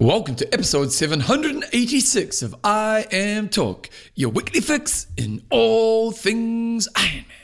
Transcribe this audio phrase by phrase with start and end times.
[0.00, 7.26] Welcome to episode 786 of I Am Talk, your weekly fix in all things Iron
[7.28, 7.39] Man.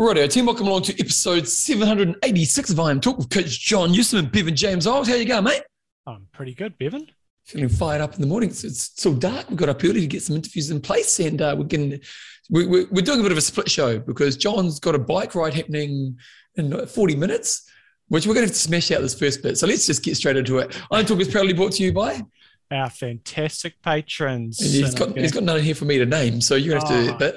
[0.00, 4.20] Righto, team, welcome along to episode 786 of I Am Talk with Coach John Newsom
[4.20, 5.06] and Bevan James Old.
[5.06, 5.60] How you going, mate?
[6.06, 7.06] I'm pretty good, Bevan.
[7.44, 8.48] Feeling fired up in the morning.
[8.48, 9.50] It's, it's still dark.
[9.50, 12.00] We got up early to get some interviews in place, and uh, we're getting
[12.48, 15.34] we, we, we're doing a bit of a split show because John's got a bike
[15.34, 16.16] ride happening
[16.56, 17.70] in 40 minutes,
[18.08, 19.58] which we're going to have to smash out this first bit.
[19.58, 20.80] So let's just get straight into it.
[20.90, 22.22] I Am Talk is proudly brought to you by.
[22.70, 24.60] Our fantastic patrons.
[24.62, 26.78] And he's And got gonna- he's got none here for me to name, so you're
[26.78, 27.12] gonna have to.
[27.14, 27.18] Oh.
[27.18, 27.36] But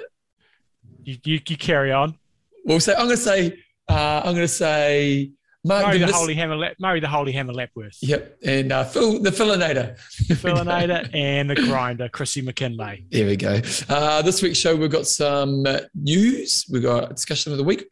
[1.04, 2.18] you, you, you carry on.
[2.64, 3.58] We'll say I'm gonna say
[3.90, 5.32] uh, I'm gonna say
[5.66, 9.30] Mark Murray the Holy Hammer, Murray the Holy Hammer Lapworth, Yep, and uh, Phil the
[9.30, 9.98] Fillinator.
[10.28, 13.06] Fillinator, and the grinder, Chrissy McKinley.
[13.10, 13.62] There we go.
[13.88, 15.66] Uh, this week's show, we've got some
[15.96, 16.66] news.
[16.70, 17.86] We've got a discussion of the week.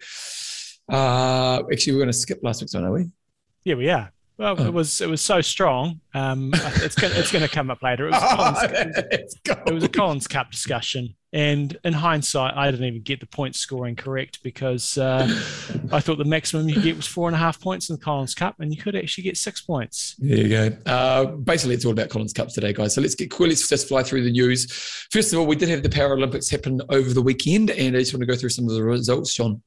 [0.91, 3.09] Uh, actually, we're going to skip last week's one, are we?
[3.63, 4.11] Yeah, we are.
[4.37, 4.65] Well, Oh.
[4.65, 5.99] it was it was so strong.
[6.15, 8.07] Um, it's gonna, it's going to come up later.
[8.07, 9.35] It was, Collins,
[9.67, 13.55] it was a Collins Cup discussion, and in hindsight, I didn't even get the point
[13.55, 15.27] scoring correct because uh,
[15.91, 18.33] I thought the maximum you get was four and a half points in the Collins
[18.33, 20.15] Cup, and you could actually get six points.
[20.17, 20.77] There you go.
[20.87, 22.95] Uh, basically, it's all about Collins Cups today, guys.
[22.95, 23.31] So let's get.
[23.39, 24.71] Let's just fly through the news.
[25.11, 28.11] First of all, we did have the Paralympics happen over the weekend, and I just
[28.13, 29.61] want to go through some of the results, John.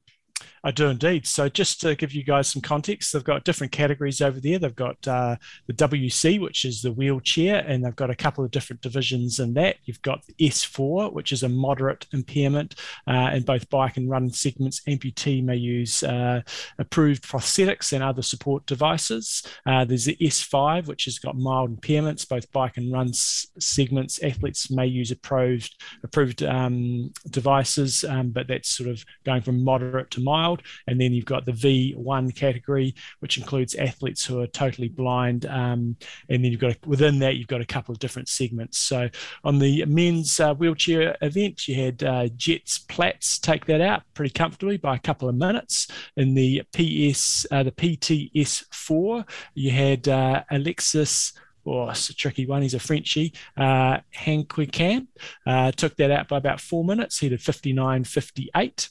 [0.65, 1.27] I do indeed.
[1.27, 4.57] So, just to give you guys some context, they've got different categories over there.
[4.57, 5.35] They've got uh,
[5.67, 9.53] the WC, which is the wheelchair, and they've got a couple of different divisions in
[9.53, 9.75] that.
[9.85, 12.73] You've got the S4, which is a moderate impairment
[13.05, 14.81] uh, in both bike and run segments.
[14.87, 16.41] Amputee may use uh,
[16.79, 19.43] approved prosthetics and other support devices.
[19.67, 24.19] Uh, there's the S5, which has got mild impairments, both bike and run s- segments.
[24.23, 30.09] Athletes may use approved approved um, devices, um, but that's sort of going from moderate
[30.09, 30.54] to mild.
[30.87, 35.45] And then you've got the V1 category, which includes athletes who are totally blind.
[35.45, 35.95] Um,
[36.29, 38.77] and then you've got within that you've got a couple of different segments.
[38.77, 39.09] So
[39.43, 44.31] on the men's uh, wheelchair event, you had uh, Jetze Plat take that out pretty
[44.31, 45.87] comfortably by a couple of minutes.
[46.17, 51.33] In the PS, uh, the PTS4, you had uh, Alexis.
[51.65, 52.61] Oh, it's a tricky one.
[52.61, 53.33] He's a Frenchie.
[53.57, 55.07] Uh, Hanquinquant
[55.47, 57.19] uh, took that out by about four minutes.
[57.19, 58.89] He did 59.58.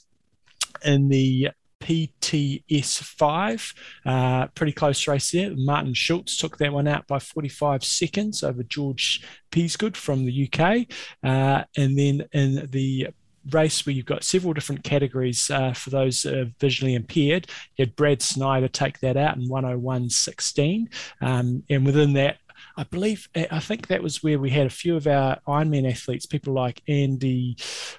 [0.83, 1.49] In the
[1.85, 3.75] PTS5,
[4.05, 5.51] uh, pretty close race there.
[5.55, 10.87] Martin Schulz took that one out by 45 seconds over George Peasgood from the UK.
[11.23, 13.09] Uh, and then in the
[13.51, 17.47] race where you've got several different categories uh, for those uh, visually impaired,
[17.77, 20.87] you had Brad Snyder take that out in 101.16.
[21.21, 22.37] Um, and within that,
[22.77, 26.25] I believe, I think that was where we had a few of our Ironman athletes,
[26.25, 27.55] people like Andy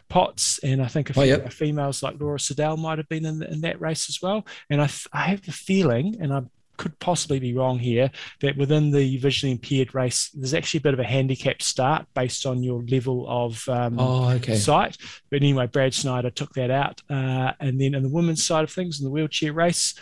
[0.08, 1.34] Potts, and I think a few Oh, yeah.
[1.36, 4.46] of our females like Laura Siddall might have been in, in that race as well.
[4.70, 4.88] And I
[5.18, 6.42] have the feeling, and I
[6.76, 8.10] could possibly be wrong here,
[8.42, 12.44] that within the visually impaired race, there's actually a bit of a handicap start based
[12.44, 14.56] on your level of um, Oh, okay.
[14.56, 14.98] site.
[15.30, 17.00] But anyway, Brad Snyder took that out.
[17.08, 19.94] Uh, and then in the women's side of things, in the wheelchair race,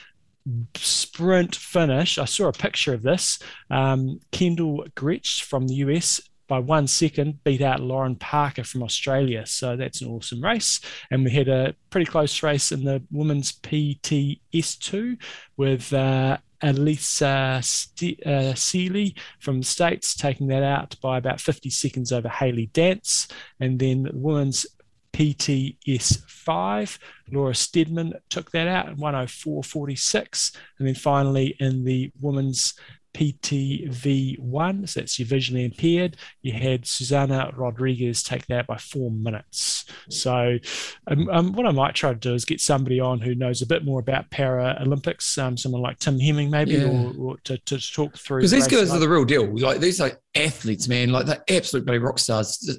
[0.74, 2.18] sprint finish.
[2.18, 3.38] I saw a picture of this.
[3.70, 9.46] Um, Kendall Gretsch from the US by one second beat out Lauren Parker from Australia.
[9.46, 10.80] So that's an awesome race.
[11.10, 15.16] And we had a pretty close race in the women's PTS2
[15.56, 21.70] with uh, Allysa Ste- uh, Seely from the States taking that out by about 50
[21.70, 23.30] seconds over Hailey Danz.
[23.60, 24.66] And then the women's
[25.14, 26.98] PTS5,
[27.30, 30.56] Laura Steadman took that out at 104.46.
[30.78, 32.74] And then finally in the women's
[33.14, 39.84] PTV1, so that's your visually impaired, you had Susanna Rodriguez take that by four minutes.
[40.10, 40.58] So,
[41.06, 43.66] um, um, what I might try to do is get somebody on who knows a
[43.66, 46.86] bit more about Paralympics, um, someone like Tim Heming, maybe, Yeah.
[46.88, 48.40] or, or to, to talk through.
[48.40, 49.46] Because these guys are the real deal.
[49.58, 51.12] Like these are athletes, man.
[51.12, 52.78] Like they're absolute bloody rock stars.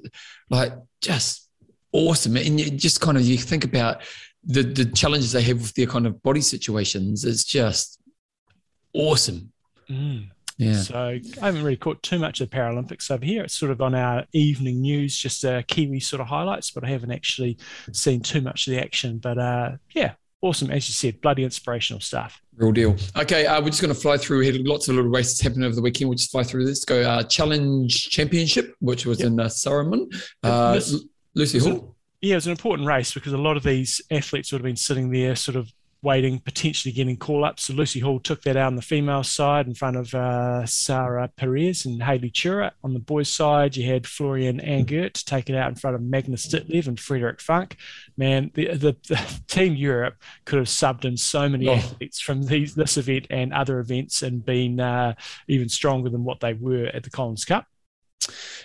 [0.50, 1.44] Like just
[1.95, 2.36] awesome.
[2.38, 4.01] And you just kind of you think about
[4.44, 7.25] the the challenges they have with their kind of body situations.
[7.25, 8.00] It's just
[8.94, 9.51] awesome.
[9.89, 10.30] Mm.
[10.57, 10.75] Yeah.
[10.81, 10.97] So
[11.42, 13.44] I haven't really caught too much of the Paralympics over here.
[13.44, 16.88] It's sort of on our evening news, just uh, Kiwi sort of highlights, but I
[16.88, 17.57] haven't actually
[17.92, 19.18] seen too much of the action.
[19.18, 20.71] But uh, yeah, awesome.
[20.71, 22.41] As you said, bloody inspirational stuff.
[22.56, 22.95] Real deal.
[23.18, 24.39] Okay, uh, we're just going to fly through.
[24.39, 26.07] We had lots of little races happening over the weekend.
[26.09, 26.86] We'll just fly through this.
[26.86, 29.27] Go uh, Challenge Championship, which was Yep.
[29.27, 30.06] in uh, Samorin.
[30.41, 30.80] Uh,
[31.36, 31.96] Lucy Hall.
[32.22, 34.76] Yeah, it was an important race because a lot of these athletes would have been
[34.76, 35.72] sitting there sort of
[36.06, 37.64] waiting, potentially getting call ups.
[37.64, 41.30] So Lucy Hall took that out on the female side in front of uh, Sarah
[41.36, 42.72] Perez and Hayley Chura.
[42.84, 46.48] On the boys' side, you had Florian Angert take it out in front of Magnus
[46.48, 47.76] Ditlev and Frederick Funk.
[48.18, 50.16] Man, the, the, the, Team Europe
[50.46, 51.74] could have subbed in so many oh.
[51.74, 55.16] athletes from these, this event and other events and been uh,
[55.48, 57.66] even stronger than what they were at the Collins Cup.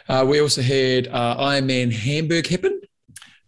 [0.09, 2.81] Uh, we also had uh, Ironman Hamburg happen.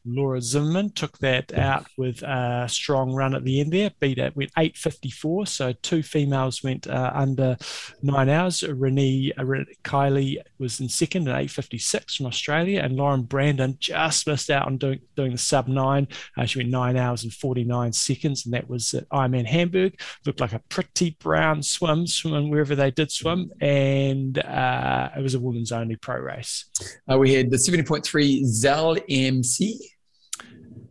[0.05, 4.37] Laura Zimmermann took that out with a strong run at the end there, beat it,
[4.37, 5.49] went 8.54.
[5.49, 7.57] So two females went uh, under
[8.03, 8.63] nine hours.
[8.63, 9.45] Renee uh,
[9.85, 14.79] Kiley was in second at 8.56 from Australia, and Lauren Brandon just missed out on
[14.79, 16.09] doing, doing the sub nine.
[16.37, 20.01] Uh, she went nine hours and 49 seconds, and that was at Ironman Hamburg.
[20.27, 25.35] Looked like a pretty brown swim, swimming wherever they did swim, and uh, it was
[25.35, 26.65] a women's only pro race.
[27.11, 29.92] Uh, we had the 70.3 Zal MC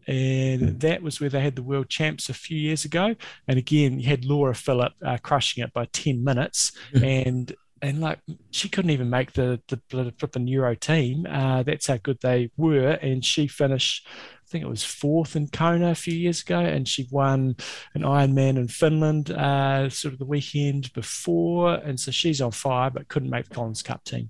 [0.07, 3.15] and that was where they had the world champs a few years ago.
[3.47, 6.71] And again, you had Laura Philipp uh, crushing it by 10 minutes.
[6.93, 8.19] and and like
[8.51, 11.25] she couldn't even make the the flipping Euro team.
[11.29, 14.07] Uh, that's how good they were, and she finished.
[14.07, 17.55] I think it was fourth in Kona a few years ago, and she won
[17.93, 22.89] an Ironman in Finland uh, sort of the weekend before, and so she's on fire,
[22.89, 24.29] but couldn't make the Collins Cup team.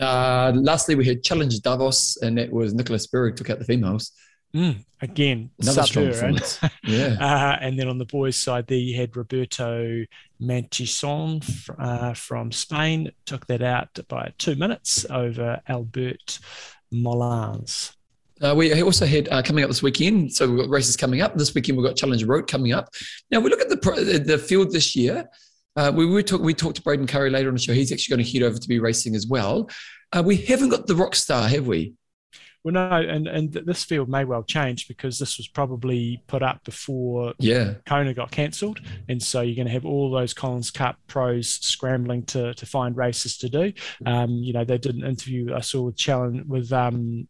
[0.00, 4.12] Uh, lastly, we had Challenge Davos, and that was Nicholas Berg took out the females.
[4.54, 6.58] Mm, again, another strong performance.
[6.84, 7.16] yeah.
[7.20, 10.04] Uh, and then on the boys' side, there you had Roberto
[10.40, 11.40] Manchison
[11.78, 16.38] uh, from Spain, took that out by two minutes over Albert
[16.90, 17.92] Molans.
[18.40, 20.32] Uh, we also had uh, coming up this weekend.
[20.32, 21.76] So we've got races coming up this weekend.
[21.76, 22.88] We've got Challenger Roth coming up.
[23.30, 25.28] Now we look at the the field this year.
[25.76, 27.72] Uh, we we talk we talked to Braden Currie later on the show.
[27.72, 29.68] He's actually going to head over to be racing as well.
[30.12, 31.94] Uh, we haven't got the rock star, have we?
[32.64, 36.64] Well, no, and and this field may well change because this was probably put up
[36.64, 40.96] before yeah Kona got cancelled, and so you're going to have all those Collins Cup
[41.06, 43.72] pros scrambling to to find races to do.
[44.04, 47.28] Um, you know, they did an interview I saw with Challenge with um,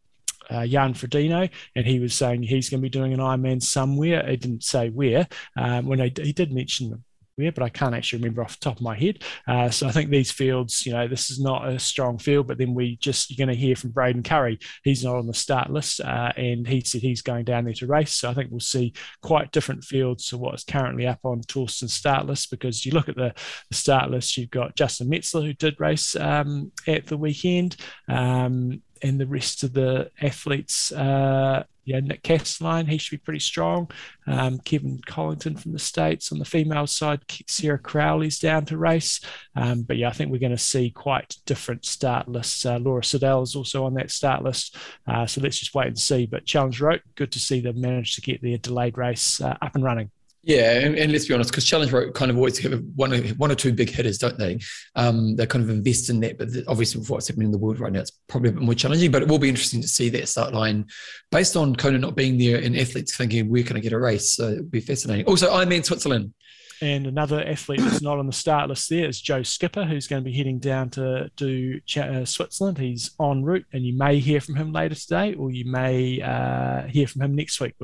[0.50, 4.26] uh, Jan Frodeno, and he was saying he's going to be doing an Ironman somewhere.
[4.26, 5.28] He didn't say where.
[5.56, 7.04] Um, when he, he did mention
[7.38, 9.22] but I can't actually remember off the top of my head.
[9.46, 12.58] Uh, so I think these fields, you know, this is not a strong field, but
[12.58, 14.58] then we just, you're going to hear from Braden Currie.
[14.84, 17.86] He's not on the start list, uh, and he said he's going down there to
[17.86, 18.12] race.
[18.14, 18.92] So I think we'll see
[19.22, 23.16] quite different fields to what's currently up on Torsten's start list because you look at
[23.16, 23.34] the,
[23.70, 27.76] the start list, you've got Justin Metzler, who did race um, at the weekend.
[28.08, 33.40] Um, and the rest of the athletes, uh, yeah, Nick Kastelein, he should be pretty
[33.40, 33.90] strong.
[34.26, 36.30] Um, Kevin Collington from the States.
[36.30, 39.20] On the female side, Sarah Crowley's down to race.
[39.56, 42.66] Um, but yeah, I think we're going to see quite different start lists.
[42.66, 44.76] Uh, Laura Siddall is also on that start list.
[45.06, 46.26] Uh, so let's just wait and see.
[46.26, 49.74] But Challenge Roth, good to see them manage to get their delayed race uh, up
[49.74, 50.10] and running.
[50.48, 53.52] Yeah, and, and, let's be honest, because Challenge Roth kind of always have one, one
[53.52, 54.58] or two big hitters, don't they?
[54.96, 57.80] Um, they kind of invest in that, but obviously with what's happening in the world
[57.80, 59.10] right now, it's probably a bit more challenging.
[59.10, 60.86] But it will be interesting to see that start line
[61.30, 64.30] based on Kona not being there and athletes thinking where can I get a race.
[64.36, 65.26] So it'll be fascinating.
[65.26, 66.32] Also, i Ironman Switzerland.
[66.80, 70.22] And another athlete that's not on the start list there is Joe Skipper, who's going
[70.22, 72.78] to be heading down to do uh, Switzerland.
[72.78, 76.82] He's en route, and you may hear from him later today, or you may uh,
[76.82, 77.74] hear from him next week.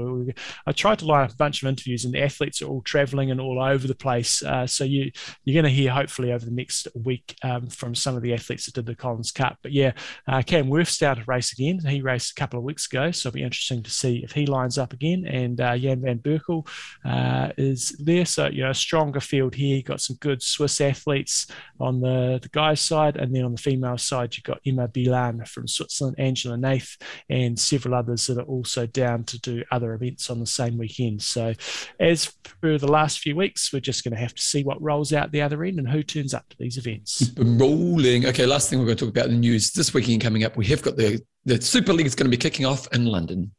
[0.66, 3.30] I tried to line up a bunch of interviews, and the athletes are all traveling
[3.30, 4.42] and all over the place.
[4.42, 5.10] Uh, so you
[5.44, 8.66] you're going to hear hopefully over the next week um, from some of the athletes
[8.66, 9.58] that did the Collins Cup.
[9.62, 9.92] But yeah,
[10.28, 11.80] uh, Cam Wurf started race again.
[11.80, 14.46] He raced a couple of weeks ago, so it'll be interesting to see if he
[14.46, 15.24] lines up again.
[15.26, 16.66] And uh, Jan van Berkel
[17.04, 19.76] uh, is there, so you know stronger field here.
[19.76, 21.46] You've got some good Swiss athletes
[21.80, 25.46] on the, the guys' side, and then on the female side, you've got Emma Bilham
[25.48, 26.96] from Switzerland, Angela Nath,
[27.28, 31.22] and several others that are also down to do other events on the same weekend.
[31.22, 31.54] So,
[31.98, 35.12] as for the last few weeks, we're just going to have to see what rolls
[35.12, 37.32] out the other end and who turns up to these events.
[37.36, 38.26] Rolling.
[38.26, 40.56] Okay, last thing we're going to talk about in the news this weekend coming up.
[40.56, 43.52] We have got the the Super League is going to be kicking off in London.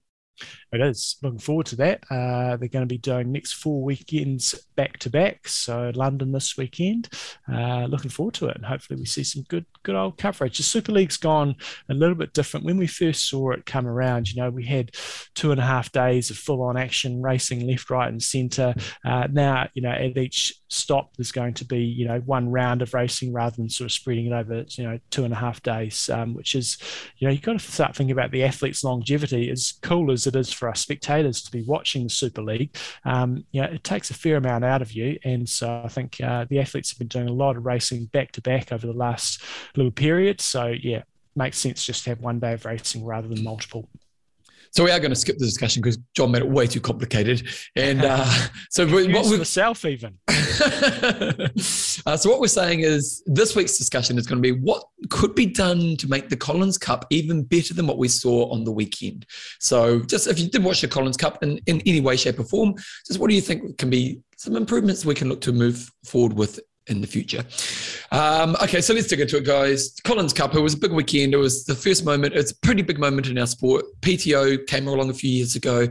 [0.75, 1.15] It is.
[1.23, 2.03] Looking forward to that.
[2.11, 5.47] Uh, they're going to be doing next four weekends back to back.
[5.47, 7.09] So London this weekend.
[7.51, 10.57] Uh, looking forward to it, and hopefully we see some good, good old coverage.
[10.57, 11.55] The Super League's gone
[11.89, 12.65] a little bit different.
[12.65, 14.91] When we first saw it come around, you know, we had
[15.33, 18.73] two and a half days of full-on action, racing left, right, and centre.
[19.05, 22.81] Uh, now, you know, at each stop, there's going to be, you know, one round
[22.81, 25.63] of racing rather than sort of spreading it over, you know, two and a half
[25.63, 26.77] days, um, which is,
[27.17, 29.49] you know, you've got to start thinking about the athlete's longevity.
[29.49, 33.45] As cool as it is for us spectators to be watching the Super League, um,
[33.51, 35.17] you know, it takes a fair amount out of you.
[35.23, 38.31] And so I think uh, the athletes have been doing a lot of racing back
[38.33, 39.41] to back over the last
[39.75, 40.41] little period.
[40.41, 41.03] So, yeah,
[41.35, 43.89] makes sense just to have one day of racing rather than multiple.
[44.75, 47.47] So we are going to skip the discussion because John made it way too complicated.
[47.77, 48.25] And uh,
[48.69, 50.17] so what we myself even.
[50.27, 55.33] uh, so what we're saying is this week's discussion is going to be what could
[55.33, 58.71] be done to make the Collins Cup even better than what we saw on the
[58.71, 59.25] weekend.
[59.61, 62.43] So just if you did watch the Collins Cup in, in any way, shape, or
[62.43, 62.75] form,
[63.07, 66.33] just what do you think can be some improvements we can look to move forward
[66.33, 67.43] with in the future.
[68.11, 69.95] Um, okay, so let's dig into it, guys.
[70.03, 71.33] Collins Cup, it was a big weekend.
[71.33, 73.85] It was the first moment, it's a pretty big moment in our sport.
[74.01, 75.87] PTO came along a few years ago.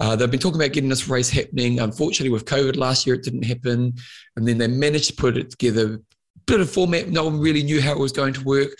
[0.00, 1.80] Uh, they've been talking about getting this race happening.
[1.80, 3.94] Unfortunately, with COVID last year, it didn't happen.
[4.36, 6.00] And then they managed to put it together,
[6.46, 7.08] bit of format.
[7.08, 8.70] No one really knew how it was going to work.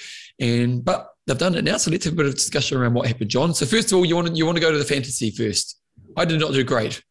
[0.40, 1.76] And but they've done it now.
[1.76, 3.54] So let's have a bit of discussion around what happened, John.
[3.54, 5.78] So first of all, you want to, you want to go to the fantasy first.
[6.16, 7.02] I did not do great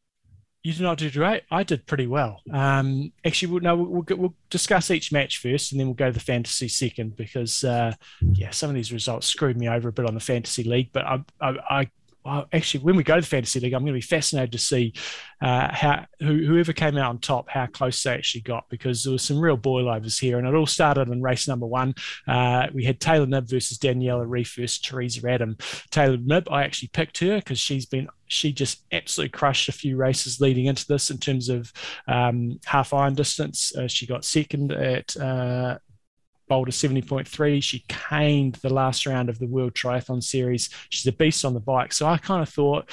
[0.64, 1.44] you did not do great.
[1.50, 2.42] I did pretty well.
[2.52, 6.12] Um, actually, we'll, no, we'll, we'll, discuss each match first, and then we'll go to
[6.12, 10.06] the fantasy second because, uh, yeah, some of these results screwed me over a bit
[10.06, 10.90] on the fantasy league.
[10.92, 11.88] But I, I, I
[12.24, 14.58] well, actually, when we go to the fantasy league, I'm going to be fascinated to
[14.58, 14.94] see
[15.42, 19.14] uh, how who, whoever came out on top, how close they actually got, because there
[19.14, 21.96] was some real boilovers here, and it all started in race number one.
[22.28, 25.58] Uh, we had Taylor Knibb versus Daniela Ryf versus Teresa Adam.
[25.90, 29.98] Taylor Knibb, I actually picked her because she's been she just absolutely crushed a few
[29.98, 31.74] races leading into this in terms of
[32.08, 33.76] um, half iron distance.
[33.76, 35.78] Uh, she got second at uh,
[36.52, 37.64] Boulder 70.3.
[37.64, 40.70] She caned the last round of the World Triathlon Series.
[40.90, 41.94] She's a beast on the bike.
[41.94, 42.90] So I kind of thought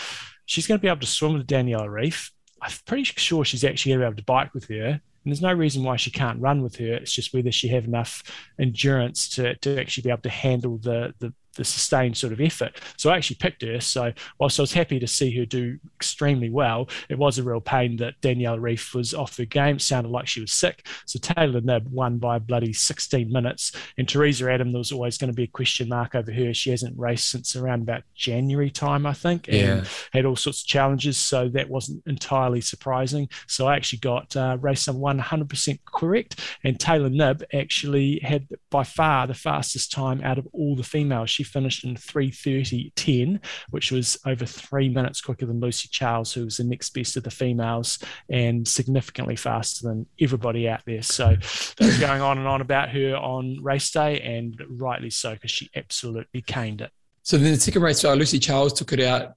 [0.47, 2.31] she's going to be able to swim with Daniela Ryf.
[2.63, 4.85] I'm pretty sure she's actually going to be able to bike with her.
[4.85, 6.95] And there's no reason why she can't run with her.
[6.95, 8.23] It's just whether she have enough
[8.61, 12.81] endurance to, to actually be able to handle the, the the sustained sort of effort.
[12.97, 13.81] So I actually picked her.
[13.81, 17.61] So whilst I was happy to see her do extremely well, it was a real
[17.61, 19.77] pain that Danielle Ryf was off her game.
[19.77, 20.87] It sounded like she was sick.
[21.05, 23.73] So Taylor Knibb won by bloody 16 minutes.
[23.99, 26.55] And Teresa Adam, there was always going to be a question mark over her.
[26.55, 29.85] She hasn't raced since around about January time, I think, and yeah.
[30.13, 31.19] had all sorts of challenges.
[31.19, 33.29] So that wasn't entirely surprising.
[33.49, 36.41] So I actually got uh, race number 100% correct.
[36.63, 41.31] And Taylor Knibb actually had by far the fastest time out of all the females.
[41.31, 43.41] She finished in 3:30.10,
[43.71, 47.25] which was over three minutes quicker than Lucy Charles, who was the next best of
[47.25, 51.03] the females and significantly faster than everybody out there.
[51.03, 51.37] So
[51.77, 55.51] they was going on and on about her on race day, and rightly so, because
[55.51, 56.91] she absolutely caned it.
[57.23, 59.35] So then the second race, uh, Lucy Charles took it out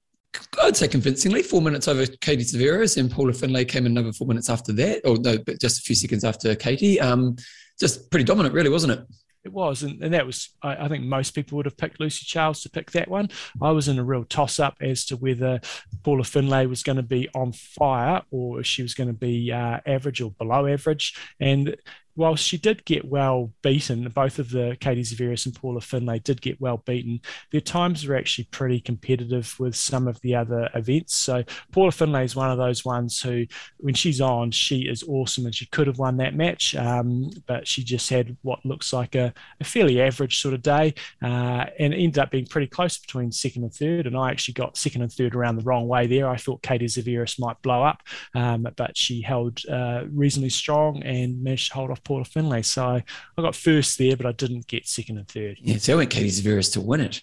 [0.62, 4.26] I'd say convincingly, four minutes over Katie Zaferes, and Paula Findlay came in another four
[4.26, 7.00] minutes after that, or no, but just a few seconds after Katie.
[7.00, 7.36] Um,
[7.78, 9.00] just pretty dominant, really, wasn't it?
[9.44, 10.50] It was, and, and that was.
[10.62, 13.28] I, I, think most people would have picked Lucy Charles to pick that one.
[13.60, 15.60] I was in a real toss up as to whether
[16.04, 19.50] Paula Findlay was going to be on fire or if she was going to be
[19.50, 21.18] uh, average or below average.
[21.40, 21.76] And
[22.14, 26.42] while she did get well beaten, both of the Katie Zaferes and Paula Findlay did
[26.42, 31.14] get well beaten, their times were actually pretty competitive with some of the other events.
[31.14, 33.46] So Paula Findlay is one of those ones who,
[33.78, 37.66] when she's on, she is awesome and she could have won that match, um, but
[37.66, 41.94] she just had what looks like a, a fairly average sort of day uh, and
[41.94, 44.06] ended up being pretty close between second and third.
[44.06, 46.28] And I actually got second and third around the wrong way there.
[46.28, 48.02] I thought Katie Zaferes might blow up,
[48.34, 52.62] um, but she held uh, reasonably strong and managed to hold off Paula Findlay.
[52.62, 53.02] So I
[53.36, 55.58] got first there, but I didn't get second and third.
[55.60, 57.20] Yeah, so I went Katie Zaferes to win it.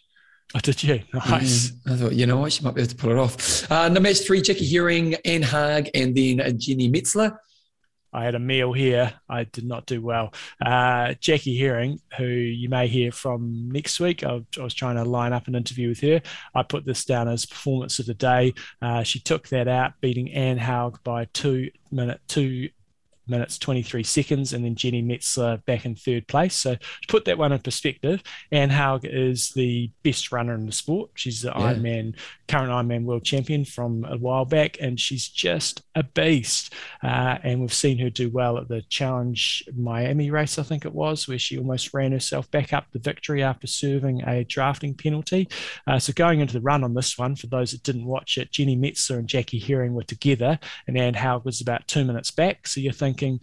[0.55, 1.01] Oh, did you?
[1.13, 1.71] Nice.
[1.85, 3.71] Yeah, I thought, you know what, she might be able to pull it off.
[3.71, 7.37] Uh, the match three, Jackie Hering, Anne Haug, and then Jeanni Metzler.
[8.11, 9.13] I had a meal here.
[9.29, 10.33] I did not do well.
[10.63, 15.03] Uh, Jackie Hering, who you may hear from next week, I, I, was trying to
[15.03, 16.21] line up an interview with her.
[16.55, 18.55] I put this down as performance of the day.
[18.81, 22.69] Uh, she took that out, beating Anne Haug by two minute two
[23.29, 26.55] minutes 23 seconds, and then Jeanni Metzler back in third place.
[26.55, 30.71] So to put that one in perspective, Anne Haug is the best runner in the
[30.71, 31.11] sport.
[31.15, 31.73] She's the yeah.
[31.73, 32.15] Ironman
[32.49, 36.73] current Ironman world champion from a while back, and she's just a beast.
[37.03, 40.93] Uh, and we've seen her do well at the Challenge Miami race, I think it
[40.93, 45.47] was, where she almost ran herself back up the victory after serving a drafting penalty.
[45.85, 48.51] Uh, so going into the run on this one, for those that didn't watch it,
[48.51, 52.67] Jeanni Metzler and Jackie Hering were together, and Anne Haug was about two minutes back.
[52.67, 53.39] So you're thinking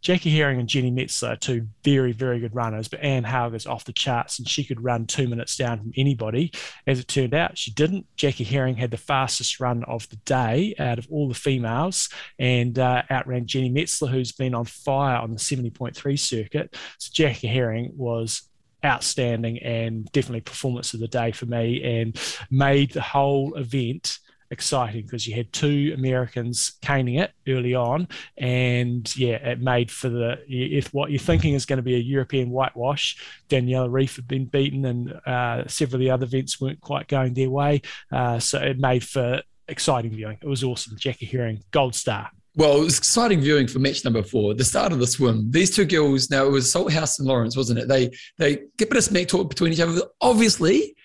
[0.00, 3.66] Jackie Hering and Jeanni Metzler are two very, very good runners, but Anne Haug is
[3.66, 6.52] off the charts, and she could run two minutes down from anybody.
[6.86, 8.06] As it turned out, she didn't.
[8.16, 12.78] Jackie Hering had the fastest run of the day out of all the females and
[12.78, 16.76] uh, outran Jeanni Metzler, who's been on fire on the 70.3 circuit.
[16.98, 18.42] So Jackie Hering was
[18.84, 22.16] outstanding and definitely performance of the day for me and
[22.50, 24.18] made the whole event
[24.50, 30.08] exciting because you had two Americans caning it early on, and yeah, it made for
[30.08, 33.16] the if what you're thinking is going to be a European whitewash.
[33.48, 37.34] Daniela Ryf had been beaten, and uh, several of the other events weren't quite going
[37.34, 40.38] their way, uh, so it made for exciting viewing.
[40.40, 40.96] It was awesome.
[40.96, 42.30] Jackie Hering, gold star.
[42.56, 45.50] Well, it was exciting viewing for match number four, the start of the swim.
[45.50, 47.86] These two girls, now it was Salthouse and Lawrence, wasn't it?
[47.86, 50.00] They they get a bit of smack talk between each other.
[50.22, 50.96] Obviously,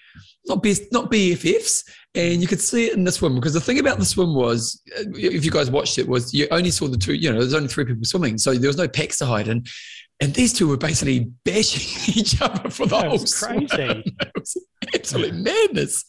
[0.46, 1.84] not best, not BFFs,
[2.16, 4.82] and you could see it in the swim because the thing about the swim was,
[4.98, 7.14] uh, if you guys watched it, was you only saw the two.
[7.14, 9.68] You know, there's only three people swimming, so there was no packs to hide, and
[10.20, 13.68] and these two were basically bashing each other for the That whole was swim.
[13.68, 14.04] crazy.
[14.22, 14.58] it was
[14.96, 16.06] absolute madness.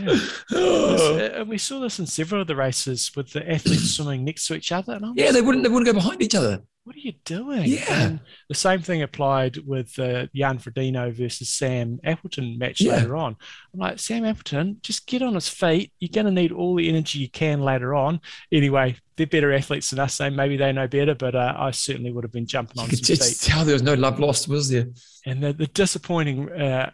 [0.00, 0.18] Yeah.
[0.52, 1.16] Oh.
[1.18, 4.46] Uh, And we saw this in several of the races with the athletes swimming next
[4.46, 4.94] to each other.
[4.94, 6.62] And I'm Yeah, they wouldn't they wouldn't go behind each other.
[6.84, 7.64] What are you doing?
[7.64, 7.84] Yeah.
[7.88, 12.96] And the same thing applied with the Jan Frodeno versus Sam Appleton match Yeah.
[12.96, 13.36] later on.
[13.72, 15.92] I'm like, Sam Appleton, just get on his feet.
[15.98, 18.20] You're going to need all the energy you can later on.
[18.52, 22.12] Anyway, they're better athletes than us, so maybe they know better, but uh, I certainly
[22.12, 23.38] would have been jumping You on could some feet.
[23.40, 24.88] tell there was no love lost, was there?
[25.24, 26.90] And the, the disappointing, uh,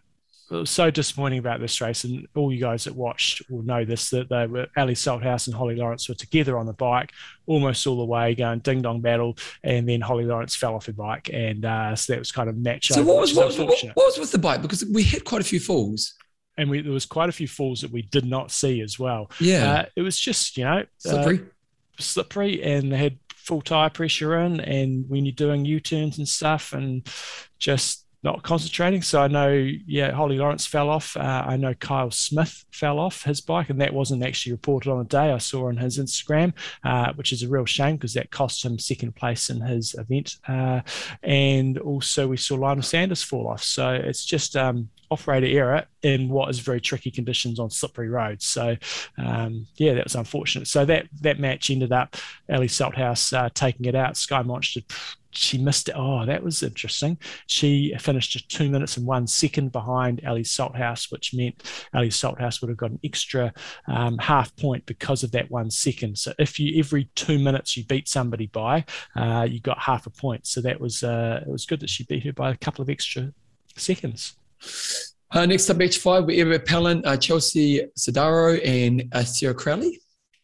[0.64, 4.28] so disappointing about this race, and all you guys that watched will know this that
[4.28, 7.12] they were Ellie Salthouse and Holly Lawrence were together on the bike
[7.46, 10.92] almost all the way, going ding dong battle, and then Holly Lawrence fell off her
[10.92, 13.68] bike, and uh, so that was kind of match So what was what was, what,
[13.94, 14.62] what was with the bike?
[14.62, 16.14] Because we hit quite a few falls.
[16.58, 19.30] and we, there was quite a few falls that we did not see as well.
[19.40, 21.40] Yeah, Uh, it was just you know uh, slippery.
[21.98, 26.72] slippery and they had full tire pressure in and when you're doing u-turns and stuff
[26.72, 27.06] and
[27.58, 29.50] just not concentrating so i know
[29.86, 31.16] yeah holly lawrence fell off.
[31.16, 34.98] Uh, i know kyle smith fell off his bike and that wasn't actually reported on
[34.98, 35.32] the day.
[35.32, 36.52] I saw on his instagram
[36.84, 40.36] uh, which is a real shame because that cost him second place in his event.
[40.48, 40.80] Uh,
[41.22, 43.62] and also we saw lionel sanders fall off.
[43.62, 48.46] So it's just um, operator error in what is very tricky conditions on slippery roads.
[48.46, 48.76] So
[49.18, 50.68] um, yeah, that was unfortunate.
[50.68, 52.16] So that that match ended up
[52.48, 54.16] Ellie Salthouse uh, taking it out.
[54.16, 54.82] Skye Moench,
[55.32, 55.94] she missed it.
[55.96, 57.18] Oh, that was interesting.
[57.46, 61.62] She finished just two minutes and one second behind Ellie Salthouse, which meant
[61.94, 63.52] Ellie Salthouse would have got an extra
[63.86, 66.18] um, half point because of that one second.
[66.18, 68.84] So if you every two minutes you beat somebody by,
[69.16, 70.46] uh, you got half a point.
[70.46, 72.90] So that was uh, it was good that she beat her by a couple of
[72.90, 73.32] extra
[73.76, 74.34] seconds.
[75.32, 80.00] Uh, next up, match five, we have Pallant, uh, Chelsea Sodaro, and uh, Sarah Crowley.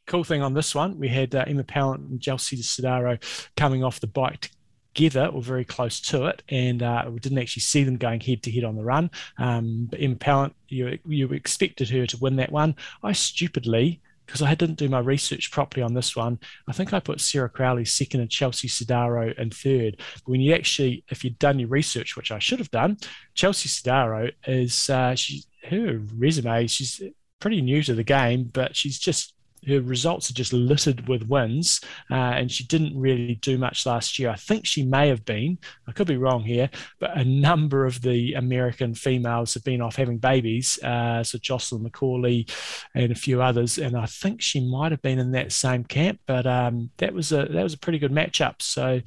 [0.07, 3.21] cool thing on this one, we had uh, Emma Pallant and Chelsea Sodaro
[3.57, 4.51] coming off the bike
[4.97, 8.43] together or very close to it, and uh, we didn't actually see them going head
[8.43, 9.11] to head on the run.
[9.39, 12.75] Um, but Emma Pallant, you you expected her to win that one.
[13.03, 14.01] I stupidly.
[14.25, 17.49] Because I didn't do my research properly on this one, I think I put Sarah
[17.49, 19.99] Crowley second and Chelsea Sodaro in third.
[19.99, 22.97] But when you actually, if you'd done your research, which I should have done,
[23.35, 26.67] Chelsea Sodaro is uh, she her resume.
[26.67, 27.01] She's
[27.39, 29.36] pretty new to the game, but she's just
[29.67, 34.19] her results are just littered with wins, uh, and she didn't really do much last
[34.19, 34.31] year.
[34.31, 38.03] I think she may have been, I could be wrong here, but a number of
[38.03, 40.79] the American females have been off having babies.
[40.83, 42.51] Uh, so Jocelyn McCauley
[42.95, 46.21] and a few others, and I think she might have been in that same camp.
[46.27, 48.63] But um, that was a that was a pretty good matchup.
[48.63, 49.01] So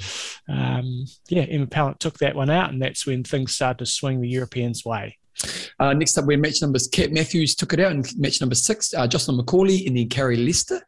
[0.48, 4.22] um, yeah, Emma Pallant took that one out, and that's when things started to swing
[4.22, 5.18] the Europeans' way.
[5.80, 6.88] Uh, next up, we have match numbers.
[6.88, 8.94] Kate Matthews took it out in match number six.
[8.94, 10.82] Uh, Jocelyn McCauley and then Carrie Lester.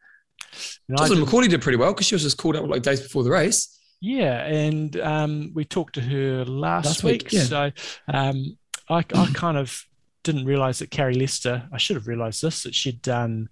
[0.88, 3.00] And Jocelyn did- McCauley did pretty well because she was just called up like days
[3.00, 3.78] before the race.
[4.00, 7.22] Yeah, and um, we talked to her last, Last week.
[7.24, 7.42] week, yeah.
[7.44, 7.70] So
[8.12, 9.84] um, I, I kind of
[10.24, 13.48] didn't realize that Carrie Lester, I should have realized this, that she'd done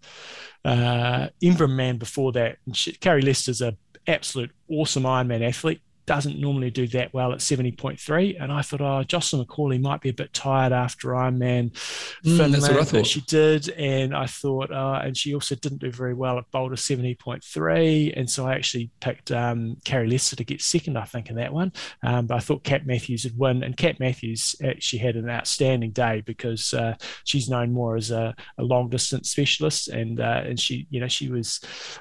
[0.65, 2.59] uh, Inverm Man before that.
[2.67, 3.77] And she, Carrie Lester's an
[4.09, 5.81] absolute awesome Ironman athlete.
[6.11, 8.43] Doesn't normally do that well at 70.3.
[8.43, 12.55] And I thought, oh, Jocelyn McCauley might be a bit tired after Ironman Mm, Finland,
[12.55, 13.07] that's what I thought.
[13.07, 13.69] she did.
[13.71, 18.13] And I thought, uh, and she also didn't do very well at Boulder 70.3.
[18.17, 21.53] And so I actually picked um, Carrie Lester to get second, I think, in that
[21.53, 21.73] one.
[22.03, 23.63] Um, but I thought Kat Matthews would win.
[23.63, 26.95] And Kat Matthews actually had an outstanding day because uh,
[27.25, 29.89] she's known more as a, a long distance specialist.
[29.89, 31.61] And, uh, and she, you know, she was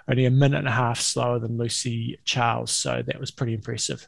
[0.10, 2.72] only a minute and a half slower than Lucy Charles.
[2.72, 3.99] So that was pretty impressive.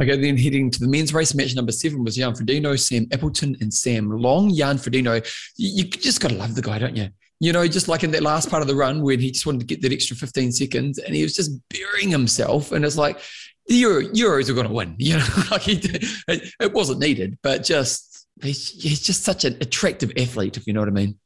[0.00, 3.56] Okay, then heading to the men's race, match number seven was Jan Frodeno, Sam Appleton,
[3.60, 4.54] and Sam Long.
[4.54, 5.24] Jan Frodeno,
[5.56, 7.08] you, just got to love the guy, don't you?
[7.40, 9.60] You know, just like in that last part of the run when he just wanted
[9.60, 12.72] to get that extra 15 seconds and he was just burying himself.
[12.72, 13.20] And it's like,
[13.66, 14.96] the Euro, Euros are going to win.
[14.98, 15.80] You know, like he,
[16.28, 20.80] it wasn't needed, but just, he's, he's just such an attractive athlete, if you know
[20.80, 21.18] what I mean.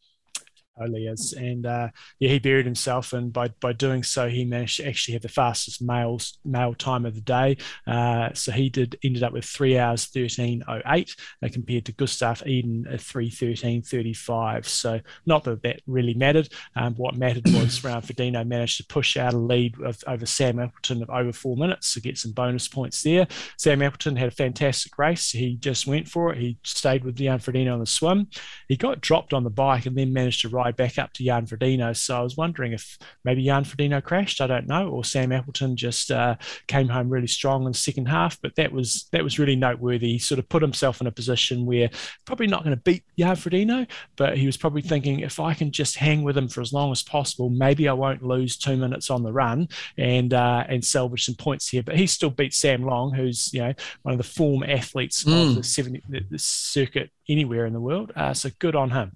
[0.78, 4.76] Totally is, and uh, yeah, he buried himself, and by by doing so, he managed
[4.76, 7.56] to actually have the fastest male male time of the day.
[7.86, 11.92] Uh, so he did ended up with three hours thirteen oh eight, uh, compared to
[11.92, 14.68] Gustav Iden at three thirteen thirty five.
[14.68, 16.50] So not that that really mattered.
[16.74, 20.58] Um, what mattered was Jan Frodeno managed to push out a lead of, over Sam
[20.58, 23.26] Appleton of over four minutes to get some bonus points there.
[23.56, 25.30] Sam Appleton had a fantastic race.
[25.30, 26.38] He just went for it.
[26.38, 28.28] He stayed with Jan Frodeno on the swim.
[28.68, 31.24] He got dropped on the bike and then managed to ride ride back up to
[31.24, 31.96] Jan Frodeno.
[31.96, 35.76] So I was wondering if maybe Jan Frodeno crashed, I don't know, or Sam Appleton
[35.76, 38.40] just uh, came home really strong in the second half.
[38.40, 40.12] But that was that was really noteworthy.
[40.12, 41.90] He sort of put himself in a position where
[42.24, 45.70] probably not going to beat Jan Frodeno, but he was probably thinking if I can
[45.70, 49.10] just hang with him for as long as possible, maybe I won't lose two minutes
[49.10, 51.82] on the run and uh, and salvage some points here.
[51.82, 55.50] But he still beat Sam Long, who's you know one of the form athletes mm.
[55.50, 58.12] of the 70 the, the circuit anywhere in the world.
[58.16, 59.15] Uh, so good on him.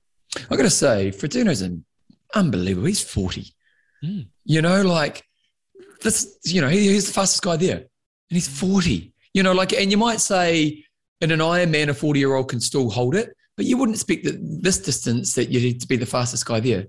[0.50, 1.84] I got to say, Frodeno's an
[2.34, 2.86] unbelievable.
[2.86, 3.52] He's 40.
[4.04, 4.26] Mm.
[4.44, 5.24] You know, like
[6.02, 7.86] this, you know, he, he's the fastest guy there and
[8.28, 9.12] he's 40.
[9.34, 10.84] You know, like, and you might say
[11.20, 14.24] in an Ironman, a 40 year old can still hold it, but you wouldn't expect
[14.24, 16.86] that this distance that you need to be the fastest guy there.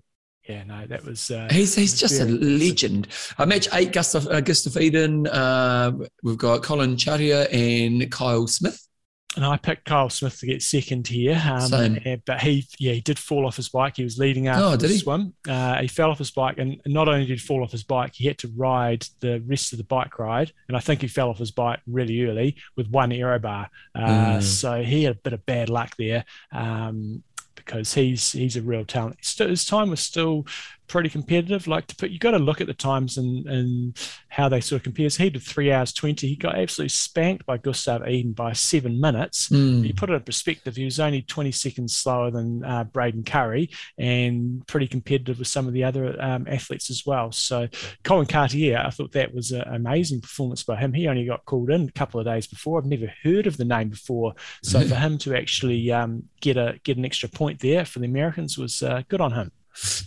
[0.48, 1.30] Yeah, no, that was.
[1.30, 3.08] Uh, he's he's just a legend.
[3.38, 5.28] I match eight Gustav, uh, Gustav Iden.
[5.28, 5.92] Uh,
[6.24, 8.88] we've got Colin Chartier and Kyle Smith
[9.36, 11.42] and I picked Kyle Smith to get second here.
[11.46, 13.96] Um, but he, yeah, he did fall off his bike.
[13.96, 14.98] He was leading after oh, the he?
[14.98, 15.34] swim.
[15.48, 18.14] Uh, he fell off his bike, and not only did he fall off his bike,
[18.14, 20.52] he had to ride the rest of the bike ride.
[20.68, 23.70] And I think he fell off his bike really early with one aero bar.
[23.96, 24.44] Uh, mm.
[24.44, 26.26] So he had a bit of bad luck there.
[26.52, 27.24] Um,
[27.56, 29.18] because he's he's a real talent.
[29.22, 30.48] His time was still
[30.92, 31.68] pretty competitive.
[31.68, 34.82] Like to put, you got to look at the times and and how they sort
[34.82, 35.10] of compare.
[35.10, 36.28] So he did three hours twenty.
[36.28, 39.50] He got absolutely spanked by Gustav Iden by seven minutes.
[39.50, 39.88] Mm.
[39.88, 40.76] You put it in perspective.
[40.76, 45.68] He was only twenty seconds slower than uh, Braden Currie, and pretty competitive with some
[45.68, 47.32] of the other um, athletes as well.
[47.32, 47.68] So
[48.04, 50.94] Colin Chartier, I thought that was an amazing performance by him.
[50.94, 52.78] He only got called in a couple of days before.
[52.78, 54.34] I've never heard of the name before.
[54.62, 58.08] So for him to actually um, get a get an extra point there for the
[58.08, 59.52] Americans was uh, good on him.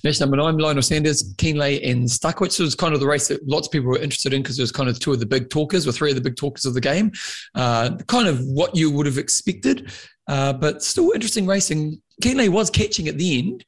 [0.04, 3.68] Match number nine, Lionel Sanders, Kienle, and Starykowicz was kind of the race that lots
[3.68, 5.86] of people were interested in because it was kind of two of the big talkers
[5.86, 7.10] or three of the big talkers of the game.
[7.54, 9.90] Uh, kind of what you would have expected,
[10.28, 12.00] uh, but still interesting racing.
[12.22, 13.64] Kienle was catching at the end.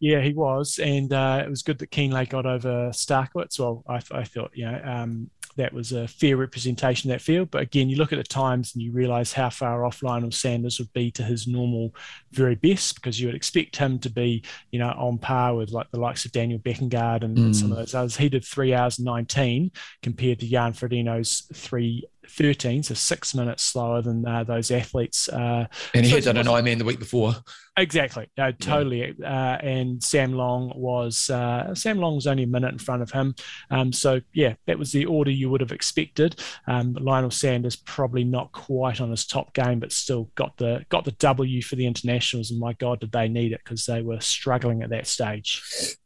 [0.00, 3.60] Yeah, he was, and uh, it was good that Kienle got over Starykowicz.
[3.60, 7.50] Well, I, I thought, you know, um, that was a fair representation of that field.
[7.50, 10.78] But again, you look at the times and you realise how far off Lionel Sanders
[10.78, 11.94] would be to his normal
[12.32, 15.90] very best because you would expect him to be, you know, on par with like
[15.90, 17.54] the likes of Daniel Bækkegård and, mm.
[17.54, 18.16] some of those others.
[18.16, 19.70] He did three hours 19
[20.02, 25.28] compared to Jan Frodeno's three 13, so six minutes slower than uh, those athletes.
[25.28, 27.34] Uh, and he so had done an Ironman the week before.
[27.76, 29.14] Exactly, no, totally.
[29.18, 29.54] Yeah.
[29.54, 33.10] Uh, and Sam Long was uh, Sam Long was only a minute in front of
[33.10, 33.34] him.
[33.70, 36.40] Um, so yeah, that was the order you would have expected.
[36.66, 41.04] Um, Lionel Sanders probably not quite on his top game, but still got the got
[41.04, 42.50] the W for the internationals.
[42.50, 45.62] And my God, did they need it because they were struggling at that stage.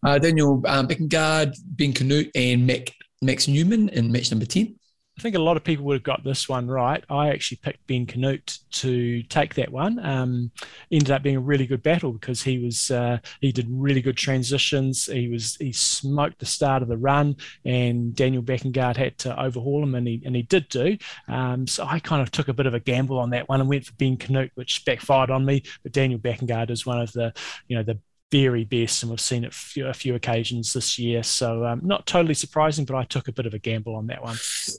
[0.06, 4.76] Uh, Daniel um, Bækkegård, Ben Kanute, and Mac, Max Neumann in match number ten.
[5.16, 7.04] I think a lot of people would have got this one right.
[7.08, 10.04] I actually picked Ben Kanute to take that one.
[10.04, 10.50] Um,
[10.90, 14.16] ended up being a really good battle because he was uh, he did really good
[14.16, 15.06] transitions.
[15.06, 19.84] He was he smoked the start of the run, and Daniel Bækkegård had to overhaul
[19.84, 20.98] him, and he and he did do.
[21.28, 23.68] Um, so I kind of took a bit of a gamble on that one and
[23.68, 25.62] went for Ben Kanute, which backfired on me.
[25.84, 27.32] But Daniel Bækkegård is one of the
[27.68, 28.00] you know the
[28.34, 31.22] very best, and we've seen it a few, a few occasions this year.
[31.22, 34.24] So um, not totally surprising, but I took a bit of a gamble on that
[34.24, 34.36] one.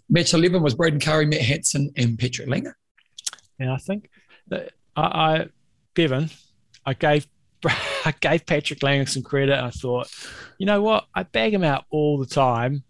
[0.10, 2.74] Match 11 was Braden Currie, Matt Hanson, and Patrick Lange.
[3.58, 4.10] And I think
[4.48, 5.48] that I, I
[5.94, 6.30] Bevan,
[6.86, 7.28] I gave
[8.06, 9.58] I gave Patrick Lange some credit.
[9.58, 10.12] I thought,
[10.58, 11.06] you know what?
[11.14, 12.84] I bag him out all the time.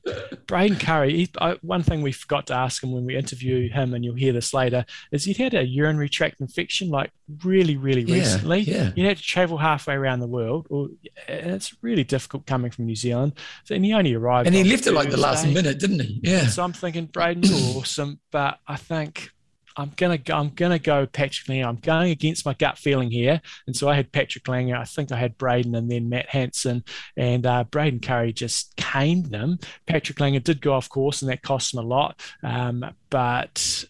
[0.47, 3.93] Braden Currie, he, I, one thing we forgot to ask him when we interview him,
[3.93, 7.11] and you'll hear this later, is he'd had a urinary tract infection like
[7.43, 8.59] really, really yeah, recently.
[8.59, 8.91] Yeah.
[8.95, 10.67] He had to travel halfway around the world.
[10.69, 10.89] Or,
[11.27, 13.33] and it's really difficult coming from New Zealand.
[13.63, 14.47] So, and he only arrived.
[14.47, 16.19] And he left it like the last minute, didn't he?
[16.23, 16.47] Yeah.
[16.47, 19.31] So I'm thinking Braden's awesome, but I think
[19.77, 21.65] I'm gonna go, I'm gonna go Patrick Lange.
[21.65, 24.73] I'm going against my gut feeling here, and so I had Patrick Lange.
[24.73, 26.83] I think I had Braden and then Matt Hanson,
[27.17, 29.59] and uh, Braden Currie just caned them.
[29.85, 32.21] Patrick Lange did go off course, and that cost him a lot.
[32.43, 33.85] Um, but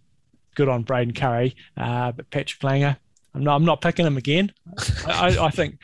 [0.55, 1.55] good on Braden Currie.
[1.77, 2.95] Uh, but Patrick Lange,
[3.33, 4.51] I'm not, I'm not picking him again.
[5.05, 5.77] I, I think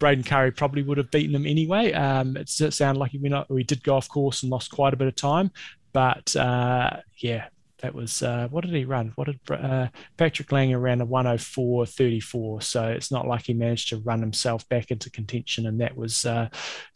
[0.00, 1.92] Braden Currie probably would have beaten him anyway.
[1.92, 4.96] Um, it sounded like he went he did go off course and lost quite a
[4.96, 5.52] bit of time.
[5.92, 7.48] But uh, yeah,
[7.80, 9.12] that was uh, what did he run?
[9.16, 12.62] What did uh, Patrick Lange ran a 104.34?
[12.62, 16.24] So it's not like he managed to run himself back into contention, and that was
[16.24, 16.48] uh,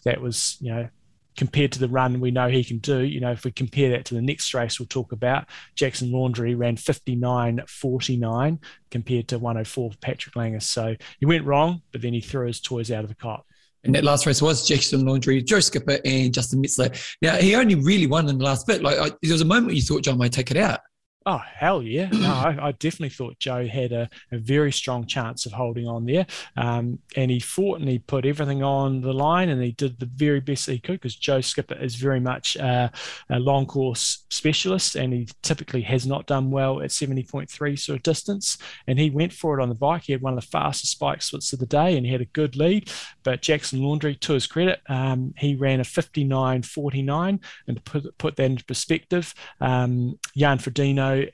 [0.05, 0.89] that was you know
[1.37, 3.01] compared to the run we know he can do.
[3.01, 6.55] You know, if we compare that to the next race we'll talk about, Jackson Laundry
[6.55, 8.59] ran 59.49
[8.91, 10.61] compared to 104 for Patrick Lange.
[10.61, 13.45] So he went wrong, but then he threw his toys out of the cot.
[13.85, 17.17] And that last race was Jackson Laundry, Joe Skipper, and Justin Metzler.
[17.21, 18.83] Now, he only really won in the last bit.
[18.83, 20.81] Like, I, there was a moment you thought John might take it out.
[21.27, 22.11] Oh hell yeah!
[22.13, 26.05] No, I, I, definitely thought Joe had a, a, very strong chance of holding on
[26.05, 26.27] there,
[26.59, 30.11] um, and he fought and he put everything on the line, and he did the
[30.15, 32.91] very best he could because Joe Skipper is very much uh,
[33.31, 37.75] a long course specialist, and he typically has not done well at seventy point three
[37.75, 40.03] sort of distance, and he went for it on the bike.
[40.03, 42.27] He had one of the fastest bike splits of the day, and he had a
[42.27, 42.91] good lead.
[43.23, 47.79] But Jackson Laundry, to his credit, um, he ran a fifty nine forty nine, and
[47.79, 50.59] to put put that into perspective, um, Jan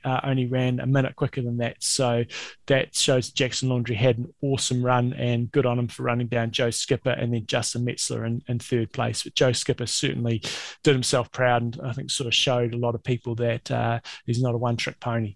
[0.03, 1.77] uh, only ran a minute quicker than that.
[1.83, 2.23] So
[2.67, 6.51] that shows Jackson Laundry had an awesome run and good on him for running down
[6.51, 9.23] Joe Skipper and then Justin Metzler in, in third place.
[9.23, 10.41] But Joe Skipper certainly
[10.83, 13.99] did himself proud and I think sort of showed a lot of people that uh,
[14.25, 15.35] he's not a one trick pony.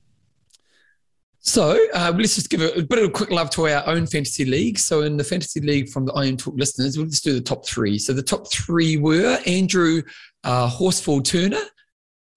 [1.48, 4.08] So uh, let's just give a, a, bit of a quick love to our own
[4.08, 4.80] fantasy league.
[4.80, 7.68] So in the fantasy league from the Iron Talk listeners, we'll just do the top
[7.68, 8.00] three.
[8.00, 10.02] So the top three were Andrew
[10.44, 11.62] uh, Horsfall Turner,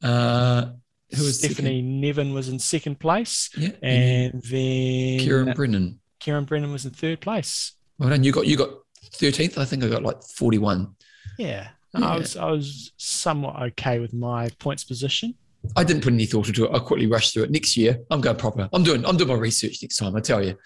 [0.02, 0.72] uh,
[1.16, 2.00] who was Stephanie second?
[2.00, 3.50] Nevin was in second place.
[3.56, 3.70] Yeah.
[3.82, 6.00] And then Kieran Brennan.
[6.20, 7.72] Kieran Brennan was in third place.
[7.98, 8.24] Well done.
[8.24, 8.70] You got you got
[9.12, 9.58] 13th.
[9.58, 10.94] I think I got like 41.
[11.38, 11.68] Yeah.
[11.94, 12.06] yeah.
[12.06, 15.34] I was I was somewhat okay with my points position.
[15.76, 16.74] I didn't put any thought into it.
[16.74, 17.50] I quickly rushed through it.
[17.50, 18.68] Next year, I'm going proper.
[18.72, 20.14] I'm doing I'm doing my research next time.
[20.14, 20.56] I tell you.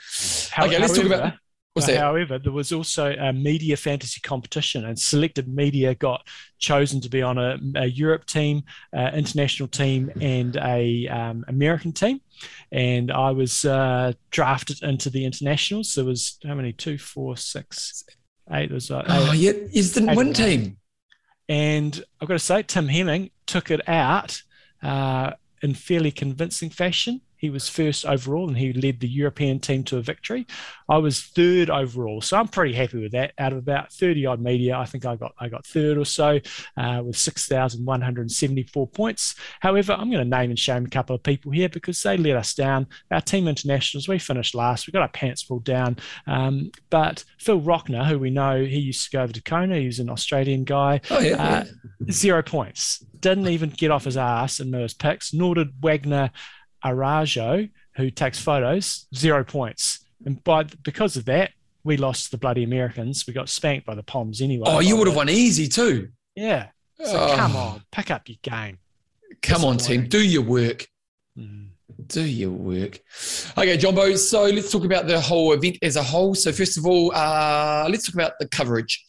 [0.50, 1.36] How, okay, let's talk about What's
[1.96, 6.26] However, there was also a media fantasy competition, and selected media got
[6.58, 8.62] chosen to be on a, a Europe team,
[8.94, 12.20] uh, international team, and a um, American team.
[12.70, 15.94] And I was uh, drafted into the internationals.
[15.94, 16.72] There was how many?
[16.72, 18.04] Two, four, six,
[18.52, 18.68] eight.
[18.68, 20.76] There was uh, oh yeah, is the one team.
[21.48, 24.42] And I've got to say, Tim Heming took it out
[24.82, 25.32] uh,
[25.62, 27.20] in fairly convincing fashion.
[27.42, 30.46] He was first overall and he led the European team to a victory.
[30.88, 33.32] I was third overall, so I'm pretty happy with that.
[33.36, 36.38] Out of about 30 odd media, I think I got I got third or so
[36.76, 39.34] uh, with 6,174 points.
[39.58, 42.36] However, I'm going to name and shame a couple of people here because they let
[42.36, 42.86] us down.
[43.10, 44.86] Our team internationals, we finished last.
[44.86, 45.96] We got our pants pulled down.
[46.28, 49.78] Um, but Phil Rockner, who we know, he used to go over to Kona.
[49.78, 51.00] He was an Australian guy.
[51.10, 52.12] Oh yeah, uh, yeah.
[52.12, 53.04] zero points.
[53.18, 55.34] Didn't even get off his ass in those picks.
[55.34, 56.30] Nor did Wagner
[56.84, 60.00] Araújo, who takes photos, zero points.
[60.24, 61.50] And by because of that,
[61.84, 63.26] we lost the bloody Americans.
[63.26, 64.64] We got spanked by the Poms anyway.
[64.66, 66.10] Oh, you would have won easy too.
[66.36, 66.68] Yeah.
[67.04, 67.36] So oh.
[67.36, 68.78] come on, pick up your game.
[69.42, 70.86] Come on, team, do your work.
[71.38, 71.68] Mm.
[72.06, 73.00] Do your work.
[73.56, 74.14] Okay, Jumbo.
[74.16, 76.34] So let's talk about the whole event as a whole.
[76.34, 79.04] So first of all, uh, let's talk about the coverage.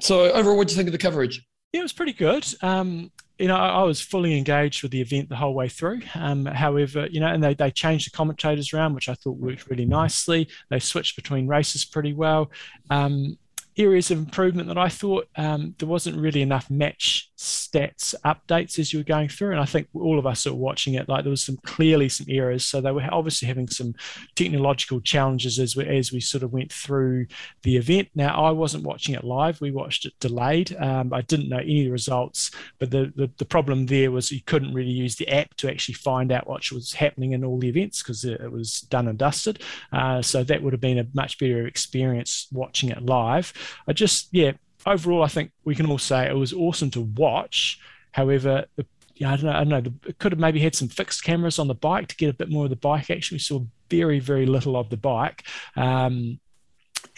[0.00, 1.44] So overall, what do you think of the coverage?
[1.72, 2.46] Yeah, it was pretty good.
[2.62, 6.02] Um, you know, I was fully engaged with the event the whole way through.
[6.14, 9.68] Um, however, you know, and they, they changed the commentators around, which I thought worked
[9.70, 10.48] really nicely.
[10.68, 12.50] They switched between races pretty well.
[12.90, 13.38] Um,
[13.78, 18.92] areas of improvement that I thought um, there wasn't really enough match stats updates as
[18.92, 19.52] you were going through.
[19.52, 22.26] And I think all of us are watching it, like there was some clearly some
[22.28, 22.66] errors.
[22.66, 23.94] So they were obviously having some
[24.36, 27.28] technological challenges as we, as we sort of went through
[27.62, 28.08] the event.
[28.14, 29.58] Now, I wasn't watching it live.
[29.62, 30.76] We watched it delayed.
[30.76, 34.30] Um, I didn't know any of the results, but the, the, the, problem there was
[34.30, 37.58] you couldn't really use the app to actually find out what was happening in all
[37.58, 39.62] the events because it, it, was done and dusted.
[39.92, 43.52] Uh, so that would have been a much better experience watching it live.
[43.88, 44.52] I just, yeah,
[44.86, 47.80] overall, I think we can all say it was awesome to watch.
[48.12, 49.52] However, the, yeah, I don't know.
[49.52, 49.92] I don't know.
[50.06, 52.50] It could have maybe had some fixed cameras on the bike to get a bit
[52.50, 53.34] more of the bike action.
[53.34, 55.44] We saw very, very little of the bike.
[55.76, 56.40] Um,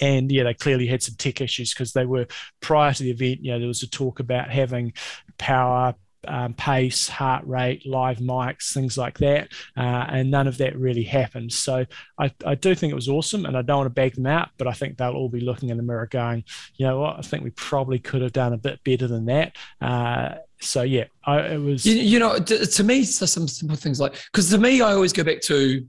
[0.00, 2.26] and yeah, they clearly had some tech issues because they were
[2.60, 3.44] prior to the event.
[3.44, 4.94] You know, there was a talk about having
[5.38, 5.94] power
[6.26, 9.48] um, pace, heart rate, live mics, things like that.
[9.76, 11.52] Uh, and none of that really happened.
[11.52, 11.84] So
[12.18, 14.50] I, I do think it was awesome and I don't want to bag them out,
[14.58, 16.44] but I think they'll all be looking in the mirror going,
[16.76, 19.56] you know what, I think we probably could have done a bit better than that.
[19.80, 21.84] Uh, so yeah, I, it was.
[21.84, 24.92] You, you know, to, to me, so some simple things like, because to me, I
[24.92, 25.84] always go back to,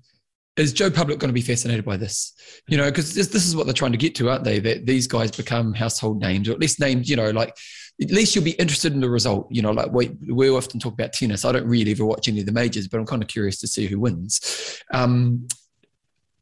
[0.56, 2.34] is Joe Public going to be fascinated by this?
[2.67, 4.60] You know, because this, this, is what they're trying to get to, aren't they?
[4.60, 7.58] That these guys become household names, or at least names, you know, like
[8.01, 9.47] at least you'll be interested in the result.
[9.51, 11.45] You know, like we, we often talk about tennis.
[11.45, 13.67] I don't really ever watch any of the majors, but I'm kind of curious to
[13.67, 14.82] see who wins.
[14.91, 15.47] Um,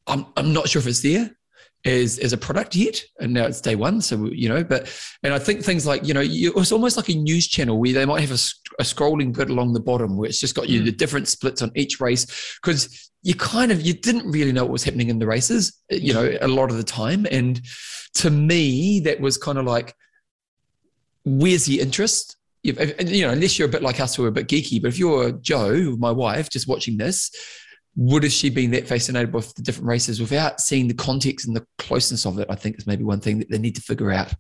[0.08, 1.32] I'm, I'm not sure if it's there.
[1.86, 4.02] as as a product yet, and now it's day one.
[4.02, 7.10] So you know, but and I think things like you know, you, it's almost like
[7.10, 8.42] a news channel where they might have a,
[8.80, 10.86] a scrolling bit along the bottom where it's just got you mm.
[10.86, 14.72] the different splits on each race because you kind of you didn't really know what
[14.72, 17.62] was happening in the races, you know, a lot of the time, and
[18.16, 19.96] to me that was kind of like,
[21.24, 22.38] where's the interest?
[22.64, 25.00] you know, unless you're a bit like us who are a bit geeky, but if
[25.00, 27.32] you're Joe, my wife, just watching this,
[27.96, 31.56] would have she been that fascinated with the different races without seeing the context and
[31.56, 32.48] the closeness of it?
[32.50, 34.34] I think is maybe one thing that they need to figure out.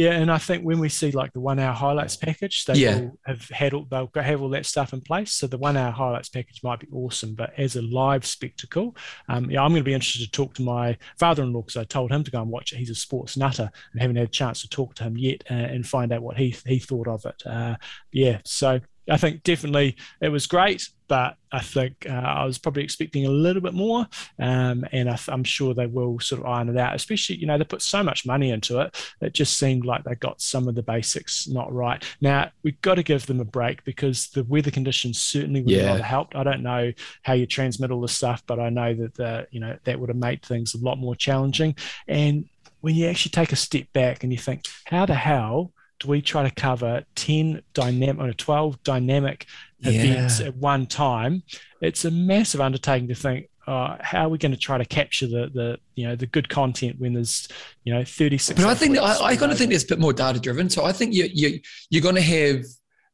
[0.00, 3.00] Yeah, and I think when we see like the one hour highlights package, they yeah.
[3.00, 5.30] will have had all, they'll have all that stuff in place.
[5.30, 8.96] So the one hour highlights package might be awesome, but as a live spectacle,
[9.28, 12.10] um, yeah, I'm going to be interested to talk to my father-in-law because I told
[12.10, 12.76] him to go and watch it.
[12.76, 15.54] He's a sports nutter and haven't had a chance to talk to him yet uh,
[15.54, 17.42] and find out what he he thought of it.
[17.44, 17.76] Uh,
[18.10, 22.84] yeah, so I think definitely it was great, but I think uh, I was probably
[22.84, 24.06] expecting a little bit more,
[24.38, 26.94] um, and I am sure they will sort of iron it out.
[26.94, 30.14] Especially, you know, they put so much money into it; it just seemed like they
[30.14, 32.04] got some of the basics not right.
[32.20, 35.96] Now we've got to give them a break because the weather conditions certainly would yeah.
[35.96, 36.36] have helped.
[36.36, 36.92] I don't know
[37.22, 40.10] how you transmit all this stuff, but I know that the you know that would
[40.10, 41.74] have made things a lot more challenging.
[42.06, 42.48] And
[42.80, 45.72] when you actually take a step back and you think, how the hell
[46.08, 49.46] we try to cover 10 dynamic or 12 dynamic
[49.78, 49.92] yeah.
[49.92, 51.42] events at one time?
[51.80, 55.26] It's a massive undertaking to think uh, how are we going to try to capture
[55.26, 57.46] the the you know the good content when there's
[57.84, 60.14] you know 36 but i think i, I kind of think it's a bit more
[60.14, 61.60] data driven so i think you, you
[61.90, 62.64] you're going to have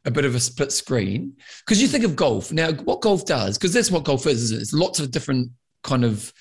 [0.06, 1.34] a bit of a split screen.
[1.64, 2.52] Because you think of golf.
[2.52, 5.50] Now what golf does because that's what golf is, is it's lots of different
[5.82, 6.32] kind of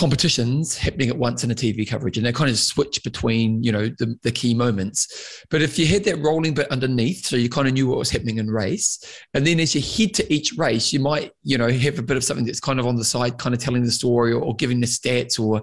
[0.00, 3.70] competitions happening at once in a TV coverage and they kind of switch between, you
[3.70, 5.44] know, the, the key moments.
[5.50, 8.08] But if you had that rolling bit underneath, so you kind of knew what was
[8.08, 11.68] happening in race, and then as you head to each race, you might, you know,
[11.68, 13.90] have a bit of something that's kind of on the side, kind of telling the
[13.90, 15.62] story or, or giving the stats or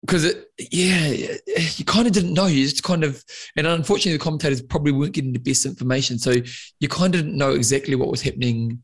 [0.00, 1.36] because it, yeah,
[1.76, 2.46] you kind of didn't know.
[2.46, 3.24] You just kind of,
[3.56, 6.18] and unfortunately, the commentators probably weren't getting the best information.
[6.18, 6.34] So
[6.80, 8.82] you kind of didn't know exactly what was happening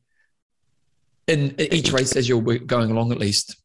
[1.26, 3.56] in each race as you're going along, at least.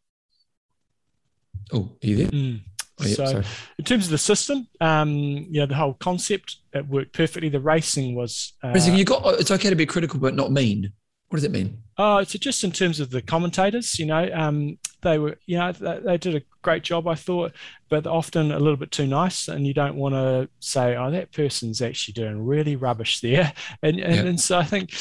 [1.72, 2.28] Oh, are you there?
[2.28, 2.62] Mm.
[3.00, 3.46] Oh, so, sorry.
[3.78, 7.50] in terms of the system, um, you know, the whole concept it worked perfectly.
[7.50, 8.54] The racing was.
[8.64, 9.40] Uh, you got.
[9.40, 10.92] It's okay to be critical, but not mean.
[11.30, 11.84] What does it mean?
[11.98, 15.74] Oh, so just in terms of the commentators, you know, um, they were, you know,
[15.74, 17.52] they, they, did a great job, I thought,
[17.90, 21.34] but often a little bit too nice, and you don't want to say, oh, that
[21.34, 23.52] person's actually doing really rubbish there,
[23.84, 24.22] and and, yeah.
[24.22, 24.94] and so I think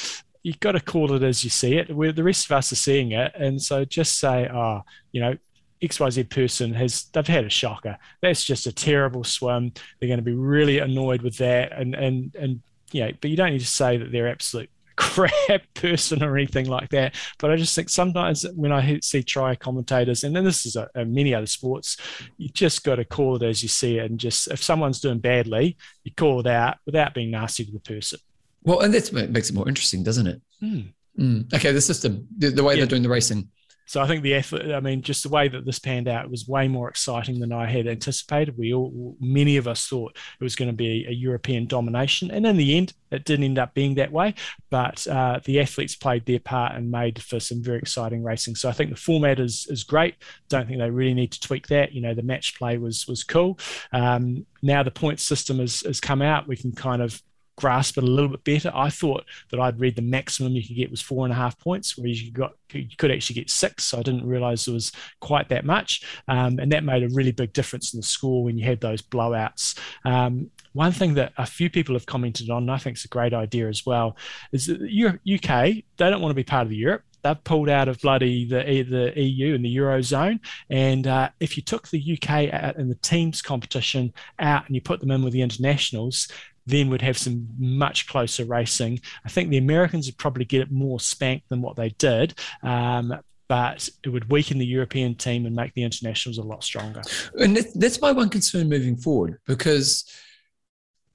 [0.43, 1.95] you've got to call it as you see it.
[1.95, 5.37] Where the rest of us are seeing it, and so just say, oh, you know,
[5.83, 7.99] XYZ person has they've had a shocker.
[8.23, 9.73] That's just a terrible swim.
[9.99, 11.73] They're going to be really annoyed with that.
[11.73, 12.63] And and and
[12.93, 16.67] you know, but you don't need to say that they're absolute crap person or anything
[16.67, 17.15] like that.
[17.39, 20.89] But I just think sometimes when I see try commentators, and then this is a,
[20.95, 21.99] a many other sports,
[22.39, 25.19] you just got to call it as you see it, and just if someone's doing
[25.19, 28.19] badly, you call it out without being nasty to the person.
[28.63, 30.43] Well, and that makes it more interesting, doesn't it?
[30.63, 30.93] Mm.
[31.19, 31.55] Mm.
[31.55, 32.81] Okay, the system, the, the way yeah.
[32.81, 33.49] they're doing the racing.
[33.87, 36.49] So I think the effort, I mean, just the way that this panned out was
[36.49, 38.59] way more exciting than I had anticipated.
[38.59, 42.31] We all, many of us thought it was going to be a European domination.
[42.31, 44.35] And in the end, it didn't end up being that way.
[44.71, 48.57] But uh, the athletes played their part and made for some very exciting racing.
[48.57, 50.17] So I think the format is, is great.
[50.49, 51.93] Don't think they really need to tweak that.
[51.93, 53.59] You know, the match play was, was cool.
[53.93, 56.49] Um, now the point system has, has come out.
[56.49, 57.23] We can kind of
[57.57, 58.71] grasp it a little bit better.
[58.75, 61.59] I thought that I'd read the maximum you could get was four and a half
[61.59, 63.85] points, whereas you got you could actually get six.
[63.85, 67.33] So I didn't realize it was quite that much, um, and that made a really
[67.33, 69.79] big difference in the score when you had those blowouts.
[70.05, 73.09] Um, one thing that a few people have commented on, and I think it's a
[73.09, 74.17] great idea as well,
[74.53, 77.89] is that the UK they don't want to be part of Europe they've pulled out
[77.89, 80.39] of bloody the, the EU and the Eurozone.
[80.71, 84.81] And uh, if you took the UK out in the teams competition out and you
[84.81, 86.29] put them in with the internationals,
[86.67, 89.01] then would have some much closer racing.
[89.25, 92.35] I think the Americans would probably get it more spanked than what they did.
[92.63, 93.15] Um,
[93.49, 97.03] but it would weaken the European team and make the internationals a lot stronger.
[97.39, 100.05] And that's my one concern moving forward because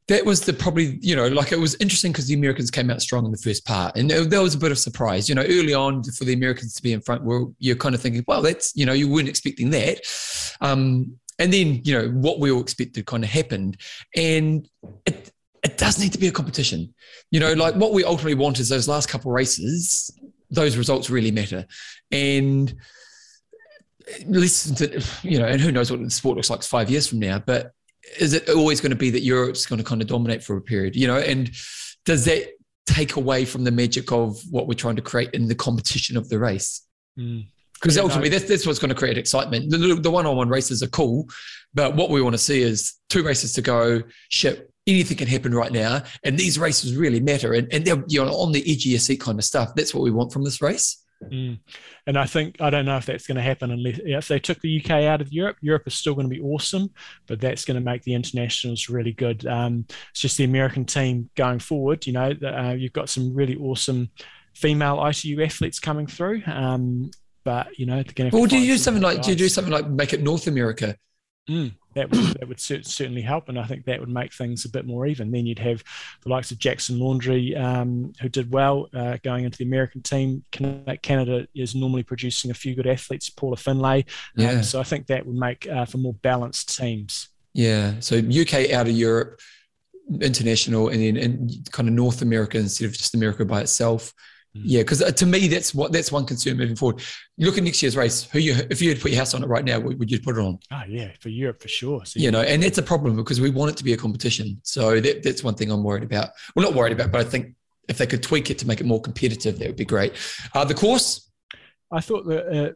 [0.08, 3.02] that was the probably you know like it was interesting because the Americans came out
[3.02, 5.30] strong in the first part, and there was a bit of surprise.
[5.30, 8.02] You know, early on for the Americans to be in front, well, you're kind of
[8.02, 10.02] thinking, well, that's you know you weren't expecting that.
[10.60, 13.78] Um, and then you know what we all expected kind of happened,
[14.16, 14.68] and
[15.06, 15.31] it,
[15.64, 16.94] it does need to be a competition.
[17.30, 20.12] You know, like what we ultimately want is those last couple races,
[20.50, 21.66] those results really matter.
[22.12, 22.74] And
[24.26, 27.20] listen to, you know, and who knows what the sport looks like five years from
[27.20, 27.72] now, but
[28.20, 30.62] is it always going to be that Europe's going to kind of dominate for a
[30.62, 31.18] period, you know?
[31.18, 31.52] And
[32.04, 32.50] does that
[32.88, 36.28] take away from the magic of what we're trying to create in the competition of
[36.28, 36.86] the race?
[37.18, 37.46] Mm.
[37.76, 39.70] Because ultimately, that's, that's what's going to create excitement.
[39.70, 41.28] The, the one-on-one races are cool,
[41.74, 44.04] but what we want to see is two races to go.
[44.30, 47.54] Ship anything can happen right now, and these races really matter.
[47.54, 49.74] And and they're you know on the edge of your seat kind of stuff.
[49.76, 50.98] That's what we want from this race.
[51.30, 51.60] Mm.
[52.08, 54.60] And I think I don't know if that's going to happen unless if they took
[54.62, 55.58] the UK out of Europe.
[55.62, 56.90] Europe is still going to be awesome,
[57.28, 59.46] but that's going to make the internationals really good.
[59.46, 62.08] Um, it's just the American team going forward.
[62.08, 64.10] You know, uh, you've got some really awesome
[64.56, 66.42] female ITU athletes coming through.
[66.46, 67.12] Um,
[67.44, 68.38] but you know, they're going to.
[68.38, 69.18] Well, do you do something like?
[69.18, 69.26] Guys.
[69.26, 70.96] Do you do something like make it North America?
[71.50, 74.70] Mm that would that would certainly help, and I think that would make things a
[74.70, 75.32] bit more even.
[75.32, 75.84] Then you'd have
[76.22, 80.44] the likes of Jackson Laundry, um, who did well uh, going into the American team.
[81.02, 83.30] Canada is normally producing a few good athletes.
[83.30, 84.06] Paula Findlay,
[84.38, 84.62] um, yeah.
[84.62, 87.30] so I think that would make uh, for more balanced teams.
[87.54, 87.96] Yeah.
[88.00, 89.42] So UK out of Europe,
[90.22, 94.14] international, and then and kind of North America instead of just America by itself.
[94.56, 94.62] Mm.
[94.66, 97.02] Yeah, because uh, to me, that's what that's one concern moving forward.
[97.38, 98.24] Look at next year's race.
[98.32, 100.38] Who you, if you had put your house on it right now, would you put
[100.38, 100.60] it on?
[100.72, 102.06] Oh yeah, for Europe for sure.
[102.06, 104.60] So you know, and that's a problem because we want it to be a competition.
[104.64, 106.32] So that, that's one thing I'm worried about.
[106.56, 107.56] Well, not worried about, but I think
[107.88, 110.14] if they could tweak it to make it more competitive, that would be great.
[110.54, 111.30] Uh, the course.
[111.94, 112.72] I thought that uh,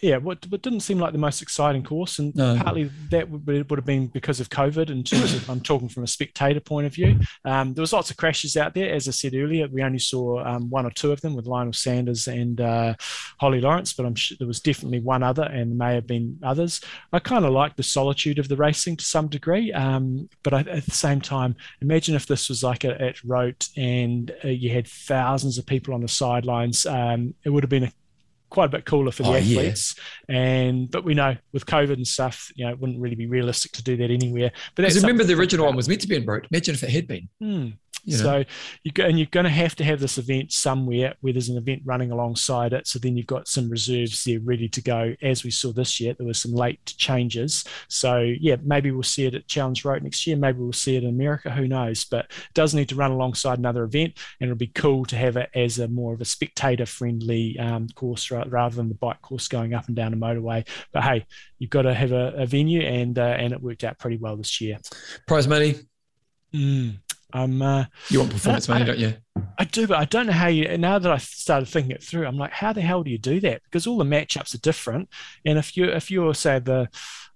[0.00, 2.56] yeah, what, what didn't seem like the most exciting course, and no.
[2.56, 4.90] partly that would, would have been because of COVID.
[4.90, 8.10] In terms of, I'm talking from a spectator point of view, um, there was lots
[8.10, 8.92] of crashes out there.
[8.94, 11.72] As I said earlier, we only saw um, one or two of them with Lionel
[11.72, 12.94] Sanders and uh,
[13.40, 16.80] Holly Lawrence, but I'm sure there was definitely one other, and may have been others.
[17.12, 20.60] I kind of like the solitude of the racing to some degree, um, but I,
[20.60, 24.70] at the same time, imagine if this was like a, at Roth and uh, you
[24.70, 26.86] had thousands of people on the sidelines.
[26.86, 27.92] Um, it would have been a
[28.50, 29.94] quite a bit cooler for the oh, athletes.
[30.28, 30.36] Yeah.
[30.36, 33.72] And but we know with COVID and stuff, you know, it wouldn't really be realistic
[33.72, 34.52] to do that anywhere.
[34.74, 36.44] But as remember the original one was meant to be in Roth.
[36.50, 37.28] Imagine if it had been.
[37.40, 37.68] Hmm.
[38.16, 38.44] So
[38.84, 41.58] you go, and you're going to have to have this event somewhere where there's an
[41.58, 42.86] event running alongside it.
[42.86, 45.14] So then you've got some reserves there ready to go.
[45.22, 47.64] As we saw this year, there were some late changes.
[47.88, 50.36] So yeah, maybe we'll see it at Challenge Roth next year.
[50.36, 51.50] Maybe we'll see it in America.
[51.50, 52.04] Who knows?
[52.04, 55.36] But it does need to run alongside another event, and it'll be cool to have
[55.36, 59.74] it as a more of a spectator-friendly um, course rather than the bike course going
[59.74, 60.66] up and down a motorway.
[60.92, 61.26] But hey,
[61.58, 64.36] you've got to have a, a venue, and uh, and it worked out pretty well
[64.36, 64.78] this year.
[65.26, 65.74] Prize money.
[66.54, 66.98] Mm.
[67.32, 67.60] I'm.
[67.60, 69.14] Uh, you want performance money, don't you?
[69.58, 70.76] I do, but I don't know how you.
[70.78, 73.40] Now that I started thinking it through, I'm like, how the hell do you do
[73.40, 73.62] that?
[73.64, 75.08] Because all the matchups are different,
[75.44, 76.88] and if you if you're say the,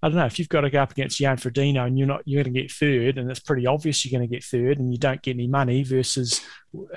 [0.02, 2.22] I don't know, if you've got to go up against Jan Frodeno and you're not,
[2.24, 4.92] you're going to get third, and it's pretty obvious you're going to get third, and
[4.92, 6.40] you don't get any money versus,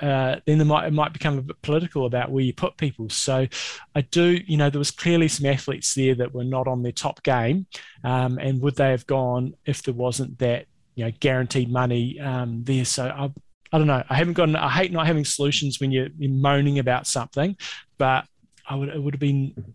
[0.00, 3.10] uh, then there might it might become a bit political about where you put people.
[3.10, 3.46] So,
[3.94, 6.92] I do, you know, there was clearly some athletes there that were not on their
[6.92, 7.66] top game,
[8.04, 10.66] um, and would they have gone if there wasn't that
[10.96, 12.84] you know guaranteed money um, there.
[12.84, 13.30] So I,
[13.72, 14.02] I don't know.
[14.08, 14.54] I haven't got.
[14.56, 17.56] I hate not having solutions when you're, you're moaning about something,
[17.98, 18.24] but
[18.68, 18.88] I would.
[18.88, 19.74] It would have been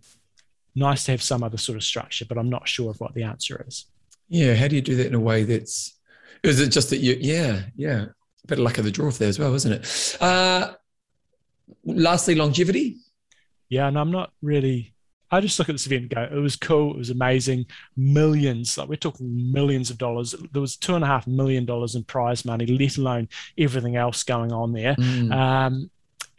[0.75, 3.23] nice to have some other sort of structure, but I'm not sure of what the
[3.23, 3.85] answer is.
[4.27, 5.97] Yeah, how do you do that in a way that's?
[6.43, 7.17] Is it just that you?
[7.19, 8.05] Yeah, yeah.
[8.47, 10.17] Better luck of the draw there as well, isn't it?
[10.19, 10.73] Uh,
[11.85, 12.97] lastly, longevity.
[13.69, 14.93] Yeah, and I'm not really
[15.31, 17.65] I just look at this event and go, it was cool, it was amazing,
[17.95, 20.35] millions, like we're talking millions of dollars.
[20.51, 24.23] There was two and a half million dollars in prize money, let alone everything else
[24.23, 24.95] going on there.
[24.95, 25.33] Mm.
[25.33, 25.91] Um,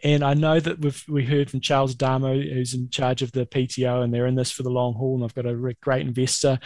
[0.05, 3.47] and I know that we've we heard from Charles Adamo, who's in charge of the
[3.47, 6.59] PTO, and they're in this for the long haul, and I've got a great investor.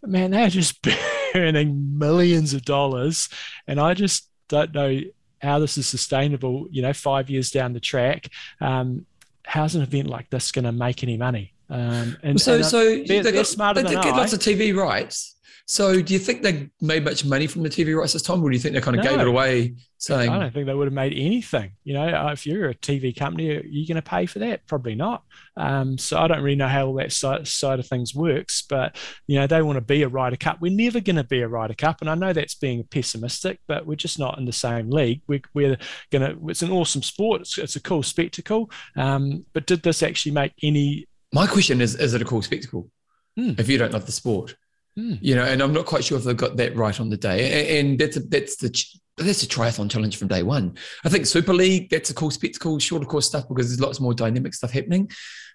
[0.00, 0.86] But man, they're just
[1.32, 3.28] burning millions of dollars,
[3.66, 5.00] and I just don't know
[5.40, 6.68] how this is sustainable.
[6.70, 8.28] You know, five years down the track,
[8.60, 9.06] um,
[9.44, 11.54] how's an event like this going to make any money?
[11.70, 14.16] Um, and so, and so they're, they got, smarter they get I.
[14.16, 15.36] lots of TV rights.
[15.66, 18.50] So, do you think they made much money from the TV rights this time, or
[18.50, 19.74] do you think they kind of no, gave it away?
[19.98, 21.72] Saying, I don't think they would have made anything.
[21.84, 24.66] You know, uh, if you're a TV company, are you going to pay for that?
[24.66, 25.22] Probably not.
[25.56, 28.62] Um, so, I don't really know how all that side, side of things works.
[28.62, 28.96] But
[29.28, 30.60] you know, they want to be a Ryder Cup.
[30.60, 33.86] We're never going to be a Ryder Cup, and I know that's being pessimistic, but
[33.86, 35.22] we're just not in the same league.
[35.28, 35.78] We're, we're
[36.10, 36.48] going to.
[36.48, 37.42] It's an awesome sport.
[37.42, 38.70] It's, it's a cool spectacle.
[38.96, 42.90] Um, but did this actually make any my question is: Is it a cool spectacle?
[43.38, 43.58] Mm.
[43.58, 44.56] If you don't love the sport,
[44.98, 45.18] mm.
[45.20, 47.80] you know, and I'm not quite sure if they've got that right on the day.
[47.80, 48.68] And that's a, that's the
[49.16, 50.76] that's a triathlon challenge from day one.
[51.04, 54.14] I think Super League that's a cool spectacle, shorter course stuff because there's lots more
[54.14, 55.10] dynamic stuff happening.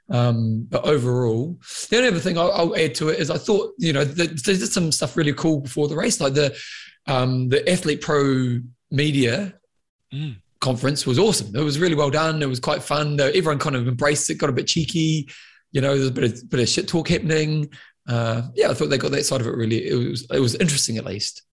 [0.10, 1.60] Um, but overall,
[1.90, 4.28] the only other thing I'll, I'll, add to it is I thought you know they
[4.28, 6.58] did some stuff really cool before the race, like the
[7.08, 8.60] um, the Athlete Pro
[8.90, 9.54] Media.
[10.14, 11.56] Mm conference was awesome.
[11.56, 12.42] It was really well done.
[12.42, 13.20] It was quite fun.
[13.20, 15.30] Everyone kind of embraced it, got a bit cheeky.
[15.72, 17.70] You know, there's a bit of, bit of shit talk happening.
[18.08, 19.88] Uh, yeah, I thought they got that side of it really.
[19.88, 21.44] It was it was interesting at least.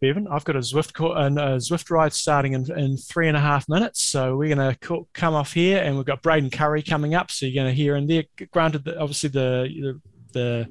[0.00, 0.28] Bevan.
[0.28, 3.68] I've got a Zwift and a Zwift ride starting in, in three and a half
[3.68, 4.04] minutes.
[4.04, 7.30] So we're going to come off here, and we've got Braden Currie coming up.
[7.30, 8.24] So you're going to hear in there.
[8.52, 10.00] Granted, that obviously the, the
[10.32, 10.68] the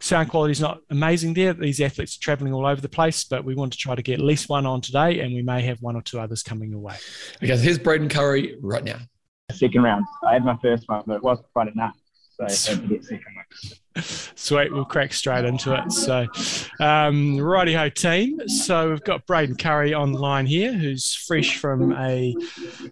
[0.00, 1.52] sound quality is not amazing there.
[1.52, 4.18] These athletes are traveling all over the place, but we want to try to get
[4.18, 6.96] at least one on today, and we may have one or two others coming away.
[7.42, 8.98] Okay, so here's Braden Currie right now.
[9.52, 10.06] Second round.
[10.26, 11.96] I had my first one, but it wasn't quite enough.
[12.36, 13.44] So I had to get second one.
[13.96, 15.92] Sweet, we'll crack straight into it.
[15.92, 16.26] So,
[16.80, 18.40] um, righty ho team.
[18.48, 22.34] So we've got Braden Currie on line here, who's fresh from a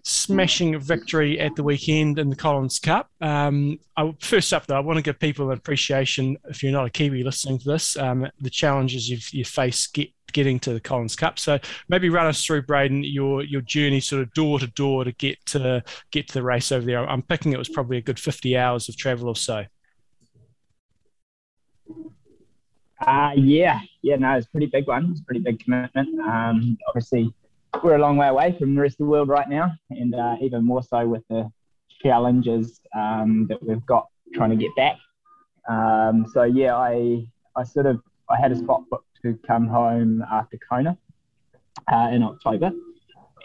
[0.03, 3.09] smashing victory at the weekend in the Collins Cup.
[3.19, 6.37] Um, I, first up, though, I want to give people an appreciation.
[6.45, 10.09] If you're not a Kiwi listening to this, um, the challenges you've you faced get,
[10.31, 11.39] getting to the Collins Cup.
[11.39, 15.11] So maybe run us through, Braden, your your journey, sort of door to door to
[15.11, 17.07] get to get to the race over there.
[17.07, 19.65] I'm picking it was probably a good 50 hours of travel or so.
[23.05, 25.11] Uh, yeah, yeah, no, it's a pretty big one.
[25.11, 26.19] It's a pretty big commitment.
[26.21, 27.33] Um, obviously,
[27.83, 30.35] we're a long way away from the rest of the world right now, and uh,
[30.41, 31.51] even more so with the
[32.01, 34.97] challenges um, that we've got trying to get back.
[35.67, 37.25] Um, so yeah, I
[37.55, 40.97] I sort of I had a spot booked to come home after Kona
[41.91, 42.71] uh, in October,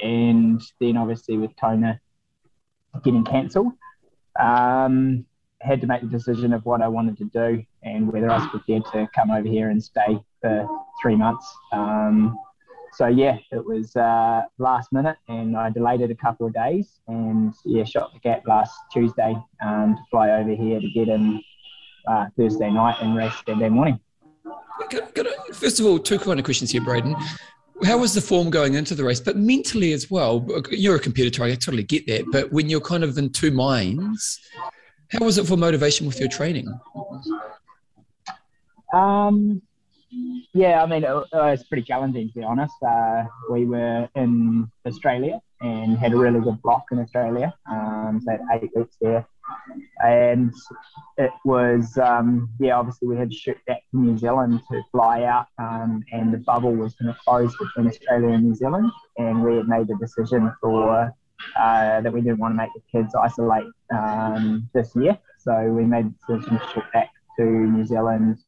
[0.03, 2.01] and then obviously with Kona
[3.05, 3.72] getting cancelled,
[4.39, 5.24] um,
[5.61, 8.48] had to make the decision of what I wanted to do and whether I was
[8.48, 10.68] prepared to come over here and stay for
[11.02, 11.46] three months.
[11.72, 12.38] Um,
[12.92, 17.00] so yeah, it was uh, last minute, and I delayed it a couple of days,
[17.06, 21.40] and yeah, shot the gap last Tuesday um, to fly over here to get in
[22.06, 24.00] uh, Thursday night and race Saturday morning.
[25.52, 27.14] First of all, two kind of questions here, Braden.
[27.84, 30.46] How was the form going into the race, but mentally as well?
[30.70, 32.24] You're a competitor, I totally get that.
[32.32, 34.40] But when you're kind of in two minds,
[35.11, 36.68] how was it for motivation with your training?
[38.92, 39.62] Um,
[40.54, 42.74] yeah, I mean, it, it was pretty challenging to be honest.
[42.86, 47.52] Uh, we were in Australia and had a really good block in Australia.
[47.70, 49.26] Um, so eight weeks there,
[50.02, 50.52] and
[51.16, 52.78] it was um, yeah.
[52.78, 56.38] Obviously, we had to shoot back to New Zealand to fly out, um, and the
[56.38, 59.96] bubble was going to close between Australia and New Zealand, and we had made the
[59.96, 61.14] decision for
[61.59, 65.18] uh, that we didn't want to make the kids isolate um, this year.
[65.39, 68.39] So we made the decision to ship back to New Zealand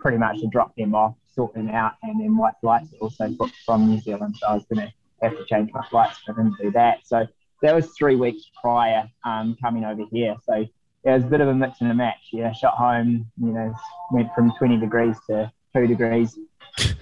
[0.00, 3.56] pretty much to drop them off, sort them out, and then white flights also booked
[3.64, 4.36] from New Zealand.
[4.38, 4.92] So I was going to
[5.22, 6.98] have to change my flights for them to do that.
[7.04, 7.26] So
[7.62, 10.36] that was three weeks prior um, coming over here.
[10.44, 10.66] So
[11.04, 12.28] it was a bit of a mix and a match.
[12.32, 13.74] Yeah, shot home, you know,
[14.12, 16.38] went from 20 degrees to two degrees.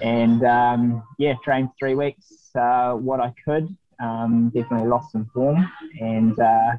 [0.01, 3.77] And um, yeah, trained three weeks, uh, what I could.
[4.01, 5.71] Um, definitely lost some form,
[6.01, 6.73] and uh,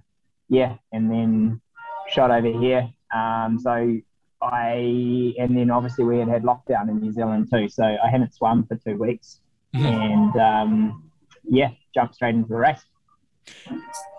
[0.50, 1.62] yeah, and then
[2.10, 2.90] shot over here.
[3.14, 3.98] Um, so
[4.42, 8.34] I and then obviously we had had lockdown in New Zealand too, so I hadn't
[8.34, 9.40] swum for two weeks,
[9.76, 9.86] mm-hmm.
[9.86, 11.12] and um,
[11.44, 12.84] yeah, jumped straight into the race.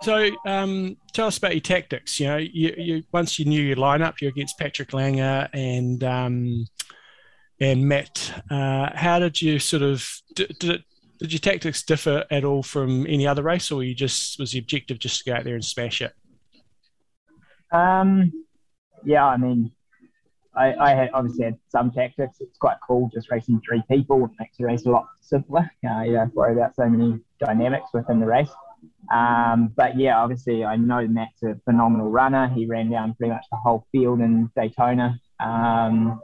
[0.01, 2.19] So, um, tell us about your tactics.
[2.19, 6.67] You know, you, you once you knew your lineup, you're against Patrick Lange and um,
[7.59, 8.43] and Matt.
[8.49, 10.83] Uh, how did you sort of did, did it
[11.19, 14.59] did your tactics differ at all from any other race, or you just was the
[14.59, 16.13] objective just to go out there and smash it?
[17.71, 18.31] Um,
[19.03, 19.71] yeah, I mean,
[20.55, 22.37] I, I had obviously had some tactics.
[22.39, 24.23] It's quite cool just racing three people.
[24.25, 25.69] It makes the race a lot simpler.
[25.87, 28.51] Uh, you don't worry about so many dynamics within the race.
[29.13, 32.49] Um, but yeah, obviously, I know Matt's a phenomenal runner.
[32.49, 36.19] He ran down pretty much the whole field in Daytona, um,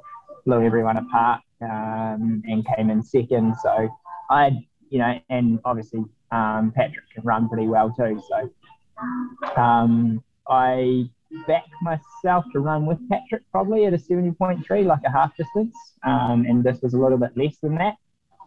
[0.45, 3.55] blew everyone apart, um, and came in second.
[3.61, 3.89] So
[4.29, 8.21] I you know, and obviously um, Patrick can run pretty well too.
[8.29, 11.09] So um, I
[11.47, 15.75] back myself to run with Patrick probably at a 70.3, like a half distance.
[16.03, 17.95] Um, and this was a little bit less than that.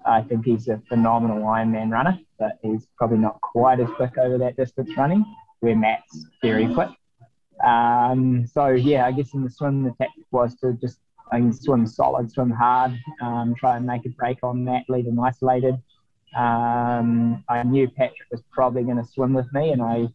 [0.07, 4.37] I think he's a phenomenal Ironman runner, but he's probably not quite as quick over
[4.37, 5.25] that distance running,
[5.61, 6.91] where Matt's very quick.
[7.65, 10.99] Um, so, yeah, I guess in the swim, the tactic was to just
[11.33, 12.93] I can swim solid, swim hard,
[13.23, 15.77] um, try and make a break on that, leave him isolated.
[16.37, 20.09] Um, I knew Patrick was probably going to swim with me, and I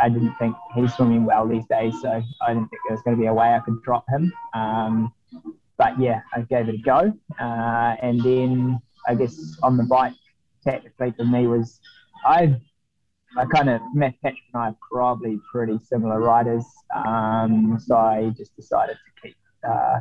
[0.00, 3.16] I didn't think he's swimming well these days, so I didn't think there was going
[3.16, 4.32] to be a way I could drop him.
[4.54, 5.12] Um,
[5.78, 10.14] but yeah, I gave it a go, uh, and then I guess on the bike,
[10.64, 11.80] tactically for me was
[12.24, 12.56] I
[13.36, 16.64] I kind of met Patrick and I are probably pretty similar riders,
[16.94, 19.36] um, so I just decided to keep
[19.68, 20.00] uh,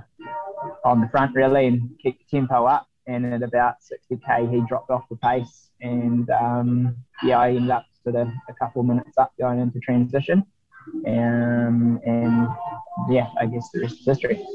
[0.84, 4.90] on the front really and keep the tempo up and at about 60k he dropped
[4.90, 9.34] off the pace and um, yeah I ended up sort of a couple minutes up
[9.40, 10.46] going into transition
[11.08, 12.48] um, and
[13.10, 14.46] yeah I guess the rest is history.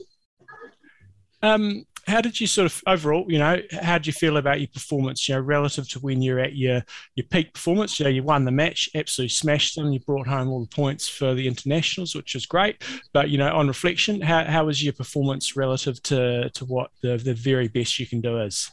[1.42, 4.68] Um, how did you sort of overall, you know, how did you feel about your
[4.68, 6.82] performance, you know, relative to when you're at your
[7.14, 7.98] your peak performance?
[7.98, 11.08] You know, you won the match, absolutely smashed them, you brought home all the points
[11.08, 12.82] for the internationals, which was great.
[13.12, 17.16] But you know, on reflection, how, how was your performance relative to to what the,
[17.16, 18.70] the very best you can do is?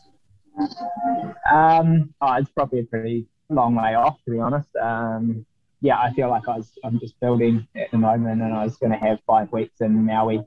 [1.52, 4.76] Um, oh, it's probably a pretty long way off, to be honest.
[4.76, 5.46] Um,
[5.82, 8.78] yeah, I feel like I was I'm just building at the moment, and I was
[8.78, 10.42] going to have five weeks in Maui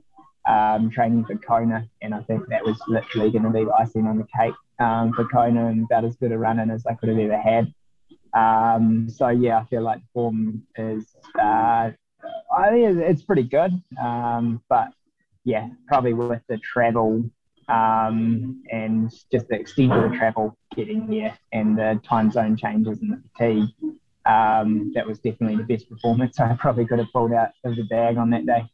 [0.47, 4.07] um, training for Kona, and I think that was literally going to be the icing
[4.07, 7.09] on the cake um, for Kona, and about as good a running as I could
[7.09, 7.73] have ever had.
[8.33, 11.91] Um, so yeah, I feel like form is uh,
[12.57, 13.71] I think it's pretty good,
[14.01, 14.89] um, but
[15.43, 17.23] yeah, probably with the travel
[17.67, 22.99] um, and just the extent of the travel getting here and the time zone changes
[23.01, 23.69] and the fatigue.
[24.23, 27.83] Um, that was definitely the best performance I probably could have pulled out of the
[27.83, 28.69] bag on that day.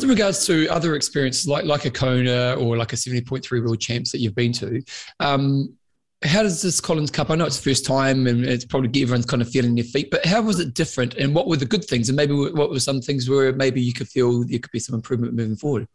[0.00, 4.10] In regards to other experiences like like a Kona or like a 70.3 World Champs
[4.12, 4.82] that you've been to,
[5.20, 5.76] um,
[6.24, 7.30] how does this Collins Cup?
[7.30, 10.10] I know it's the first time and it's probably everyone's kind of feeling their feet,
[10.10, 12.08] but how was it different and what were the good things?
[12.08, 14.94] And maybe what were some things where maybe you could feel there could be some
[14.94, 15.86] improvement moving forward?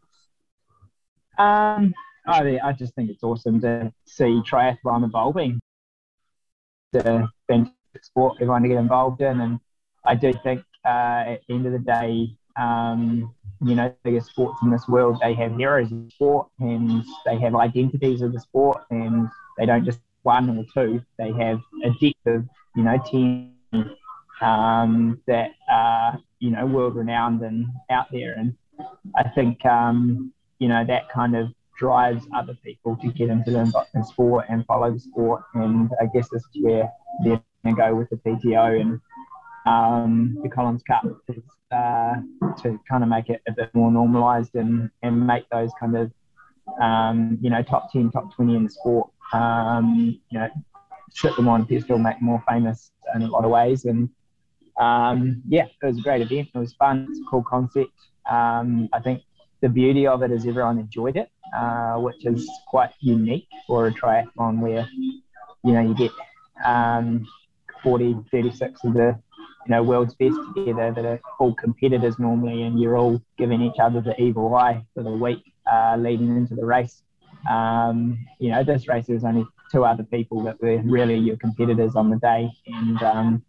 [1.38, 1.94] Um,
[2.26, 5.60] I, I just think it's awesome to see triathlon evolving.
[6.92, 7.28] The
[8.02, 9.40] sport everyone to get involved in.
[9.40, 9.60] And
[10.04, 13.34] I do think uh, at the end of the day, um,
[13.64, 17.54] you know, biggest sports in this world, they have heroes of sport and they have
[17.54, 22.26] identities of the sport and they don't just one or two, they have a depth
[22.26, 22.44] of,
[22.76, 23.54] you know, team
[24.40, 28.34] um, that are, you know, world renowned and out there.
[28.34, 28.54] And
[29.16, 31.48] I think, um, you know, that kind of
[31.78, 35.42] drives other people to get into the sport and follow the sport.
[35.54, 36.90] And I guess this is where
[37.24, 39.00] they're going to go with the PTO and
[39.66, 41.04] um, the Collins Cup
[41.70, 42.14] uh,
[42.62, 46.12] to kind of make it a bit more normalised and, and make those kind of,
[46.80, 50.48] um, you know, top 10, top 20 in the sport, um, you know,
[51.10, 53.84] sit them on pedestal, make them more famous in a lot of ways.
[53.84, 54.08] And
[54.78, 56.48] um, yeah, it was a great event.
[56.54, 57.06] It was fun.
[57.10, 57.92] It's a cool concept.
[58.30, 59.22] Um, I think
[59.60, 63.92] the beauty of it is everyone enjoyed it, uh, which is quite unique for a
[63.92, 66.12] triathlon where, you know, you get
[66.64, 67.26] um,
[67.82, 69.20] 40, 36 of the
[69.68, 73.78] you know, world's best together that are all competitors normally, and you're all giving each
[73.78, 77.02] other the evil eye for the week uh, leading into the race.
[77.50, 81.96] Um, you know, this race there's only two other people that were really your competitors
[81.96, 83.44] on the day, and um,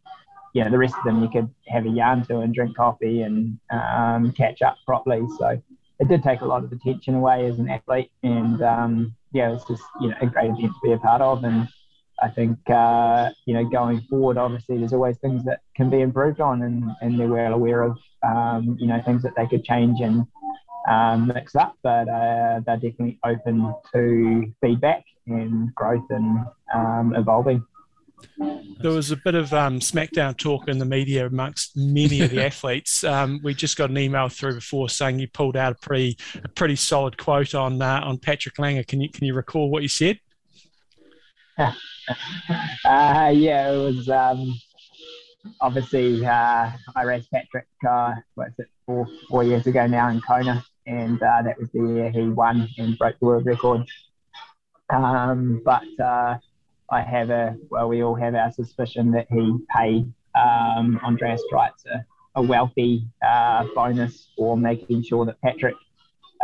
[0.53, 3.21] you know, the rest of them you could have a yarn to and drink coffee
[3.21, 5.25] and um, catch up properly.
[5.37, 5.61] So
[5.99, 9.53] it did take a lot of attention away as an athlete, and um, yeah, it
[9.53, 11.69] was just you know a great event to be a part of, and
[12.21, 16.41] I think uh, you know going forward, obviously there's always things that can be improved
[16.41, 20.01] on, and, and they're well aware of um, you know things that they could change
[20.01, 20.25] and
[20.89, 27.63] um, mix up, but uh, they're definitely open to feedback and growth and um, evolving.
[28.81, 32.45] There was a bit of um, SmackDown talk in the media amongst many of the
[32.45, 33.03] athletes.
[33.03, 36.47] Um, we just got an email through before saying you pulled out a pretty a
[36.47, 38.83] pretty solid quote on uh, on Patrick Lange.
[38.83, 40.19] Can you can you recall what you said?
[42.85, 44.57] uh, yeah, it was um,
[45.59, 47.67] obviously uh, I raced Patrick.
[47.87, 51.79] Uh, what's it four four years ago now in Kona, and uh, that was the
[51.79, 53.81] year he won and broke the world record.
[54.89, 56.37] Um, but uh,
[56.89, 61.85] I have a well, we all have our suspicion that he paid um, Andreas Dreitz
[61.93, 62.05] a,
[62.35, 65.75] a wealthy uh, bonus for making sure that Patrick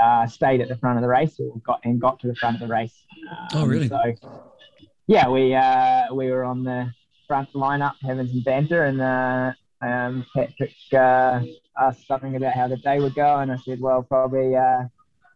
[0.01, 2.61] uh, stayed at the front of the race or got and got to the front
[2.61, 3.05] of the race.
[3.31, 3.87] Um, oh, really?
[3.87, 3.97] So
[5.07, 6.91] yeah, we uh, we were on the
[7.27, 11.41] front lineup having some banter, and uh, um, Patrick uh,
[11.79, 14.83] asked something about how the day would go, and I said, well, probably uh,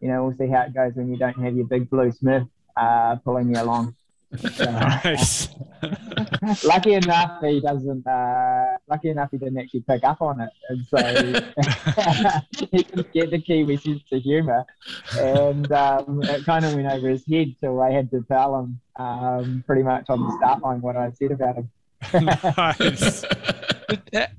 [0.02, 2.44] you know we'll see how it goes when you don't have your big blue Smith
[2.76, 3.96] uh, pulling you along.
[4.38, 5.50] So, nice.
[6.64, 8.06] lucky enough, he doesn't.
[8.90, 10.98] Lucky enough, he didn't actually pick up on it, and so
[12.72, 14.66] he didn't get the Kiwi sense of humour,
[15.18, 17.56] and um, it kind of went over his head.
[17.62, 21.12] So I had to tell him um, pretty much on the start line what I
[21.12, 21.70] said about him.
[22.14, 23.26] nice.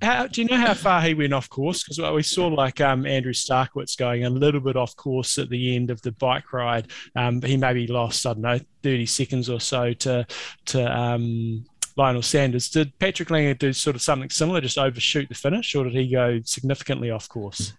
[0.02, 1.82] How, do you know how far he went off course?
[1.82, 5.74] Because we saw like um, Andrew Starykowicz going a little bit off course at the
[5.74, 6.88] end of the bike ride.
[7.16, 10.26] Um, he maybe lost I don't know thirty seconds or so to
[10.66, 11.64] to um,
[12.00, 12.70] Lionel Sanders.
[12.70, 16.08] Did Patrick Lange do sort of something similar, just overshoot the finish, or did he
[16.08, 17.74] go significantly off course?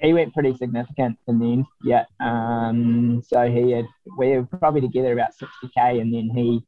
[0.00, 1.66] He went pretty significant in the end.
[1.84, 2.04] Yeah.
[2.18, 3.86] Um, so he had
[4.18, 6.64] we were probably together about sixty k, and then he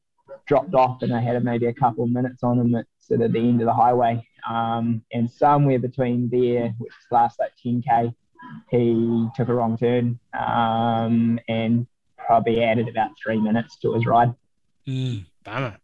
[0.47, 3.33] dropped off, and I had maybe a couple of minutes on him at sort of
[3.33, 4.25] the end of the highway.
[4.49, 8.15] Um, and somewhere between there, which lasts like 10k,
[8.71, 14.35] he took a wrong turn um, and probably added about three minutes to his ride.
[14.87, 15.77] Mm, bummer.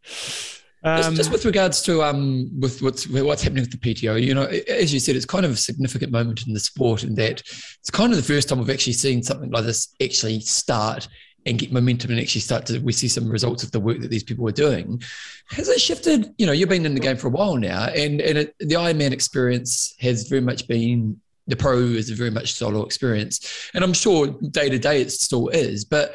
[0.86, 4.34] Um, just, just, with regards to um, with what's what's happening with the PTO, you
[4.34, 7.40] know, as you said, it's kind of a significant moment in the sport, in that
[7.40, 11.08] it's kind of the first time we've actually seen something like this actually start
[11.44, 14.10] and get momentum and actually start to we see some results of the work that
[14.10, 15.02] these people are doing.
[15.48, 16.32] Has it shifted?
[16.38, 18.76] You know, you've been in the game for a while now, and and it, the
[18.76, 23.82] Ironman experience has very much been the pro is a very much solo experience, and
[23.82, 26.14] I'm sure day to day it still is, but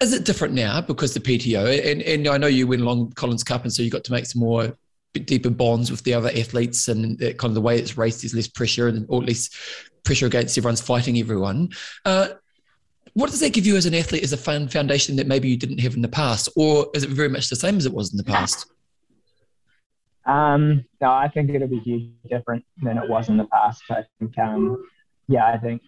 [0.00, 3.42] is it different now because the PTO and, and I know you went along Collins
[3.42, 4.76] Cup and so you got to make some more
[5.12, 8.48] deeper bonds with the other athletes and kind of the way it's raced is less
[8.48, 9.56] pressure and or at least
[10.04, 11.70] pressure against everyone's fighting everyone.
[12.04, 12.28] Uh,
[13.14, 15.78] what does that give you as an athlete as a foundation that maybe you didn't
[15.78, 18.18] have in the past or is it very much the same as it was in
[18.18, 18.70] the past?
[20.26, 23.82] Um, no, I think it'll be huge different than it was in the past.
[23.90, 24.84] I think, um,
[25.28, 25.82] yeah, I think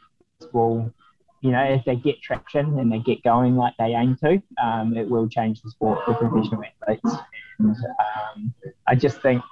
[0.52, 0.92] we'll
[1.40, 4.96] you know, if they get traction and they get going like they aim to, um,
[4.96, 7.16] it will change the sport for professional athletes.
[7.58, 8.54] And um,
[8.86, 9.42] I just think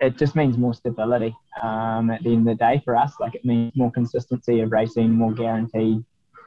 [0.00, 3.14] it just means more stability um, at the end of the day for us.
[3.20, 6.04] Like it means more consistency of racing, more guaranteed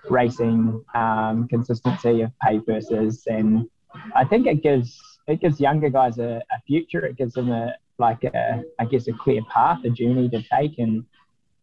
[0.10, 3.70] racing, um, consistency of pay versus, and
[4.16, 7.06] I think it gives it gives younger guys a, a future.
[7.06, 10.80] It gives them a like a I guess a clear path, a journey to take,
[10.80, 11.04] and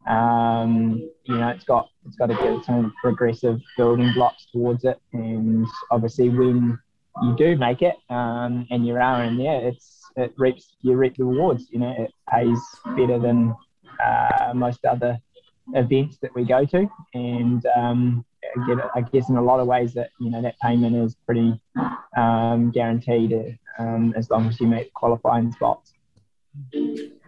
[0.06, 5.00] um, you know, it's got it's got to get own progressive building blocks towards it,
[5.12, 6.78] and obviously when
[7.22, 11.16] you do make it um, and you're out in there, it's it reaps you reap
[11.16, 11.68] the rewards.
[11.70, 12.58] You know, it pays
[12.96, 13.54] better than
[14.04, 15.18] uh, most other
[15.74, 18.24] events that we go to, and um,
[18.94, 21.58] I guess in a lot of ways that you know that payment is pretty
[22.16, 25.94] um, guaranteed um, as long as you make qualifying spots.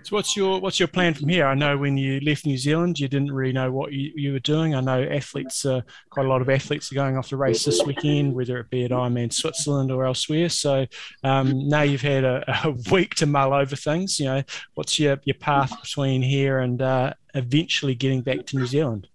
[0.07, 1.49] So what's your what's your plan from here?
[1.49, 4.39] I know when you left New Zealand, you didn't really know what you, you were
[4.39, 4.73] doing.
[4.73, 5.81] I know athletes, uh,
[6.11, 8.85] quite a lot of athletes are going off to race this weekend, whether it be
[8.85, 10.49] at Ironman Switzerland or elsewhere.
[10.49, 10.87] So
[11.25, 14.21] um, now you've had a, a, week to mull over things.
[14.21, 14.43] You know,
[14.75, 19.09] what's your your path between here and uh, eventually getting back to New Zealand?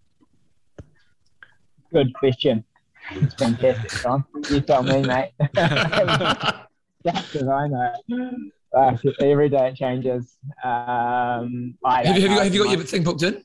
[1.94, 2.66] Good question.
[3.12, 4.26] It's fantastic, John.
[4.50, 5.32] You tell me, mate.
[5.54, 10.38] That's what I know uh, every day it changes.
[10.64, 13.44] Um, have, you, have, you got, have you got your thing booked in?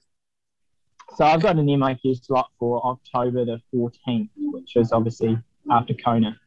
[1.16, 5.39] So I've got an MIQ slot for October the 14th, which is obviously
[5.70, 6.39] after Kona.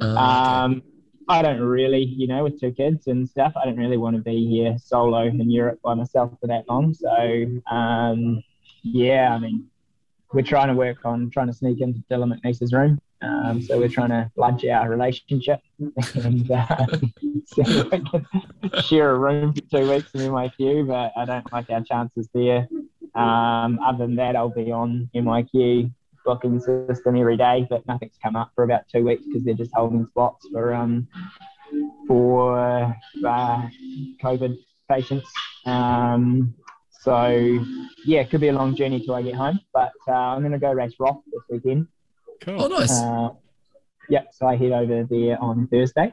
[0.00, 0.82] Uh, um,
[1.28, 4.22] I don't really, you know, with two kids and stuff, I don't really want to
[4.22, 6.94] be here solo in Europe by myself for that long.
[6.94, 8.42] So, um,
[8.82, 9.66] yeah, I mean,
[10.32, 13.00] we're trying to work on trying to sneak into Dylan McNeice's room.
[13.22, 16.86] Um, so we're trying to lunch our relationship and uh,
[18.82, 22.66] share a room for two weeks in MIQ, but I don't like our chances there.
[23.14, 25.92] Um, other than that, I'll be on MIQ
[26.24, 29.72] booking system every day, but nothing's come up for about two weeks because they're just
[29.74, 31.06] holding spots for um,
[32.06, 32.96] for
[33.26, 33.62] uh,
[34.22, 34.56] COVID
[34.88, 35.28] patients.
[35.66, 36.54] Um,
[36.90, 37.64] so
[38.04, 40.52] yeah, it could be a long journey till I get home, but uh, I'm going
[40.52, 41.86] to go race Roth this weekend.
[42.40, 42.62] Cool.
[42.62, 42.92] Oh, nice.
[42.92, 43.30] Uh,
[44.08, 46.12] yeah, so I head over there on Thursday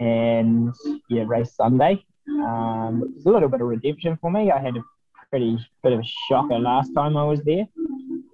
[0.00, 0.74] and
[1.08, 2.04] yeah, race Sunday.
[2.28, 4.50] Um, it's a little bit of redemption for me.
[4.50, 4.82] I had a
[5.30, 7.66] pretty bit of a shocker last time I was there.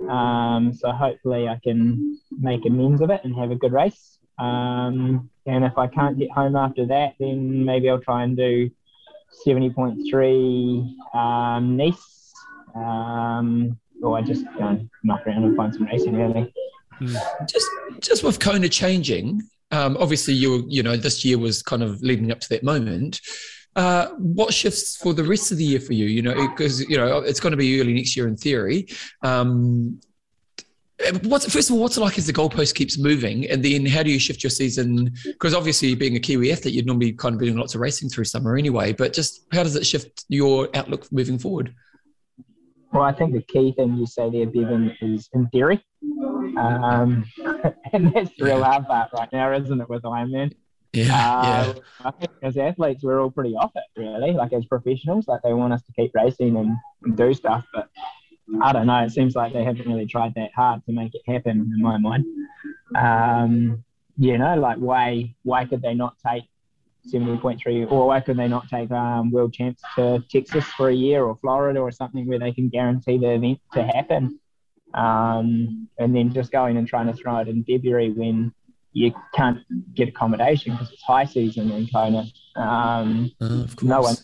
[0.09, 4.19] Um, so hopefully I can make amends of it and have a good race.
[4.39, 8.71] Um, and if I can't get home after that, then maybe I'll try and do
[9.47, 12.33] 70.3 um, Nice.
[12.75, 16.53] Um, or I just go and knock around and find some racing really.
[17.47, 17.67] Just
[18.01, 22.01] just with Kona changing, um, obviously you were, you know this year was kind of
[22.03, 23.21] leading up to that moment.
[23.77, 26.07] Uh, what shifts for the rest of the year for you?
[26.07, 28.89] You know, because you know it's going to be early next year in theory.
[29.23, 30.01] Um,
[31.23, 34.03] what's first of all, what's it like as the goalpost keeps moving, and then how
[34.03, 35.13] do you shift your season?
[35.25, 38.09] Because obviously, being a Kiwi athlete, you'd normally kind of be doing lots of racing
[38.09, 38.93] through summer anyway.
[38.93, 41.75] But just how does it shift your outlook moving forward?
[42.93, 45.85] Well, I think the key thing you say there, Bevan, is in theory.
[46.59, 47.25] Um,
[47.93, 50.53] and that's the real hard part right now, isn't it, with Ironman?
[50.93, 52.27] Yeah, uh, yeah.
[52.43, 54.33] As athletes, we're all pretty off it, really.
[54.33, 57.89] Like as professionals, like they want us to keep racing and, and do stuff, but
[58.63, 59.05] I don't know.
[59.05, 61.99] It seems like they haven't really tried that hard to make it happen, in my
[61.99, 62.25] mind.
[62.97, 63.85] Um,
[64.17, 66.45] you know, like why why could they not take
[67.13, 71.25] 70.3 or why could they not take um, world champs to Texas for a year
[71.25, 74.41] or Florida or something where they can guarantee the event to happen?
[74.95, 78.53] Um, and then just going and trying to throw it in February when
[78.93, 79.59] you can't
[79.95, 82.25] get accommodation because it's high season in Kona.
[82.57, 84.17] Um, uh, no one,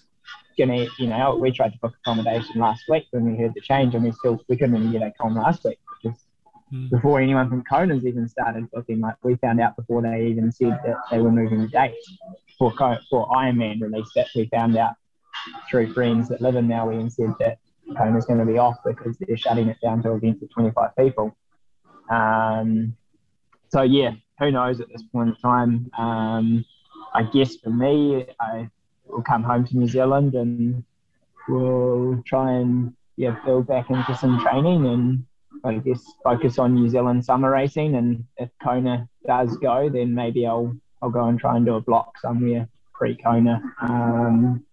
[0.59, 3.95] gonna, you know, we tried to book accommodation last week when we heard the change,
[3.95, 6.19] and we still we couldn't even get a com last week, because
[6.73, 6.91] mm.
[6.91, 9.01] before anyone from Kona's even started booking.
[9.01, 11.95] Like we found out before they even said that they were moving the date
[12.59, 12.73] for
[13.11, 14.09] for Ironman release.
[14.15, 14.95] That we found out
[15.71, 17.59] through friends that live in Maui and said that
[17.97, 21.37] Kona's going to be off because they're shutting it down to events of 25 people.
[22.11, 22.97] Um,
[23.68, 25.91] so yeah, who knows at this point in time?
[25.99, 26.64] Um,
[27.12, 28.68] I guess for me, I
[29.07, 30.85] will come home to New Zealand and
[31.49, 35.24] we'll try and yeah build back into some training and
[35.64, 37.95] I guess focus on New Zealand summer racing.
[37.95, 41.80] And if Kona does go, then maybe I'll I'll go and try and do a
[41.80, 44.64] block somewhere pre Kona, um,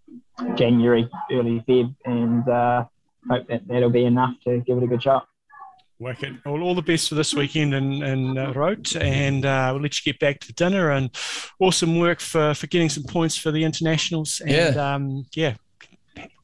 [0.56, 2.86] January, early Feb, and uh,
[3.30, 5.28] hope that that'll be enough to give it a good shot.
[6.00, 6.42] Wicked.
[6.48, 10.04] All, all the best for this weekend in, in uh, Roth, and uh, we'll let
[10.04, 10.92] you get back to dinner.
[10.92, 11.12] And
[11.60, 14.42] awesome work for, for getting some points for the internationals.
[14.42, 15.56] And yeah, um, yeah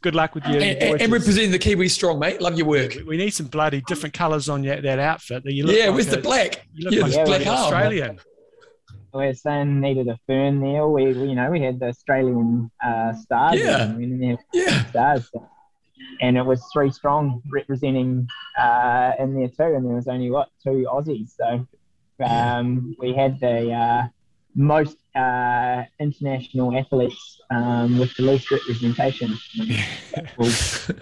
[0.02, 0.56] good luck with you.
[0.56, 2.42] And, and, representing the Kiwi strong, mate.
[2.42, 2.96] Love your work.
[3.06, 5.44] We need some bloody different colours on your, that outfit.
[5.46, 6.66] You look yeah, like where's a, the black?
[6.74, 8.20] You look yeah, like yeah, black Australian.
[9.14, 10.88] We're saying needed a fern there.
[10.88, 13.60] We, you know, we had the Australian uh, stars.
[13.60, 14.36] Yeah.
[14.54, 14.86] yeah.
[14.86, 15.32] Stars.
[16.22, 18.28] And it was three strong representing
[18.58, 19.76] uh, in there too.
[19.76, 21.36] And there was only, what, two Aussies.
[21.38, 21.68] So
[22.24, 24.08] um, we had the uh,
[24.56, 29.38] most uh, international athletes um, with the least representation.
[30.38, 30.52] we'll,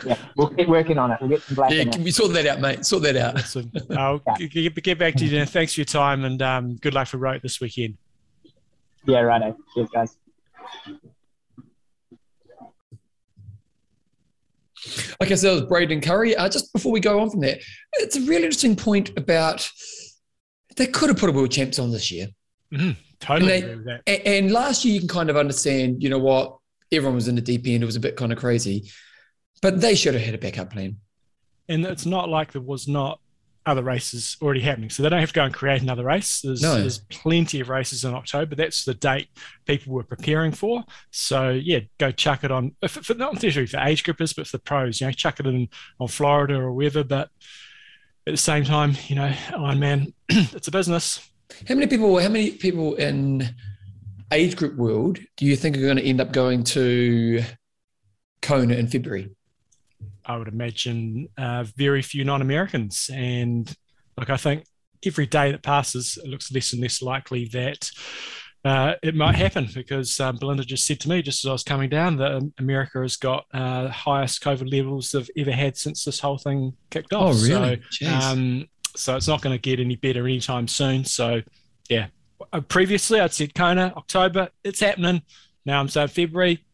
[0.06, 1.18] yeah, we'll keep working on it.
[1.22, 1.72] We'll get some black.
[1.72, 2.86] Yeah, can we sort that out, mate?
[2.86, 3.38] Sort that out.
[3.38, 3.72] Awesome.
[3.98, 4.48] I'll yeah.
[4.48, 5.32] get, get back to you.
[5.32, 5.48] Then.
[5.48, 7.98] Thanks for your time and um, good luck for Roth this weekend.
[9.06, 9.56] Yeah, righto.
[9.74, 10.18] Cheers, guys.
[15.22, 16.36] Okay, so that was Braden Currie.
[16.36, 17.58] Uh, just before we go on from there,
[17.94, 19.70] it's a really interesting point about
[20.76, 22.28] they could have put a world champs on this year.
[22.74, 22.92] Mm-hmm.
[23.20, 26.58] Totally and, they, and last year, you can kind of understand, you know what,
[26.92, 27.82] everyone was in the deep end.
[27.82, 28.92] It was a bit kind of crazy,
[29.62, 30.98] but they should have had a backup plan.
[31.70, 33.20] And it's not like there was not
[33.66, 34.90] other races already happening.
[34.90, 36.42] So they don't have to go and create another race.
[36.42, 36.76] There's, no.
[36.76, 38.56] there's plenty of races in October.
[38.56, 39.30] That's the date
[39.66, 40.84] people were preparing for.
[41.12, 44.64] So yeah, go chuck it on, for, not necessarily for age groupers, but for the
[44.64, 47.04] pros, you know, chuck it in on Florida or wherever.
[47.04, 47.30] But
[48.28, 51.30] at the same time, you know, Ironman, it's a business.
[51.68, 52.20] How many people?
[52.20, 53.56] How many people in
[54.32, 57.44] age group world do you think are going to end up going to
[58.42, 59.30] Kona in February?
[60.26, 63.74] I would imagine uh, very few non-Americans, and
[64.18, 64.66] like I think
[65.06, 67.92] every day that passes, it looks less and less likely that
[68.66, 71.64] uh, it might happen because um, Belinda just said to me, just as I was
[71.64, 76.04] coming down, that um, America has got uh, highest COVID levels they've ever had since
[76.04, 77.36] this whole thing kicked off.
[77.36, 77.82] Oh, really?
[77.92, 81.06] So, um, so it's not going to get any better anytime soon.
[81.06, 81.42] So,
[81.90, 82.08] yeah.
[82.52, 85.22] Uh, previously, I'd said Kona, October, it's happening.
[85.66, 86.66] Now I'm saying February,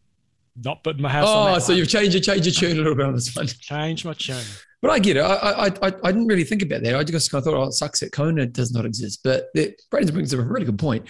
[0.55, 1.61] not putting my house oh, on.
[1.61, 3.47] So you've changed your change your tune a little bit on this one.
[3.47, 4.43] Change my tune.
[4.81, 5.19] But I get it.
[5.19, 6.95] I, I, I, I didn't really think about that.
[6.95, 9.21] I just kind of thought, oh, it sucks that Kona does not exist.
[9.23, 9.53] But
[9.91, 11.07] Braden brings up a really good point.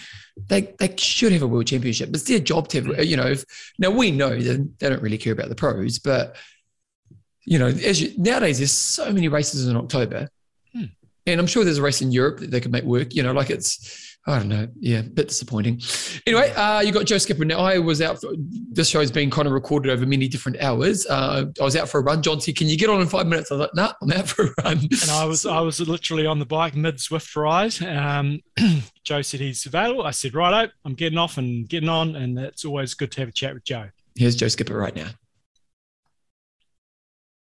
[0.48, 2.10] They they should have a world championship.
[2.10, 3.06] It's their job to have, mm.
[3.06, 3.44] you know, if,
[3.78, 6.36] now we know that they don't really care about the pros, but,
[7.46, 10.28] you know, as you, nowadays there's so many races in October
[11.26, 13.14] and I'm sure there's a race in Europe that they could make work.
[13.14, 15.80] You know, like it's I don't know, yeah, a bit disappointing.
[16.28, 17.44] Anyway, uh, you got Joe Skipper.
[17.44, 18.20] Now I was out.
[18.20, 18.32] For,
[18.70, 21.06] this show's been kind of recorded over many different hours.
[21.06, 22.22] Uh, I was out for a run.
[22.22, 24.12] John said, "Can you get on in five minutes?" I was like, "No, nah, I'm
[24.12, 27.34] out for a run." And I was I was literally on the bike mid Zwift
[27.34, 27.82] ride.
[27.82, 28.40] Um,
[29.04, 30.04] Joe said he's available.
[30.04, 33.28] I said, "Righto, I'm getting off and getting on." And it's always good to have
[33.28, 33.88] a chat with Joe.
[34.14, 35.08] Here's Joe Skipper right now.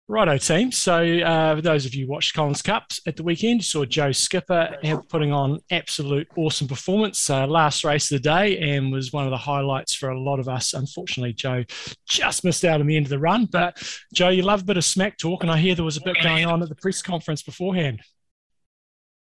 [0.08, 0.72] Righto, team.
[0.72, 3.86] So, uh, for those of you who watched Collins Cups at the weekend, you saw
[3.86, 4.78] Joe Skipper
[5.10, 7.28] putting on absolute awesome performance.
[7.28, 10.40] Uh, last race of the day and was one of the highlights for a lot
[10.40, 10.76] of us.
[10.76, 11.64] Unfortunately, Joe
[12.08, 13.46] just missed out on the end of the run.
[13.46, 13.82] But,
[14.14, 16.18] Joe, you love a bit of smack talk, and I hear there was a bit
[16.22, 18.02] going on at the press conference beforehand.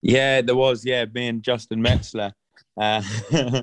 [0.00, 0.86] Yeah, there was.
[0.86, 2.32] Yeah, me and Justin Metzler
[2.80, 3.02] uh,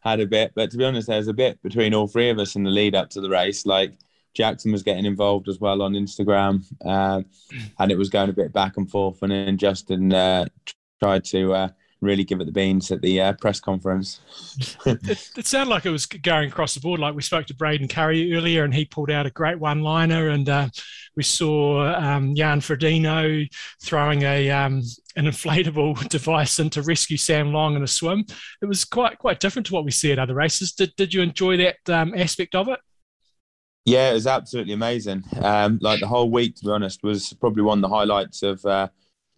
[0.00, 0.50] had a bit.
[0.56, 2.70] But to be honest, there was a bit between all three of us in the
[2.70, 3.64] lead up to the race.
[3.64, 3.92] Like,
[4.38, 7.22] Jackson was getting involved as well on Instagram, uh,
[7.80, 9.20] and it was going a bit back and forth.
[9.22, 10.46] And then Justin uh,
[11.02, 11.68] tried to uh,
[12.00, 14.20] really give it the beans at the uh, press conference.
[14.86, 17.00] it, it, sounded like it was going across the board.
[17.00, 20.48] Like we spoke to Braden Currie earlier, and he pulled out a great one-liner, and
[20.48, 20.68] uh,
[21.16, 23.44] we saw um, Jan Frodeno
[23.82, 24.84] throwing a um,
[25.16, 28.24] an inflatable device in to rescue Sam Long in a swim.
[28.62, 30.70] It was quite quite different to what we see at other races.
[30.70, 32.78] Did did you enjoy that um, aspect of it?
[33.88, 35.24] Yeah, it was absolutely amazing.
[35.40, 38.62] Um, like the whole week, to be honest, was probably one of the highlights of
[38.66, 38.88] uh,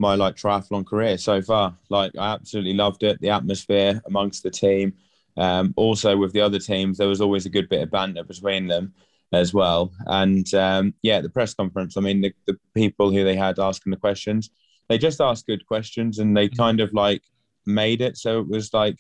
[0.01, 1.77] my like triathlon career so far.
[1.89, 3.21] Like I absolutely loved it.
[3.21, 4.95] The atmosphere amongst the team,
[5.37, 8.67] um, also with the other teams, there was always a good bit of banter between
[8.67, 8.93] them.
[9.33, 9.93] as well.
[10.07, 11.97] And um, yeah, the press conference.
[11.97, 14.51] I mean, the, the people who they had asking the questions,
[14.89, 16.63] they just asked good questions, and they mm-hmm.
[16.63, 17.23] kind of like
[17.67, 18.99] made it so it was like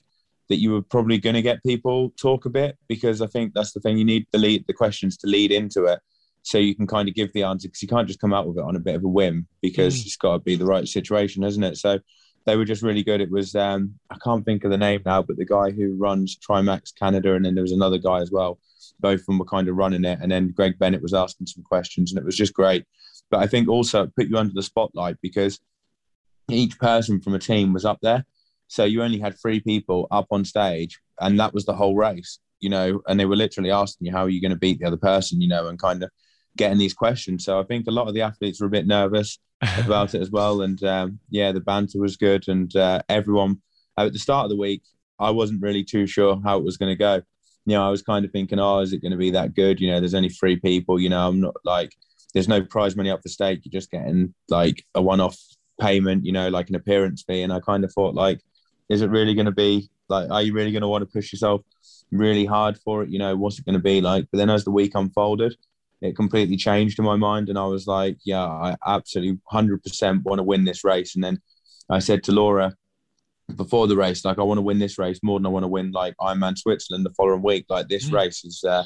[0.51, 3.72] that you were probably going to get people talk a bit because I think that's
[3.72, 6.01] the thing you need the lead the questions to lead into it
[6.42, 8.59] so you can kind of give the answer because you can't just come out with
[8.59, 10.07] it on a bit of a whim because mm.
[10.07, 11.76] it's got to be the right situation, isn't it?
[11.76, 12.01] So
[12.46, 13.20] they were just really good.
[13.20, 16.36] It was um, I can't think of the name now, but the guy who runs
[16.38, 18.59] Trimax Canada, and then there was another guy as well.
[18.98, 21.62] Both of them were kind of running it, and then Greg Bennett was asking some
[21.62, 22.84] questions, and it was just great.
[23.30, 25.61] But I think also it put you under the spotlight because
[26.48, 28.24] each person from a team was up there,
[28.70, 32.38] so you only had three people up on stage, and that was the whole race,
[32.60, 33.02] you know.
[33.08, 35.40] And they were literally asking you how are you going to beat the other person,
[35.40, 36.10] you know, and kind of
[36.56, 37.44] getting these questions.
[37.44, 39.40] So I think a lot of the athletes were a bit nervous
[39.84, 40.62] about it as well.
[40.62, 43.60] And um, yeah, the banter was good, and uh, everyone
[43.98, 44.82] at the start of the week,
[45.18, 47.22] I wasn't really too sure how it was going to go.
[47.66, 49.80] You know, I was kind of thinking, oh, is it going to be that good?
[49.80, 51.00] You know, there's only three people.
[51.00, 51.92] You know, I'm not like
[52.34, 53.62] there's no prize money up for stake.
[53.64, 55.36] You're just getting like a one-off
[55.80, 56.24] payment.
[56.24, 57.42] You know, like an appearance fee.
[57.42, 58.40] And I kind of thought, like,
[58.91, 60.30] is it really going to be like?
[60.30, 61.62] Are you really going to want to push yourself
[62.11, 63.09] really hard for it?
[63.09, 64.26] You know, what's it going to be like?
[64.30, 65.57] But then as the week unfolded,
[66.03, 67.49] it completely changed in my mind.
[67.49, 71.14] And I was like, yeah, I absolutely 100% want to win this race.
[71.14, 71.41] And then
[71.88, 72.74] I said to Laura
[73.55, 75.68] before the race, like, I want to win this race more than I want to
[75.68, 77.66] win like Ironman Switzerland the following week.
[77.68, 78.14] Like, this mm.
[78.14, 78.84] race is uh,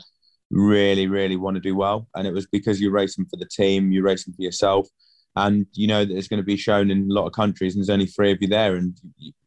[0.50, 2.08] really, really want to do well.
[2.14, 4.88] And it was because you're racing for the team, you're racing for yourself.
[5.36, 7.82] And you know that it's going to be shown in a lot of countries, and
[7.82, 8.76] there's only three of you there.
[8.76, 8.96] And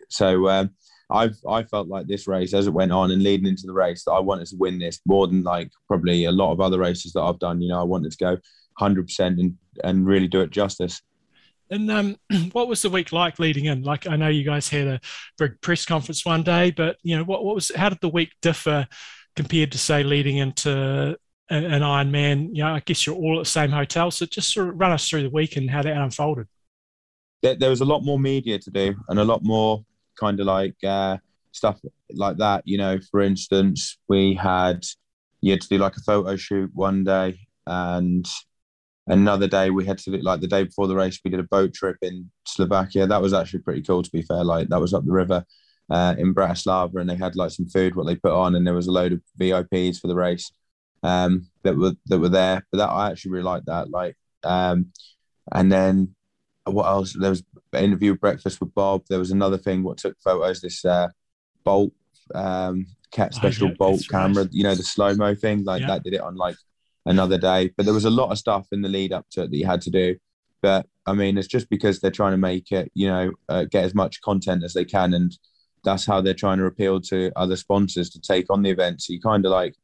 [0.07, 0.71] so, um,
[1.09, 4.03] I've I felt like this race as it went on and leading into the race
[4.03, 7.13] that I wanted to win this more than like probably a lot of other races
[7.13, 7.61] that I've done.
[7.61, 8.37] You know, I wanted to go
[8.79, 11.01] 100% and and really do it justice.
[11.69, 12.17] And um,
[12.51, 13.83] what was the week like leading in?
[13.83, 14.99] Like, I know you guys had a
[15.37, 18.31] big press conference one day, but you know, what, what was how did the week
[18.41, 18.87] differ
[19.35, 21.17] compared to say leading into
[21.49, 22.49] an Ironman?
[22.53, 24.91] You know, I guess you're all at the same hotel, so just sort of run
[24.91, 26.47] us through the week and how that unfolded.
[27.43, 29.85] There, there was a lot more media to do and a lot more
[30.19, 31.17] kind of like uh,
[31.51, 31.79] stuff
[32.11, 32.63] like that.
[32.65, 34.85] You know, for instance, we had
[35.41, 38.27] you had to do like a photo shoot one day, and
[39.07, 41.43] another day we had to do like the day before the race we did a
[41.43, 43.07] boat trip in Slovakia.
[43.07, 44.43] That was actually pretty cool to be fair.
[44.43, 45.45] Like that was up the river
[45.89, 48.73] uh, in Bratislava, and they had like some food what they put on, and there
[48.73, 50.51] was a load of VIPs for the race
[51.03, 52.65] um, that were that were there.
[52.71, 53.89] But that I actually really liked that.
[53.89, 54.91] Like, um,
[55.53, 56.15] and then
[56.65, 57.13] what else?
[57.13, 57.43] There was
[57.83, 59.03] interview breakfast with Bob.
[59.09, 59.83] There was another thing.
[59.83, 60.61] What took photos?
[60.61, 61.09] This uh,
[61.63, 61.93] Bolt
[62.33, 64.43] um, cat oh, special oh, yeah, Bolt camera.
[64.43, 64.53] Right.
[64.53, 65.63] You know the slow mo thing.
[65.63, 65.87] Like yeah.
[65.87, 66.55] that did it on like
[67.05, 67.71] another day.
[67.75, 69.65] But there was a lot of stuff in the lead up to it that you
[69.65, 70.15] had to do.
[70.61, 72.91] But I mean, it's just because they're trying to make it.
[72.93, 75.37] You know, uh, get as much content as they can, and
[75.83, 79.01] that's how they're trying to appeal to other sponsors to take on the event.
[79.01, 79.75] So you kind of like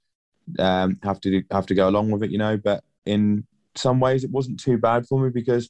[0.59, 2.31] um, have to do, have to go along with it.
[2.31, 5.69] You know, but in some ways it wasn't too bad for me because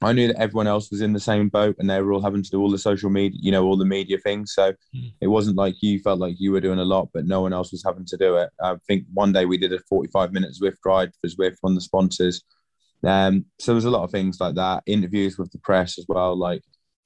[0.00, 2.42] I knew that everyone else was in the same boat and they were all having
[2.42, 4.54] to do all the social media, you know, all the media things.
[4.54, 5.12] So mm.
[5.20, 7.72] it wasn't like you felt like you were doing a lot, but no one else
[7.72, 8.50] was having to do it.
[8.62, 11.76] I think one day we did a 45 minute Zwift ride for Zwift, one of
[11.76, 12.44] the sponsors.
[13.02, 16.04] Um, so there was a lot of things like that, interviews with the press as
[16.08, 16.62] well, like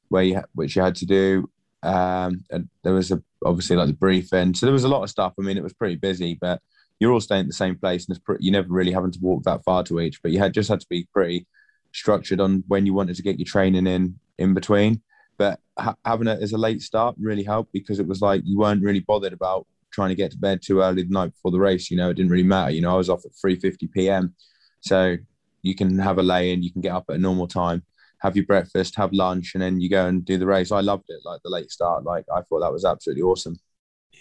[0.08, 1.48] where you, which you had to do.
[1.82, 4.52] Um, and there was a, obviously like the briefing.
[4.52, 5.32] So there was a lot of stuff.
[5.38, 6.60] I mean, it was pretty busy, but
[7.00, 9.18] you're all staying at the same place and it's pretty, you never really having to
[9.22, 11.46] walk that far to each, but you had just had to be pretty
[11.92, 15.02] structured on when you wanted to get your training in in between.
[15.38, 18.58] But ha- having it as a late start really helped because it was like you
[18.58, 21.60] weren't really bothered about trying to get to bed too early the night before the
[21.60, 21.90] race.
[21.90, 22.70] You know, it didn't really matter.
[22.70, 24.34] You know, I was off at 3:50 p.m.
[24.80, 25.16] So
[25.62, 27.84] you can have a lay in, you can get up at a normal time,
[28.18, 30.72] have your breakfast, have lunch, and then you go and do the race.
[30.72, 32.04] I loved it, like the late start.
[32.04, 33.56] Like I thought that was absolutely awesome.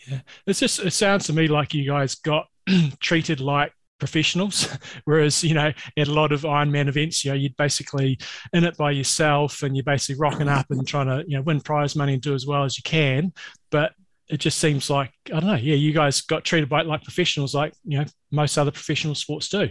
[0.07, 2.47] Yeah, it's just it sounds to me like you guys got
[2.99, 4.67] treated like professionals.
[5.05, 8.17] Whereas, you know, at a lot of Ironman events, you know, you're basically
[8.51, 11.61] in it by yourself and you're basically rocking up and trying to, you know, win
[11.61, 13.31] prize money and do as well as you can.
[13.69, 13.93] But
[14.27, 17.55] it just seems like, I don't know, yeah, you guys got treated by like professionals
[17.55, 19.69] like, you know, most other professional sports do.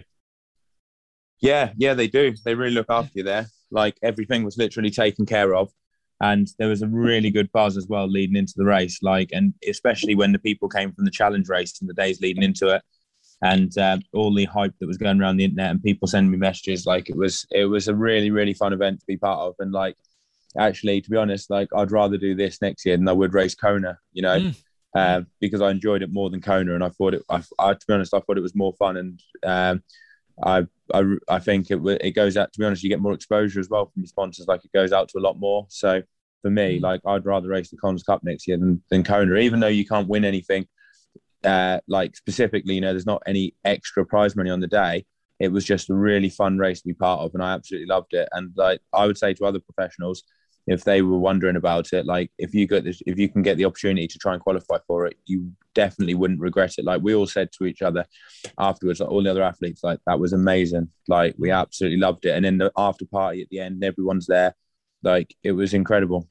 [1.40, 2.34] Yeah, yeah, they do.
[2.44, 3.46] They really look after you there.
[3.70, 5.70] Like everything was literally taken care of.
[6.22, 8.98] And there was a really good buzz as well leading into the race.
[9.02, 12.42] Like, and especially when the people came from the challenge race and the days leading
[12.42, 12.82] into it
[13.42, 16.36] and uh, all the hype that was going around the internet and people sending me
[16.36, 19.54] messages like it was it was a really really fun event to be part of.
[19.58, 19.96] And like
[20.58, 23.54] actually to be honest like i'd rather do this next year than i would race
[23.54, 24.56] kona you know mm.
[24.96, 26.74] uh, because i enjoyed it more than kona.
[26.74, 28.96] And i thought it I, I, to be honest i thought it was more fun.
[28.96, 29.82] And um,
[30.42, 33.60] I, I i think it it goes out to be honest you get more exposure
[33.60, 34.48] as well from your sponsors.
[34.48, 35.66] Like it goes out to a lot more.
[35.68, 36.02] So
[36.42, 36.82] for me mm.
[36.82, 39.86] like i'd rather race the Collins Cup next year than, than kona even though you
[39.86, 40.66] can't win anything
[41.44, 45.06] uh, like specifically, you know, there's not any extra prize money on the day.
[45.38, 48.12] It was just a really fun race to be part of, and I absolutely loved
[48.12, 48.28] it.
[48.32, 50.22] And like I would say to other professionals,
[50.66, 53.56] if they were wondering about it, like if you get this, if you can get
[53.56, 56.84] the opportunity to try and qualify for it, you definitely wouldn't regret it.
[56.84, 58.04] Like we all said to each other
[58.58, 60.88] afterwards, like all the other athletes, like that was amazing.
[61.08, 62.36] Like we absolutely loved it.
[62.36, 64.54] And then the after party at the end, everyone's there.
[65.02, 66.28] Like it was incredible.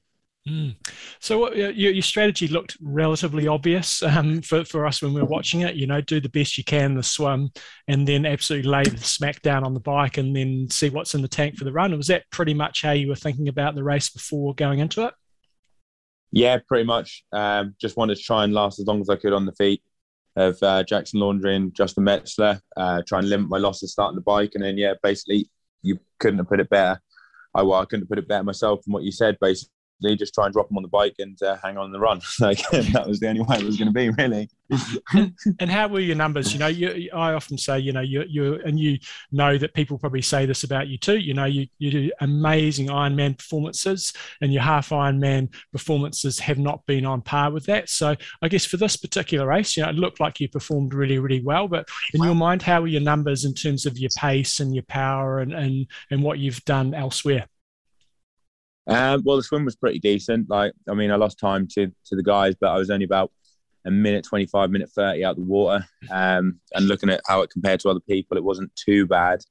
[0.50, 0.76] Mm.
[1.20, 5.28] So what, your, your, strategy looked relatively obvious um, for, for us when we were
[5.28, 5.76] watching it.
[5.76, 7.52] You know, do the best you can the swim,
[7.88, 11.22] and then absolutely lay the smack down on the bike, and then see what's in
[11.22, 11.96] the tank for the run.
[11.96, 15.14] Was that pretty much how you were thinking about the race before going into it?
[16.32, 17.24] Yeah, pretty much.
[17.32, 19.84] Um, just wanted to try and last as long as I could on the feet
[20.36, 22.60] of uh, Jackson Laundry and Justin Metzler.
[22.76, 25.48] Uh, try and limit my losses starting the bike, and then yeah, basically
[25.84, 27.00] you couldn't have put it better.
[27.54, 29.38] I, well, I couldn't have put it better myself from what you said.
[29.40, 29.72] Basically,
[30.02, 32.22] just try and drop them on the bike and uh, hang on the run.
[32.40, 34.50] like that was the only way it was going to be, really.
[35.14, 36.54] and, and, how were your numbers?
[36.54, 39.00] You know, you, I often say, you know, you you and you
[39.32, 41.18] know that people probably say this about you too.
[41.18, 46.86] You know, you you do amazing Ironman performances, and your half Ironman performances have not
[46.86, 47.90] been on par with that.
[47.90, 51.18] So I guess for this particular race, you know, it looked like you performed really
[51.18, 51.68] really well.
[51.68, 54.84] But in your mind, how were your numbers in terms of your pace and your
[54.84, 57.48] power and and and what you've done elsewhere?
[58.90, 60.50] Um, well, the swim was pretty decent.
[60.50, 63.32] Like, I mean, I lost time to to the guys, but I was only about
[63.86, 65.86] a minute 25, minute 30 out the water.
[66.12, 69.42] Um, and looking at how it compared to other people, it wasn't too bad.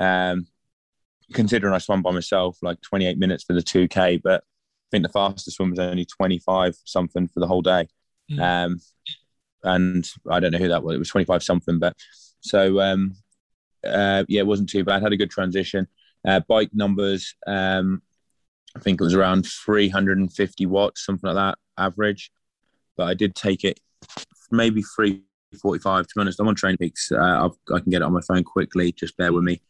[0.00, 0.46] Um,
[1.32, 5.12] considering I swam by myself, like 28 minutes for the 2K, but I think the
[5.12, 7.88] fastest swim was only 25 something for the whole day.
[8.30, 8.40] Mm.
[8.40, 8.80] Um,
[9.62, 10.94] and I don't know who that was.
[10.94, 11.94] It was 25 something, but
[12.40, 13.16] so um,
[13.86, 15.02] uh, yeah, it wasn't too bad.
[15.02, 15.88] Had a good transition.
[16.26, 18.02] Uh, bike numbers, um,
[18.76, 22.30] I think it was around 350 watts, something like that, average.
[22.96, 23.80] But I did take it
[24.50, 26.06] maybe 345.
[26.06, 27.12] To be honest, I'm on TrainingPeaks.
[27.12, 28.92] Uh, i can get it on my phone quickly.
[28.92, 29.60] Just bear with me,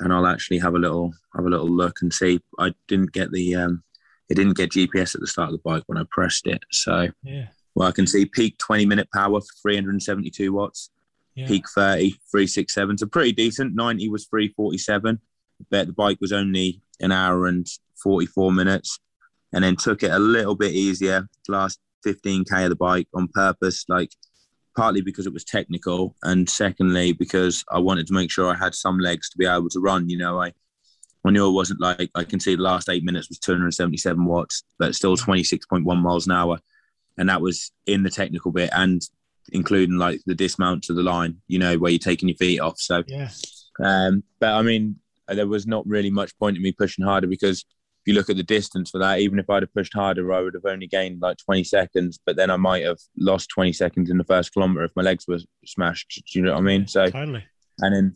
[0.00, 2.40] and I'll actually have a little have a little look and see.
[2.58, 3.82] I didn't get the um,
[4.28, 6.62] it didn't get GPS at the start of the bike when I pressed it.
[6.70, 7.46] So yeah.
[7.74, 10.90] Well, I can see peak 20 minute power for 372 watts.
[11.34, 11.48] Yeah.
[11.48, 12.98] Peak 30, 367.
[12.98, 13.74] So pretty decent.
[13.74, 15.20] 90 was 347.
[15.70, 17.66] Bet the bike was only an hour and
[18.02, 18.98] 44 minutes
[19.52, 23.84] and then took it a little bit easier last 15k of the bike on purpose
[23.88, 24.10] like
[24.76, 28.74] partly because it was technical and secondly because i wanted to make sure i had
[28.74, 30.52] some legs to be able to run you know i
[31.24, 34.62] I knew it wasn't like I can see the last eight minutes was 277 watts,
[34.78, 36.58] but still 26.1 miles an hour.
[37.16, 39.00] And that was in the technical bit and
[39.52, 42.78] including like the dismount to the line, you know, where you're taking your feet off.
[42.78, 43.30] So, yeah.
[43.82, 44.96] Um, but I mean,
[45.28, 47.64] there was not really much point in me pushing harder because
[48.04, 50.40] if you look at the distance for that, even if I'd have pushed harder, I
[50.40, 54.10] would have only gained like 20 seconds, but then I might have lost 20 seconds
[54.10, 56.22] in the first kilometer if my legs were smashed.
[56.30, 56.86] Do you know what I mean?
[56.86, 57.44] So, totally.
[57.80, 58.14] And then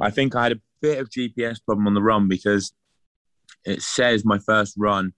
[0.00, 2.72] I think I had a bit of GPS problem on the run because
[3.66, 5.12] it says my first run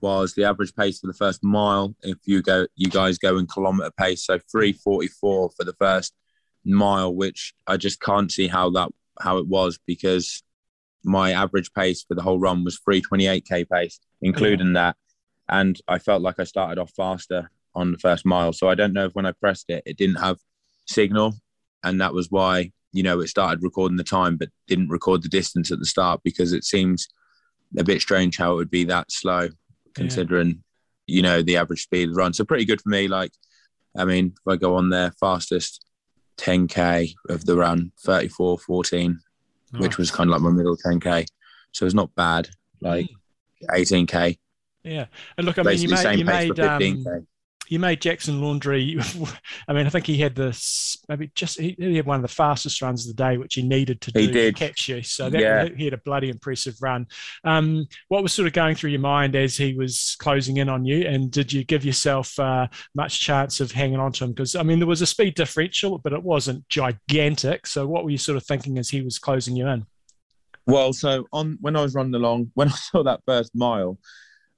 [0.00, 1.94] was the average pace for the first mile.
[2.02, 6.14] If you go, you guys go in kilometer pace, so 344 for the first
[6.64, 8.90] mile, which I just can't see how that
[9.20, 10.42] how it was because
[11.04, 14.72] my average pace for the whole run was 328k pace, including yeah.
[14.74, 14.96] that.
[15.48, 18.52] And I felt like I started off faster on the first mile.
[18.52, 20.38] So I don't know if when I pressed it, it didn't have
[20.86, 21.34] signal.
[21.84, 25.28] And that was why, you know, it started recording the time, but didn't record the
[25.28, 27.06] distance at the start because it seems
[27.78, 29.48] a bit strange how it would be that slow
[29.94, 30.62] considering,
[31.06, 31.16] yeah.
[31.16, 32.32] you know, the average speed of the run.
[32.32, 33.06] So pretty good for me.
[33.06, 33.30] Like,
[33.96, 35.85] I mean, if I go on there, fastest
[36.38, 39.20] 10k of the run, 34 14
[39.78, 41.26] which was kind of like my middle 10k.
[41.72, 42.48] So it's not bad.
[42.80, 43.08] Like
[43.70, 44.38] 18k.
[44.82, 45.06] Yeah,
[45.36, 47.26] and look, I mean, you made, you made um,
[47.68, 48.98] you made Jackson Laundry.
[49.68, 52.28] I mean, I think he had this maybe just he, he, had one of the
[52.28, 54.56] fastest runs of the day, which he needed to do did.
[54.56, 55.02] to catch you.
[55.02, 55.68] So that, yeah.
[55.76, 57.06] he had a bloody impressive run.
[57.44, 60.84] Um, what was sort of going through your mind as he was closing in on
[60.84, 64.30] you, and did you give yourself uh, much chance of hanging on to him?
[64.32, 67.66] Because I mean, there was a speed differential, but it wasn't gigantic.
[67.66, 69.86] So what were you sort of thinking as he was closing you in?
[70.66, 73.98] Well, so on when I was running along, when I saw that first mile,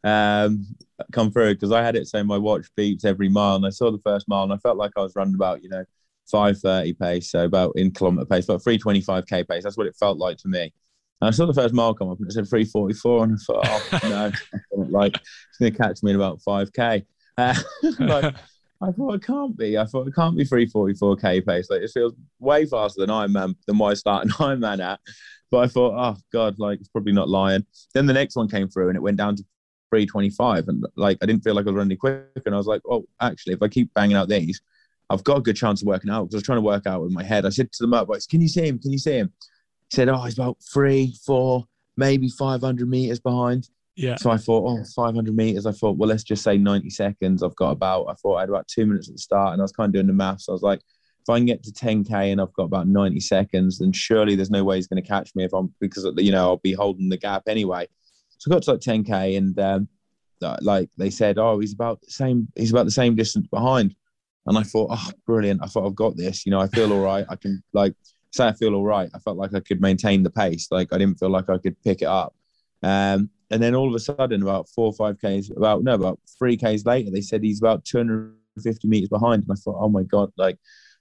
[0.05, 0.67] um,
[1.13, 3.91] come through because I had it say my watch beeps every mile, and I saw
[3.91, 5.85] the first mile, and I felt like I was running about you know
[6.31, 9.65] 530 pace, so about in kilometer pace, about 325k pace.
[9.65, 10.73] That's what it felt like to me.
[11.21, 14.03] And I saw the first mile come up, and it said 344, and I thought,
[14.05, 14.33] oh no,
[14.91, 17.05] like it's going to catch me in about 5k.
[17.37, 17.55] Uh,
[18.01, 18.35] like,
[18.81, 19.77] I thought it can't be.
[19.77, 21.69] I thought it can't be 344k pace.
[21.69, 25.01] Like it feels way faster than Ironman than what I started Ironman at.
[25.51, 27.65] But I thought, oh god, like it's probably not lying.
[27.95, 29.45] Then the next one came through and it went down to
[29.91, 32.83] 325 and like I didn't feel like I was running quick and I was like
[32.89, 34.61] oh actually if I keep banging out these
[35.11, 37.03] I've got a good chance of working out because I was trying to work out
[37.03, 37.47] with my head.
[37.47, 38.79] I said to the motorbikes, "Can you see him?
[38.79, 39.33] Can you see him?"
[39.91, 41.65] He said, "Oh, he's about three, four,
[41.97, 44.17] maybe 500 meters behind." Yeah.
[44.17, 45.67] So I thought, oh, 500 meters.
[45.67, 47.43] I thought, well, let's just say 90 seconds.
[47.43, 49.65] I've got about, I thought I had about two minutes at the start, and I
[49.65, 50.49] was kind of doing the maths.
[50.49, 50.81] I was like,
[51.23, 54.51] if I can get to 10k and I've got about 90 seconds, then surely there's
[54.51, 57.09] no way he's going to catch me if I'm because you know I'll be holding
[57.09, 57.89] the gap anyway.
[58.39, 59.89] So I got to like 10k, and um,
[60.63, 62.49] like they said, oh, he's about the same.
[62.57, 63.95] He's about the same distance behind.
[64.47, 65.61] And I thought, oh, brilliant.
[65.63, 66.47] I thought I've got this.
[66.47, 67.27] You know, I feel all right.
[67.29, 67.95] I can like
[68.31, 69.11] say I feel all right.
[69.15, 70.69] I felt like I could maintain the pace.
[70.71, 72.35] Like I didn't feel like I could pick it up.
[72.83, 76.21] Um, and then all of a sudden, about four or five Ks, about no, about
[76.39, 79.43] three Ks later, they said he's about 250 meters behind.
[79.43, 80.59] And I thought, oh my God, like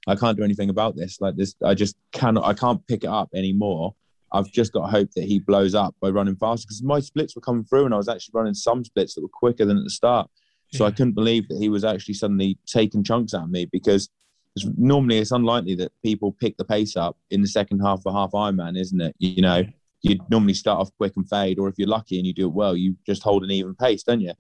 [0.08, 1.20] I can't do anything about this.
[1.22, 3.96] Like this, I just cannot, I can't pick it up anymore.
[4.38, 7.36] I've just got to hope that he blows up by running faster because my splits
[7.36, 9.84] were coming through and I was actually running some splits that were quicker than at
[9.84, 10.30] the start.
[10.74, 10.90] So yeah.
[10.90, 14.10] I couldn't believe that he was actually suddenly taking chunks at me because
[14.56, 18.14] it's, normally it's unlikely that people pick the pace up in the second half of
[18.14, 19.16] a half Ironman, isn't it?
[19.20, 19.64] You know,
[20.02, 22.54] you normally start off quick and fade, or if you're lucky and you do it
[22.54, 24.34] well, you just hold an even pace, don't you?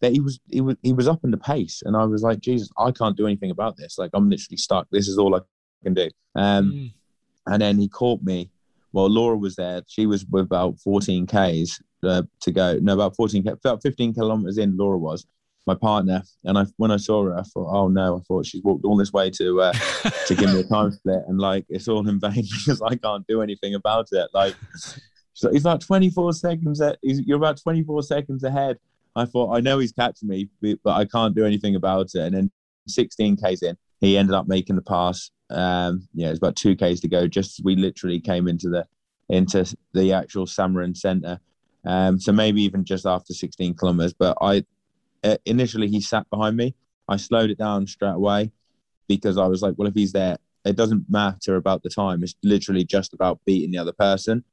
[0.00, 2.40] But he was he was he was up in the pace, and I was like,
[2.40, 3.98] Jesus, I can't do anything about this.
[3.98, 4.86] Like I'm literally stuck.
[4.90, 5.40] This is all I
[5.82, 6.08] can do.
[6.34, 6.92] Um, mm.
[7.46, 8.50] And then he caught me.
[8.98, 9.82] Well, Laura was there.
[9.86, 12.80] She was with about 14 k's uh, to go.
[12.82, 14.76] No, about 14, about 15 kilometers in.
[14.76, 15.24] Laura was,
[15.68, 16.24] my partner.
[16.42, 18.96] And I, when I saw her, I thought, oh no, I thought she's walked all
[18.96, 19.72] this way to uh,
[20.26, 23.24] to give me a time split, and like it's all in vain because I can't
[23.28, 24.30] do anything about it.
[24.34, 24.56] Like,
[25.32, 26.80] so he's about 24 seconds.
[26.80, 28.78] At, you're about 24 seconds ahead.
[29.14, 32.22] I thought, I know he's catching me, but I can't do anything about it.
[32.22, 32.50] And then
[32.88, 35.30] 16 k's in, he ended up making the pass.
[35.50, 37.26] Um, yeah, it's about two k's to go.
[37.26, 38.86] Just we literally came into the
[39.28, 41.40] into the actual Samorin Centre.
[41.84, 44.12] Um, so maybe even just after 16 kilometers.
[44.12, 44.64] But I
[45.24, 46.74] uh, initially he sat behind me.
[47.08, 48.52] I slowed it down straight away
[49.06, 52.22] because I was like, well, if he's there, it doesn't matter about the time.
[52.22, 54.44] It's literally just about beating the other person.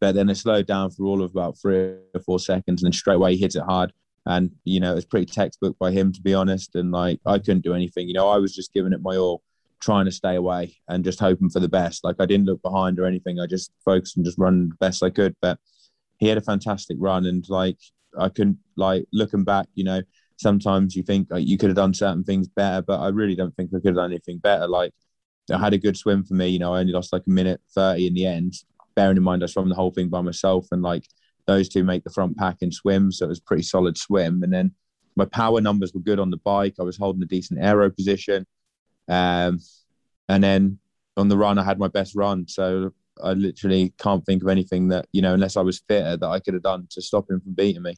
[0.00, 2.92] But then it slowed down for all of about three or four seconds, and then
[2.92, 3.92] straight away he hits it hard.
[4.26, 6.74] And you know, it was pretty textbook by him to be honest.
[6.74, 8.08] And like, I couldn't do anything.
[8.08, 9.42] You know, I was just giving it my all,
[9.80, 12.04] trying to stay away and just hoping for the best.
[12.04, 13.40] Like I didn't look behind or anything.
[13.40, 15.34] I just focused and just run the best I could.
[15.40, 15.58] But
[16.18, 17.78] he had a fantastic run, and like
[18.18, 20.02] I couldn't like looking back, you know,
[20.36, 23.54] sometimes you think like, you could have done certain things better, but I really don't
[23.56, 24.66] think I could have done anything better.
[24.66, 24.92] Like
[25.52, 27.60] I had a good swim for me, you know, I only lost like a minute
[27.74, 28.54] 30 in the end,
[28.94, 31.04] bearing in mind I swam the whole thing by myself and like
[31.46, 33.12] those two make the front pack and swim.
[33.12, 34.42] So it was pretty solid swim.
[34.42, 34.72] And then
[35.16, 36.74] my power numbers were good on the bike.
[36.80, 38.46] I was holding a decent aero position.
[39.10, 39.60] Um,
[40.28, 40.78] and then
[41.16, 42.48] on the run, I had my best run.
[42.48, 42.92] So
[43.22, 46.40] I literally can't think of anything that, you know, unless I was fitter, that I
[46.40, 47.96] could have done to stop him from beating me.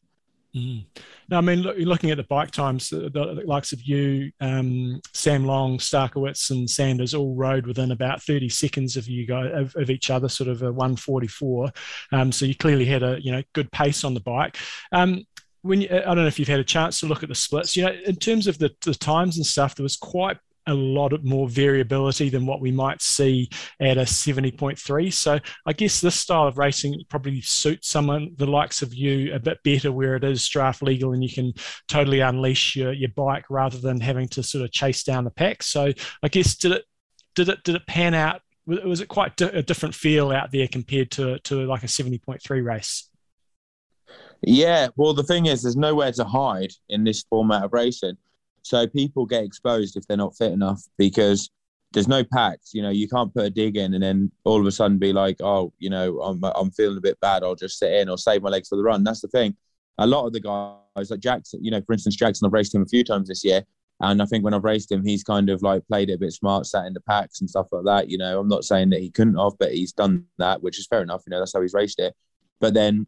[0.55, 0.85] Mm.
[1.31, 5.01] No, I mean, look, looking at the bike times, the, the likes of you, um,
[5.15, 9.75] Sam Long, Starykowicz, and Sanders all rode within about 30 seconds of you guys of,
[9.77, 11.73] of each other, sort of a 144.
[12.13, 14.59] Um, so you clearly had a you know good pace on the bike.
[14.93, 15.25] Um,
[15.63, 17.75] when you, I don't know if you've had a chance to look at the splits,
[17.77, 20.37] you know, in terms of the, the times and stuff, there was quite
[20.67, 23.49] a lot more variability than what we might see
[23.81, 25.13] at a 70.3.
[25.13, 29.39] So I guess this style of racing probably suits someone the likes of you a
[29.39, 31.53] bit better where it is draft legal and you can
[31.89, 35.63] totally unleash your, your bike rather than having to sort of chase down the pack.
[35.63, 36.85] So I guess did it
[37.35, 38.43] did it did it pan out?
[38.67, 43.09] Was it quite a different feel out there compared to to like a 70.3 race?
[44.43, 48.17] Yeah, well, the thing is, there's nowhere to hide in this format of racing.
[48.63, 51.51] So people get exposed if they're not fit enough because
[51.93, 52.73] there's no packs.
[52.73, 55.13] You know, you can't put a dig in and then all of a sudden be
[55.13, 57.43] like, oh, you know, I'm I'm feeling a bit bad.
[57.43, 59.05] I'll just sit in or save my legs for the run.
[59.05, 59.57] That's the thing.
[59.99, 62.83] A lot of the guys like Jackson, you know, for instance, Jackson, I've raced him
[62.83, 63.63] a few times this year.
[64.01, 66.33] And I think when I've raced him, he's kind of like played it a bit
[66.33, 68.11] smart, sat in the packs and stuff like that.
[68.11, 70.89] You know, I'm not saying that he couldn't have, but he's done that, which is
[70.89, 71.23] fair enough.
[71.27, 72.15] You know, that's how he's raced it.
[72.59, 73.07] But then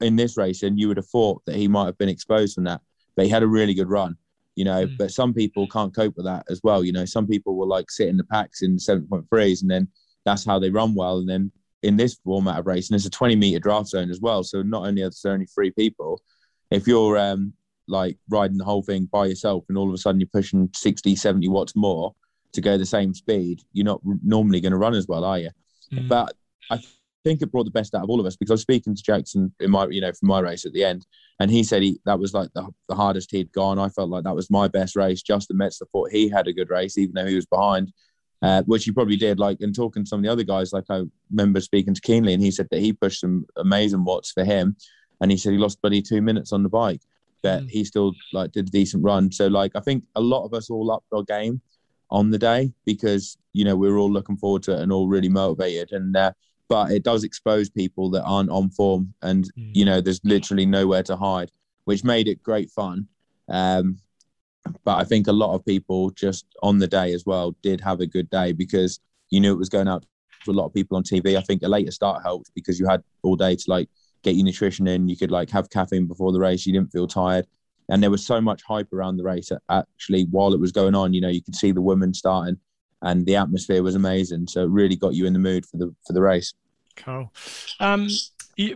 [0.00, 2.64] in this race, and you would have thought that he might have been exposed from
[2.64, 2.80] that.
[3.14, 4.16] But he had a really good run
[4.54, 4.86] you know.
[4.86, 4.98] Mm.
[4.98, 6.84] But some people can't cope with that as well.
[6.84, 9.70] You know, some people will like sit in the packs in seven point threes, and
[9.70, 9.88] then
[10.24, 11.18] that's how they run well.
[11.18, 11.52] And then
[11.82, 14.42] in this format of racing, it's a 20 meter draft zone as well.
[14.44, 16.20] So not only are there only three people,
[16.70, 17.52] if you're um,
[17.88, 21.16] like riding the whole thing by yourself and all of a sudden you're pushing 60,
[21.16, 22.14] 70 watts more
[22.52, 25.50] to go the same speed, you're not normally going to run as well, are you?
[25.92, 26.08] Mm.
[26.08, 26.34] But
[26.70, 26.80] I
[27.24, 29.02] think it brought the best out of all of us because I was speaking to
[29.02, 31.06] Jackson in my, you know, from my race at the end,
[31.40, 33.78] and he said he that was like the, the hardest he'd gone.
[33.78, 35.22] I felt like that was my best race.
[35.22, 37.92] Justin Metzler thought he had a good race, even though he was behind,
[38.42, 39.38] uh, which he probably did.
[39.38, 42.32] Like, and talking to some of the other guys, like I remember speaking to Kienle,
[42.32, 44.76] and he said that he pushed some amazing watts for him,
[45.20, 47.00] and he said he lost bloody two minutes on the bike,
[47.42, 47.70] but mm.
[47.70, 49.30] he still like did a decent run.
[49.32, 51.60] So like I think a lot of us all upped our game.
[52.12, 55.08] on the day because you know we are all looking forward to it and all
[55.08, 56.30] really motivated and uh,
[56.72, 59.70] but it does expose people that aren't on form and mm.
[59.74, 61.50] you know there's literally nowhere to hide
[61.84, 63.06] which made it great fun.
[63.48, 63.98] Um,
[64.84, 68.00] but i think a lot of people just on the day as well did have
[68.00, 69.00] a good day because
[69.30, 70.06] you knew it was going out
[70.44, 72.86] to a lot of people on tv i think a later start helped because you
[72.86, 73.88] had all day to like
[74.22, 75.08] get your nutrition in.
[75.08, 76.66] You could like have caffeine before the race.
[76.66, 77.46] You didn't feel tired.
[77.88, 81.12] And there was so much hype around the race actually while it was going on
[81.12, 82.56] you know you could see the women starting
[83.02, 84.46] and the atmosphere was amazing.
[84.46, 86.54] So it really got you in the mood for the for the race
[86.96, 87.32] cool
[87.80, 88.08] um,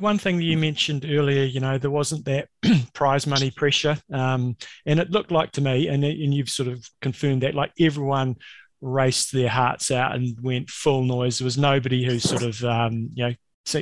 [0.00, 2.48] one thing you mentioned earlier you know there wasn't that
[2.94, 4.56] prize money pressure um,
[4.86, 8.36] and it looked like to me and, and you've sort of confirmed that like everyone
[8.80, 13.10] raced their hearts out and went full noise there was nobody who sort of um,
[13.14, 13.34] you know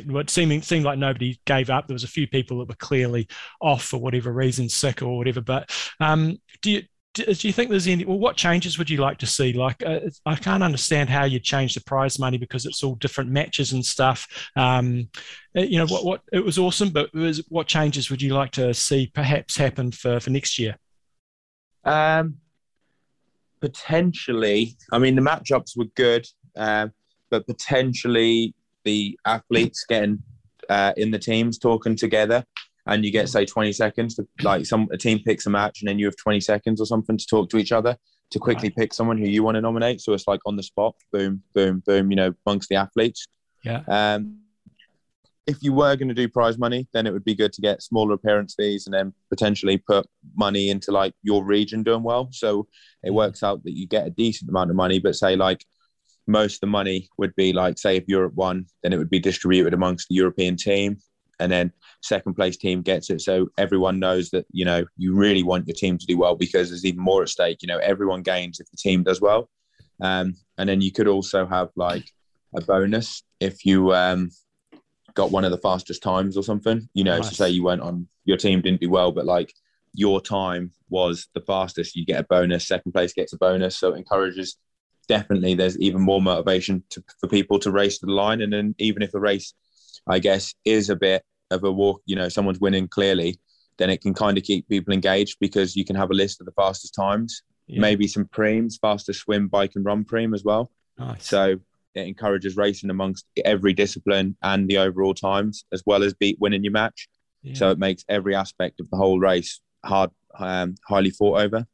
[0.07, 1.87] what seemed seemed like nobody gave up.
[1.87, 3.29] There was a few people that were clearly
[3.61, 5.41] off for whatever reason, sick or whatever.
[5.41, 5.71] But
[6.01, 6.83] um, do you
[7.15, 8.05] do you think there's any?
[8.05, 9.53] Well, what changes would you like to see?
[9.53, 13.31] Like, uh, I can't understand how you change the prize money because it's all different
[13.31, 14.27] matches and stuff.
[14.57, 15.09] Um,
[15.57, 18.51] uh, you know, what what it was awesome, but was, what changes would you like
[18.53, 20.77] to see perhaps happen for for next year?
[21.85, 22.37] Um,
[23.61, 26.27] potentially, I mean, the matchups were good,
[26.57, 26.89] uh,
[27.31, 28.55] but potentially
[28.85, 30.23] the athletes getting
[30.69, 32.45] uh, in the teams talking together
[32.87, 35.89] and you get say 20 seconds to like some a team picks a match and
[35.89, 37.97] then you have 20 seconds or something to talk to each other
[38.31, 40.01] to quickly pick someone who you want to nominate.
[40.01, 43.27] So it's like on the spot boom boom boom you know amongst the athletes.
[43.65, 43.83] Yeah.
[43.89, 44.41] Um
[45.47, 47.83] if you were going to do prize money then it would be good to get
[47.83, 52.29] smaller appearance fees and then potentially put money into like your region doing well.
[52.33, 52.67] So
[53.03, 53.15] it mm.
[53.15, 55.65] works out that you get a decent amount of money but say like
[56.27, 59.19] most of the money would be like, say, if Europe won, then it would be
[59.19, 60.99] distributed amongst the European team,
[61.41, 61.73] and then
[62.05, 63.21] second place team gets it.
[63.21, 66.69] So everyone knows that you know you really want your team to do well because
[66.69, 67.59] there's even more at stake.
[67.63, 69.49] You know, everyone gains if the team does well,
[70.01, 72.05] um, and then you could also have like
[72.57, 74.31] a bonus if you um,
[75.15, 76.89] got one of the fastest times or something.
[76.95, 77.31] You know, nice.
[77.31, 79.53] so say you went on your team didn't do well, but like
[79.93, 82.67] your time was the fastest, you get a bonus.
[82.67, 84.57] Second place gets a bonus, so it encourages
[85.07, 88.41] definitely there's even more motivation to, for people to race to the line.
[88.41, 89.53] And then even if the race,
[90.09, 91.23] I guess, is a bit
[91.55, 93.39] of a walk, you know, someone's winning clearly,
[93.79, 96.47] then it can kind of keep people engaged because you can have a list of
[96.47, 97.81] the fastest times, yeah.
[97.81, 100.71] maybe some preems, fastest swim, bike, and run preem as well.
[100.99, 101.27] Nice.
[101.27, 101.57] So
[101.95, 106.65] it encourages racing amongst every discipline and the overall times, as well as beat winning
[106.65, 107.09] your match.
[107.43, 107.55] Yeah.
[107.55, 111.67] So it makes every aspect of the whole race hard, um, highly fought over.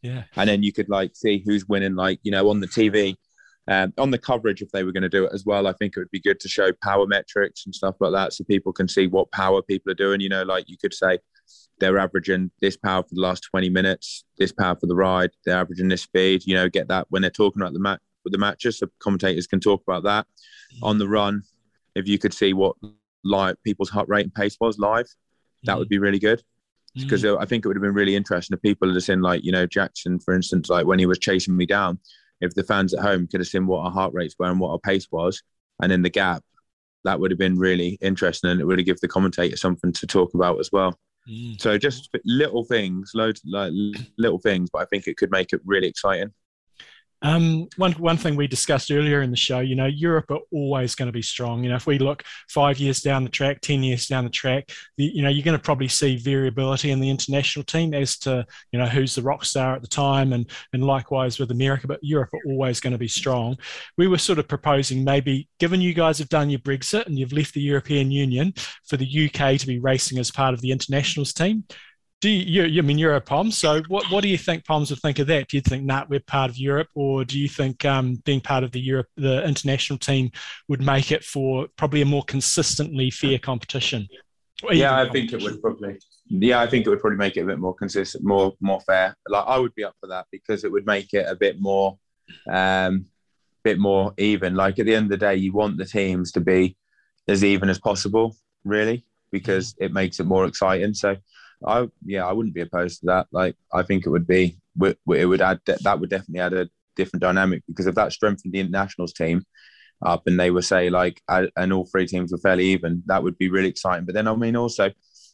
[0.00, 0.24] Yeah.
[0.36, 3.16] And then you could like see who's winning, like, you know, on the TV,
[3.68, 5.96] um, on the coverage, if they were going to do it as well, I think
[5.96, 8.88] it would be good to show power metrics and stuff like that so people can
[8.88, 10.20] see what power people are doing.
[10.20, 11.18] You know, like you could say
[11.78, 15.58] they're averaging this power for the last 20 minutes, this power for the ride, they're
[15.58, 18.38] averaging this speed, you know, get that when they're talking about the match with the
[18.38, 18.78] matches.
[18.78, 20.84] So commentators can talk about that mm-hmm.
[20.84, 21.42] on the run.
[21.94, 22.76] If you could see what
[23.24, 25.06] live people's heart rate and pace was live,
[25.64, 25.78] that mm-hmm.
[25.78, 26.42] would be really good
[26.94, 27.40] because mm.
[27.40, 29.66] I think it would have been really interesting if people had seen like you know
[29.66, 31.98] Jackson, for instance, like when he was chasing me down,
[32.42, 34.72] if the fans at home could have seen what our heart rates were and what
[34.72, 35.42] our pace was,
[35.80, 36.42] and in the gap,
[37.04, 40.06] that would have been really interesting, and it would have given the commentator something to
[40.06, 40.98] talk about as well.
[41.28, 41.60] Mm.
[41.60, 43.72] So just little things, loads like
[44.18, 46.32] little things, but I think it could make it really exciting.
[47.22, 50.94] Um, one one thing we discussed earlier in the show, you know, Europe are always
[50.96, 51.62] going to be strong.
[51.62, 54.70] You know, if we look five years down the track, ten years down the track,
[54.96, 58.44] the, you know, you're going to probably see variability in the international team as to
[58.72, 61.86] you know who's the rock star at the time, and and likewise with America.
[61.86, 63.56] But Europe are always going to be strong.
[63.96, 67.32] We were sort of proposing maybe, given you guys have done your Brexit and you've
[67.32, 68.52] left the European Union,
[68.84, 71.64] for the UK to be racing as part of the internationals team
[72.22, 74.90] do you, you, I mean you're a POM, so what, what do you think POMs
[74.90, 75.48] would think of that?
[75.48, 78.62] Do you think nah, we're part of Europe, or do you think um, being part
[78.62, 80.30] of the Europe the international team
[80.68, 84.06] would make it for probably a more consistently fair competition?
[84.70, 85.98] Yeah, I think it would probably.
[86.28, 89.16] Yeah, I think it would probably make it a bit more consistent, more more fair.
[89.28, 91.98] Like I would be up for that because it would make it a bit more,
[92.48, 93.06] um,
[93.64, 94.54] bit more even.
[94.54, 96.76] Like at the end of the day, you want the teams to be
[97.26, 100.94] as even as possible, really, because it makes it more exciting.
[100.94, 101.16] So
[101.66, 103.26] I yeah, I wouldn't be opposed to that.
[103.32, 107.22] Like I think it would be it would add that would definitely add a different
[107.22, 109.44] dynamic because if that strengthened the internationals team
[110.04, 113.38] up and they were say like and all three teams were fairly even, that would
[113.38, 114.04] be really exciting.
[114.04, 114.90] But then I mean also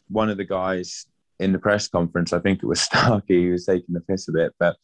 [0.09, 1.06] one of the guys
[1.38, 4.32] in the press conference, I think it was Starkey, who was taking the piss a
[4.32, 4.76] bit, but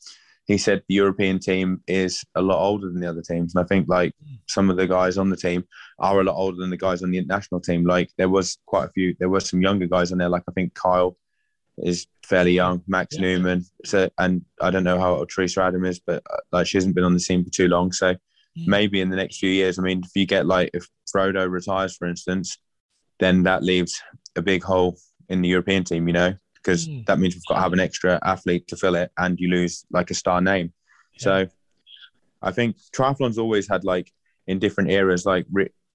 [0.46, 3.54] he said the European team is a lot older than the other teams.
[3.54, 4.12] And I think like
[4.46, 5.64] some of the guys on the team
[5.98, 7.84] are a lot older than the guys on the international team.
[7.86, 10.52] Like there was quite a few, there were some younger guys on there, like I
[10.52, 11.16] think Kyle
[11.78, 12.82] is fairly young.
[12.86, 13.22] Max yeah.
[13.22, 16.76] Neumann, so and I don't know how old Teresa Adam is, but uh, like she
[16.76, 17.92] hasn't been on the scene for too long.
[17.92, 18.18] So mm.
[18.66, 21.96] maybe in the next few years, I mean, if you get like if Frodo retires,
[21.96, 22.58] for instance,
[23.18, 24.00] then that leaves
[24.36, 24.96] a big hole
[25.28, 26.06] in the European team.
[26.06, 27.04] You know, because mm.
[27.06, 29.84] that means we've got to have an extra athlete to fill it, and you lose
[29.90, 30.72] like a star name.
[31.14, 31.22] Yeah.
[31.22, 31.46] So
[32.42, 34.12] I think triathlon's always had like
[34.46, 35.46] in different eras, like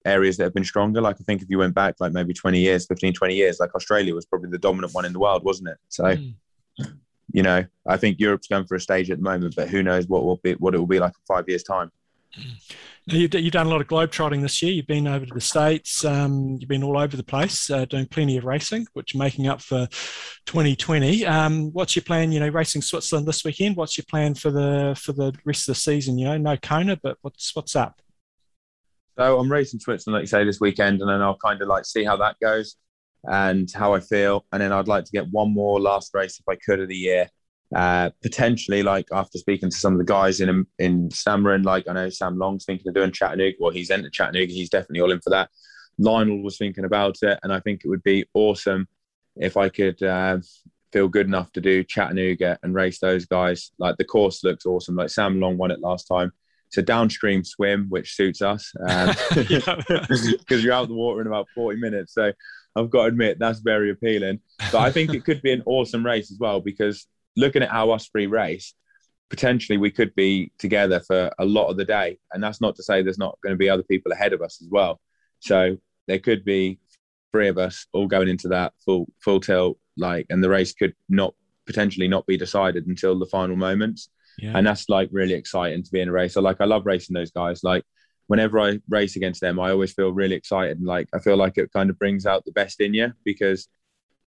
[0.05, 1.01] areas that have been stronger.
[1.01, 3.75] Like I think if you went back like maybe 20 years, 15, 20 years, like
[3.75, 5.77] Australia was probably the dominant one in the world, wasn't it?
[5.89, 6.35] So, mm.
[7.31, 10.07] you know, I think Europe's going for a stage at the moment, but who knows
[10.07, 11.91] what will be what it will be like in five years' time.
[13.05, 14.71] You've, you've done a lot of globe trotting this year.
[14.71, 16.05] You've been over to the States.
[16.05, 19.61] Um, you've been all over the place, uh, doing plenty of racing, which making up
[19.61, 19.87] for
[20.45, 21.25] 2020.
[21.25, 22.31] Um, what's your plan?
[22.31, 23.77] You know, racing Switzerland this weekend.
[23.77, 26.19] What's your plan for the for the rest of the season?
[26.19, 27.99] You know, no Kona, but what's what's up?
[29.19, 31.83] So I'm racing Switzerland, like you say, this weekend, and then I'll kind of like
[31.83, 32.77] see how that goes
[33.25, 34.45] and how I feel.
[34.53, 36.95] And then I'd like to get one more last race if I could of the
[36.95, 37.27] year.
[37.75, 41.93] Uh, potentially, like after speaking to some of the guys in in Samorin, like I
[41.93, 43.57] know Sam Long's thinking of doing Chattanooga.
[43.59, 44.53] Well, he's entered Chattanooga.
[44.53, 45.49] He's definitely all in for that.
[45.97, 48.87] Lionel was thinking about it, and I think it would be awesome
[49.35, 50.37] if I could uh,
[50.93, 53.71] feel good enough to do Chattanooga and race those guys.
[53.79, 54.95] Like the course looks awesome.
[54.95, 56.31] Like Sam Long won it last time
[56.69, 58.71] it's a downstream swim, which suits us
[59.33, 62.13] because um, you're out of the water in about 40 minutes.
[62.13, 62.31] So
[62.75, 64.39] I've got to admit that's very appealing.
[64.71, 67.89] But I think it could be an awesome race as well because looking at how
[67.89, 68.75] us three race,
[69.31, 72.19] potentially we could be together for a lot of the day.
[72.33, 74.61] And that's not to say there's not going to be other people ahead of us
[74.61, 75.01] as well.
[75.39, 75.75] So
[76.07, 76.79] there could be
[77.31, 80.93] three of us all going into that full full tilt, like, and the race could
[81.07, 81.33] not
[81.65, 84.09] potentially not be decided until the final moments.
[84.41, 84.53] Yeah.
[84.55, 86.33] And that's like really exciting to be in a race.
[86.33, 87.63] So like I love racing those guys.
[87.63, 87.83] Like
[88.27, 90.77] whenever I race against them, I always feel really excited.
[90.77, 93.67] And like I feel like it kind of brings out the best in you because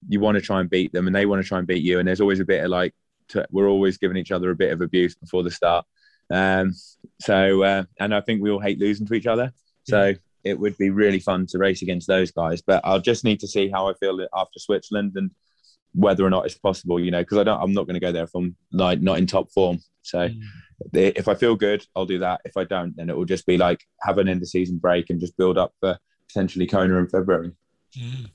[0.10, 2.00] you want to try and beat them and they want to try and beat you.
[2.00, 2.94] And there's always a bit of like
[3.30, 5.86] to, we're always giving each other a bit of abuse before the start.
[6.32, 6.74] Um,
[7.20, 9.54] so uh, and I think we all hate losing to each other.
[9.84, 10.16] So yeah.
[10.44, 12.62] it would be really fun to race against those guys.
[12.62, 15.32] But I'll just need to see how I feel after Switzerland and
[15.94, 18.12] whether or not it's possible, you know, because I don't, I'm not going to go
[18.12, 19.80] there if I'm like not in top form.
[20.04, 20.42] So mm.
[20.94, 22.42] if I feel good, I'll do that.
[22.46, 25.10] If I don't, then it will just be like have an end of season break
[25.10, 25.98] and just build up for
[26.28, 27.52] potentially Kona in February.
[27.98, 28.30] Mm.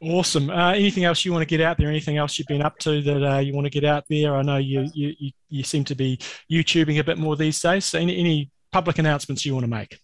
[0.00, 0.50] Awesome.
[0.50, 1.88] Uh, anything else you want to get out there?
[1.88, 4.34] Anything else you've been up to that uh, you want to get out there?
[4.34, 6.18] I know you, you you you seem to be
[6.50, 7.84] YouTubing a bit more these days.
[7.84, 10.00] So any, any public announcements you want to make?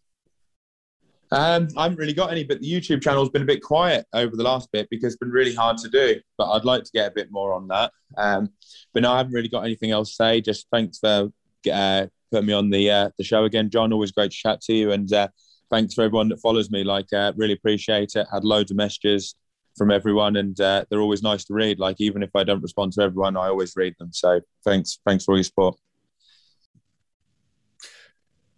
[1.31, 4.07] Um, I haven't really got any, but the YouTube channel has been a bit quiet
[4.13, 6.21] over the last bit because it's been really hard to do.
[6.39, 7.93] But I'd like to get a bit more on that.
[8.17, 8.51] Um,
[8.95, 10.41] but no, I haven't really got anything else to say.
[10.41, 11.31] Just thanks for
[11.71, 13.93] uh, putting me on the uh, the show again, John.
[13.93, 15.29] Always great to chat to you, and uh,
[15.71, 16.85] thanks for everyone that follows me.
[16.85, 18.27] Like, uh, really appreciate it.
[18.33, 19.35] Had loads of messages
[19.77, 21.79] from everyone, and uh, they're always nice to read.
[21.79, 24.13] Like, even if I don't respond to everyone, I always read them.
[24.13, 25.77] So thanks, thanks for all your support.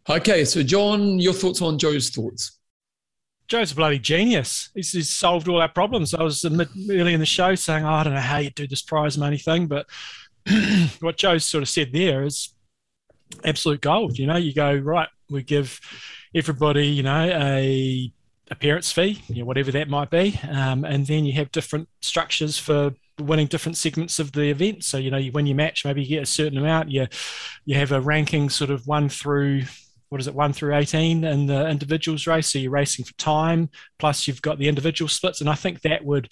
[0.09, 2.60] Okay, so John, your thoughts on Joe's thoughts?
[3.51, 4.71] Joe's a bloody genius.
[4.77, 6.15] He's, he's solved all our problems.
[6.15, 8.81] I was early in the show saying, oh, I don't know how you do this
[8.81, 9.87] prize money thing, but
[11.01, 12.55] what Joe sort of said there is
[13.45, 14.19] absolute gold.
[14.19, 15.81] You know, you go, right, we give
[16.33, 18.13] everybody, you know, a
[18.53, 20.39] appearance fee, you know, whatever that might be.
[20.49, 24.85] Um, and then you have different structures for winning different segments of the event.
[24.85, 26.93] So, you know, you win your match, maybe you get a certain amount.
[26.93, 27.09] You,
[27.65, 29.63] you have a ranking sort of one through
[30.11, 32.49] what is it, one through 18 in the individuals race.
[32.49, 35.41] So you're racing for time, plus you've got the individual splits.
[35.41, 36.29] And I think that would,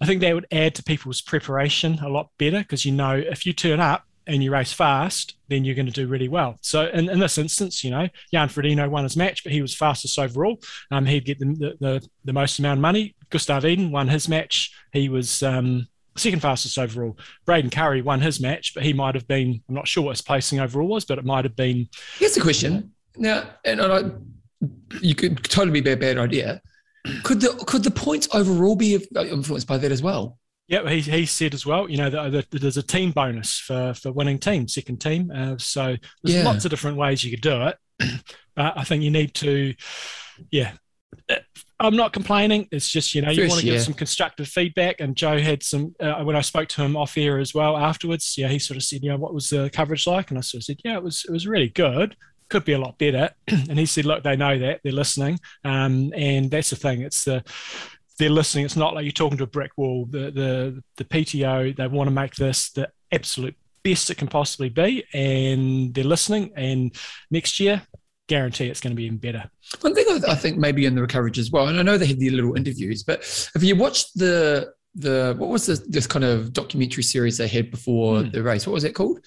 [0.00, 3.46] I think that would add to people's preparation a lot better because you know if
[3.46, 6.58] you turn up and you race fast, then you're going to do really well.
[6.60, 9.74] So in, in this instance, you know, Jan Frodeno won his match, but he was
[9.74, 10.60] fastest overall.
[10.90, 13.14] Um, he'd get the, the, the, the most amount of money.
[13.30, 14.72] Gustav Iden won his match.
[14.92, 15.86] He was um,
[16.16, 17.16] second fastest overall.
[17.46, 20.22] Braden Currie won his match, but he might have been, I'm not sure what his
[20.22, 21.88] placing overall was, but it might have been.
[22.18, 22.92] Here's the question.
[23.16, 24.02] Now, and I,
[25.00, 26.60] you could totally be a bad idea.
[27.22, 30.38] Could the could the points overall be influenced by that as well?
[30.68, 31.88] Yeah, he, he said as well.
[31.88, 35.30] You know that, there's a team bonus for for winning team, second team.
[35.30, 36.44] Uh, so there's yeah.
[36.44, 37.76] lots of different ways you could do it.
[38.56, 39.74] but I think you need to,
[40.50, 40.72] yeah.
[41.78, 42.68] I'm not complaining.
[42.72, 45.00] It's just you know you want to give some constructive feedback.
[45.00, 48.34] And Joe had some uh, when I spoke to him off air as well afterwards.
[48.36, 50.30] Yeah, he sort of said, you know, what was the coverage like?
[50.30, 52.16] And I sort of said, yeah, it was it was really good
[52.48, 53.30] could be a lot better.
[53.48, 55.38] and he said, look, they know that they're listening.
[55.64, 57.02] Um, and that's the thing.
[57.02, 57.44] It's the,
[58.18, 58.64] they're listening.
[58.64, 60.06] It's not like you're talking to a brick wall.
[60.08, 64.68] The, the, the PTO, they want to make this the absolute best it can possibly
[64.68, 65.04] be.
[65.12, 66.52] And they're listening.
[66.56, 66.94] And
[67.30, 67.82] next year,
[68.28, 69.48] guarantee it's going to be even better.
[69.82, 72.18] One thing I think maybe in the coverage as well, and I know they had
[72.18, 73.20] the little interviews, but
[73.54, 77.70] if you watch the the what was this this kind of documentary series they had
[77.70, 78.30] before Hmm.
[78.30, 78.66] the race?
[78.66, 79.20] What was it called?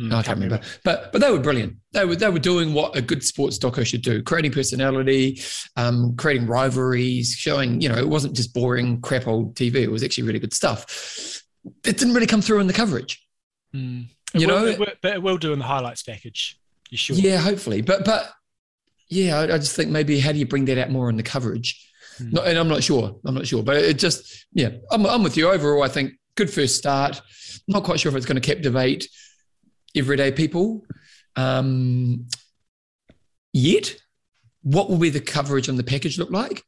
[0.00, 0.64] Mm, No, I can't remember.
[0.84, 1.76] But but they were brilliant.
[1.92, 5.40] They were they were doing what a good sports doco should do: creating personality,
[5.76, 9.76] um, creating rivalries, showing you know it wasn't just boring crap old TV.
[9.76, 11.42] It was actually really good stuff.
[11.84, 13.24] It didn't really come through in the coverage.
[13.74, 14.06] Mm.
[14.34, 16.58] You will- know- it will- but it will do in the highlights package.
[16.90, 17.16] You sure?
[17.16, 17.80] Yeah, hopefully.
[17.80, 18.32] But but
[19.08, 21.22] yeah, I, I just think maybe how do you bring that out more in the
[21.22, 21.80] coverage?
[22.20, 23.16] No, and I'm not sure.
[23.24, 23.62] I'm not sure.
[23.62, 25.48] But it just yeah, I'm I'm with you.
[25.50, 27.20] Overall, I think good first start.
[27.68, 29.08] Not quite sure if it's going to captivate
[29.94, 30.84] everyday people
[31.36, 32.26] um,
[33.52, 33.96] yet.
[34.62, 36.62] What will be the coverage on the package look like?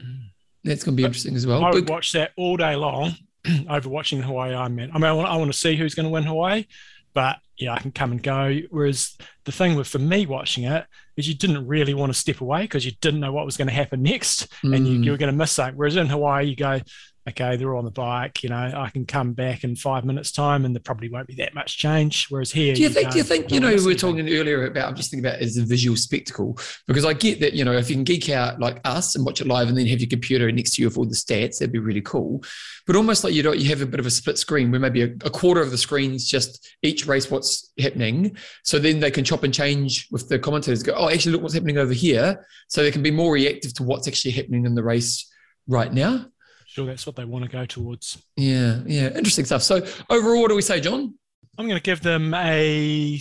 [0.00, 0.26] Mm.
[0.64, 1.64] That's going to be interesting as well.
[1.64, 3.14] I would But- watch that all day long
[3.68, 4.90] over watching the Hawaii Ironman.
[4.92, 6.66] I mean, I want, I want to see who's going to win Hawaii,
[7.14, 8.58] but yeah, I can come and go.
[8.70, 10.86] Whereas the thing with for me watching it
[11.16, 13.68] is you didn't really want to step away because you didn't know what was going
[13.68, 15.04] to happen next, and you, Mm.
[15.04, 15.76] you were going to miss something.
[15.76, 16.80] Whereas in Hawaii, you go,
[17.28, 18.42] okay, they're all on the bike.
[18.42, 21.36] You know, I can come back in five minutes' time, and there probably won't be
[21.36, 22.26] that much change.
[22.28, 23.10] Whereas here, Do you you think?
[23.12, 23.50] Do you think?
[23.50, 24.88] You know, we were anything." talking earlier about.
[24.88, 27.52] I'm just thinking about it as a visual spectacle because I get that.
[27.52, 29.86] You know, if you can geek out like us and watch it live, and then
[29.86, 32.42] have your computer next to you with all the stats, that'd be really cool.
[32.86, 35.02] But almost like you don't, you have a bit of a split screen where maybe
[35.02, 39.24] a, a quarter of the screen's just each race what's happening, so then they can
[39.24, 40.82] chop and change with the commentators.
[40.82, 43.84] Go, oh, actually, look what's happening over here, so they can be more reactive to
[43.84, 45.30] what's actually happening in the race
[45.68, 46.26] right now.
[46.72, 48.16] Sure, that's what they want to go towards.
[48.34, 49.62] Yeah, yeah, interesting stuff.
[49.62, 51.12] So overall, what do we say, John?
[51.58, 53.20] I'm going to give them a,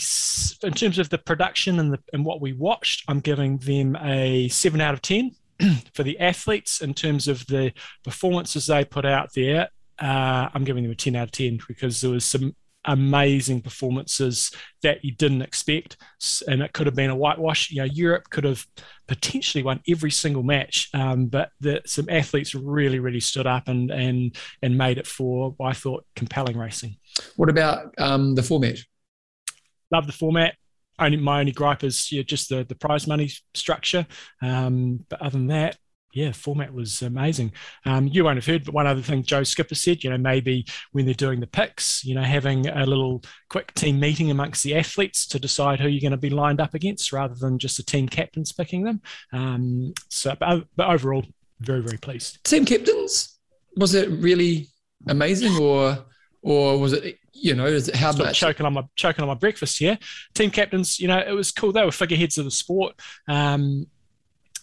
[0.63, 4.47] in terms of the production and the and what we watched, I'm giving them a
[4.47, 5.31] seven out of ten
[5.93, 7.73] for the athletes in terms of the
[8.05, 9.67] performances they put out there.
[9.99, 14.51] Uh, I'm giving them a ten out of ten because there was some amazing performances
[14.83, 15.97] that you didn't expect,
[16.47, 17.71] and it could have been a whitewash.
[17.71, 18.65] You know, Europe could have
[19.07, 23.91] potentially won every single match, um, but the, some athletes really, really stood up and
[23.91, 26.97] and and made it for I thought compelling racing.
[27.35, 28.79] What about um, the format?
[29.91, 30.55] love the format.
[30.99, 34.05] Only my only gripe is yeah, just the the prize money structure.
[34.41, 35.77] Um, but other than that,
[36.13, 37.51] yeah, format was amazing.
[37.85, 40.65] Um, you won't have heard, but one other thing Joe Skipper said, you know, maybe
[40.91, 44.75] when they're doing the picks, you know, having a little quick team meeting amongst the
[44.75, 47.83] athletes to decide who you're going to be lined up against, rather than just the
[47.83, 49.01] team captains picking them.
[49.33, 51.25] Um, so, but, but overall,
[51.59, 52.43] very very pleased.
[52.43, 53.37] team captains
[53.77, 54.67] was it really
[55.07, 55.97] amazing or
[56.41, 59.35] or was it you know is it how much choking on my choking on my
[59.35, 59.97] breakfast here.
[60.33, 61.71] Team captains, you know, it was cool.
[61.71, 63.87] They were figureheads of the sport, um,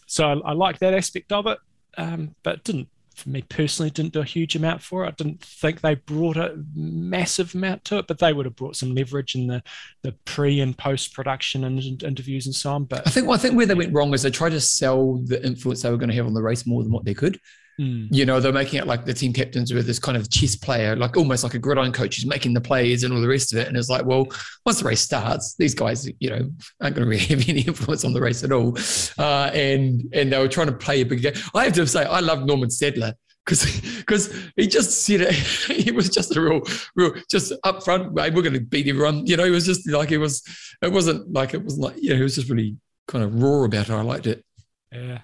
[0.08, 1.58] so I, I like that aspect of it.
[1.96, 5.08] Um, but didn't for me personally didn't do a huge amount for it.
[5.08, 8.76] I didn't think they brought a massive amount to it, but they would have brought
[8.76, 9.62] some leverage in the
[10.02, 12.84] the pre and post production and in- interviews and so on.
[12.84, 15.16] But I think well, I think where they went wrong is they tried to sell
[15.16, 17.40] the influence they were going to have on the race more than what they could.
[17.80, 20.56] Mm, You know, they're making it like the team captains were this kind of chess
[20.56, 23.52] player, like almost like a gridiron coach who's making the plays and all the rest
[23.52, 23.68] of it.
[23.68, 24.26] And it's like, well,
[24.66, 26.50] once the race starts, these guys, you know,
[26.80, 28.76] aren't going to really have any influence on the race at all.
[29.16, 31.34] Uh, and and they were trying to play a big game.
[31.54, 33.12] I have to say, I love Normann Stadler
[33.46, 35.32] because because he just said it.
[35.84, 36.60] he was just a real,
[36.96, 38.12] real, just up front.
[38.12, 39.24] "Mate, We're going to beat everyone.
[39.26, 40.42] You know, he was just like it was.
[40.82, 42.16] It wasn't like it wasn't like you know.
[42.16, 42.76] He was just really
[43.06, 43.92] kind of raw about it.
[43.92, 44.44] I liked it.
[44.92, 45.18] Yeah,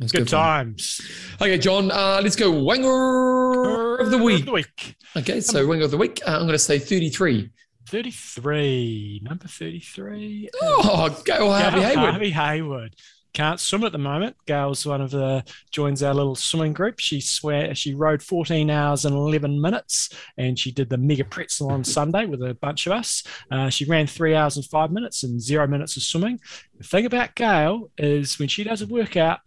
[0.00, 0.26] good fun.
[0.26, 1.00] times.
[1.40, 1.90] Okay, John.
[1.90, 2.52] Uh, let's go.
[2.52, 4.44] Wanger of the week.
[4.44, 4.96] The week.
[5.16, 6.20] Okay, so Wanger of the week.
[6.26, 7.50] Uh, I'm going to say 33.
[7.88, 10.50] 33, number 33.
[10.60, 12.10] Oh, go Harvey Hayward.
[12.10, 12.96] Harvey Hayward.
[13.36, 14.34] Can't swim at the moment.
[14.46, 16.98] Gail's one of the joins our little swimming group.
[16.98, 20.08] She swear she rode 14 hours and 11 minutes,
[20.38, 23.22] and she did the mega pretzel on Sunday with a bunch of us.
[23.50, 26.40] Uh, she ran three hours and five minutes and zero minutes of swimming.
[26.78, 29.40] The thing about Gail is when she does a workout,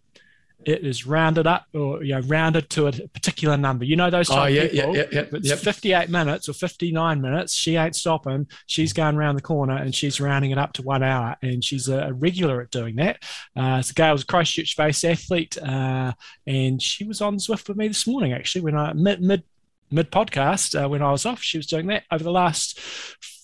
[0.64, 3.84] it is rounded up or you know rounded to a particular number.
[3.84, 4.96] You know those type Oh, of yeah, people.
[4.96, 5.38] yeah, yeah, yeah.
[5.42, 5.58] Yep.
[5.58, 8.46] 58 minutes or 59 minutes, she ain't stopping.
[8.66, 11.36] She's going around the corner and she's rounding it up to one hour.
[11.42, 13.22] And she's a, regular at doing that.
[13.56, 15.56] Uh, so Gail's a Christchurch based athlete.
[15.56, 16.12] Uh,
[16.46, 19.44] and she was on Zwift with me this morning, actually, when I mid, mid,
[19.90, 21.42] mid podcast, uh, when I was off.
[21.42, 22.78] She was doing that over the last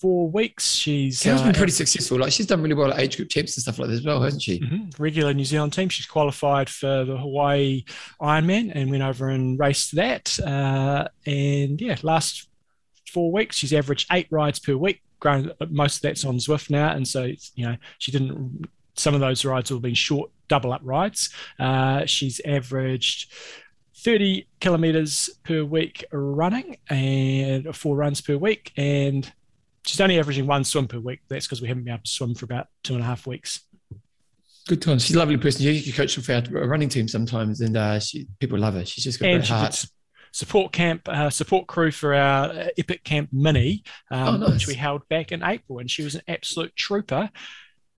[0.01, 0.73] four weeks.
[0.73, 2.19] She's been uh, pretty successful.
[2.19, 4.21] Like she's done really well at age group champs and stuff like this as well,
[4.21, 4.59] hasn't she?
[4.59, 4.97] Mhm.
[4.99, 5.89] regular New Zealand team.
[5.89, 7.83] She's qualified for the Hawaii
[8.21, 10.39] Ironman and went over and raced that.
[10.39, 12.47] Uh, and yeah, last
[13.11, 15.01] four weeks she's averaged eight rides per week.
[15.19, 17.23] Grown, most of that's on Zwift now, and so
[17.55, 18.65] you know she didn't.
[18.95, 21.29] Some of those rides have been short double up rides.
[21.59, 23.31] Uh, she's averaged.
[24.01, 28.71] 30 kilometers per week running and four runs per week.
[28.77, 29.29] And
[29.87, 31.21] she's only averaging one swim per week.
[31.29, 33.61] That's because we haven't been able to swim for about two and a half weeks.
[34.67, 35.05] Good times.
[35.05, 35.61] She's a lovely person.
[35.61, 38.85] She, she coaches for our running team sometimes, and uh, she people love her.
[38.85, 39.85] She's just got a great heart.
[40.33, 44.49] support camp, uh, support crew for our Epic Camp Mini, um, Oh, nice.
[44.51, 47.29] which we held back in April, and she was an absolute trooper.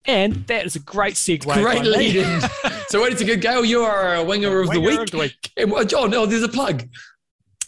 [0.05, 1.41] And that is a great segue.
[1.61, 2.41] Great lead in.
[2.87, 3.65] so what is a good Gail?
[3.65, 5.07] You are a winger of the Winger week.
[5.07, 5.51] of the week.
[5.57, 6.87] And, John, oh, there's a plug.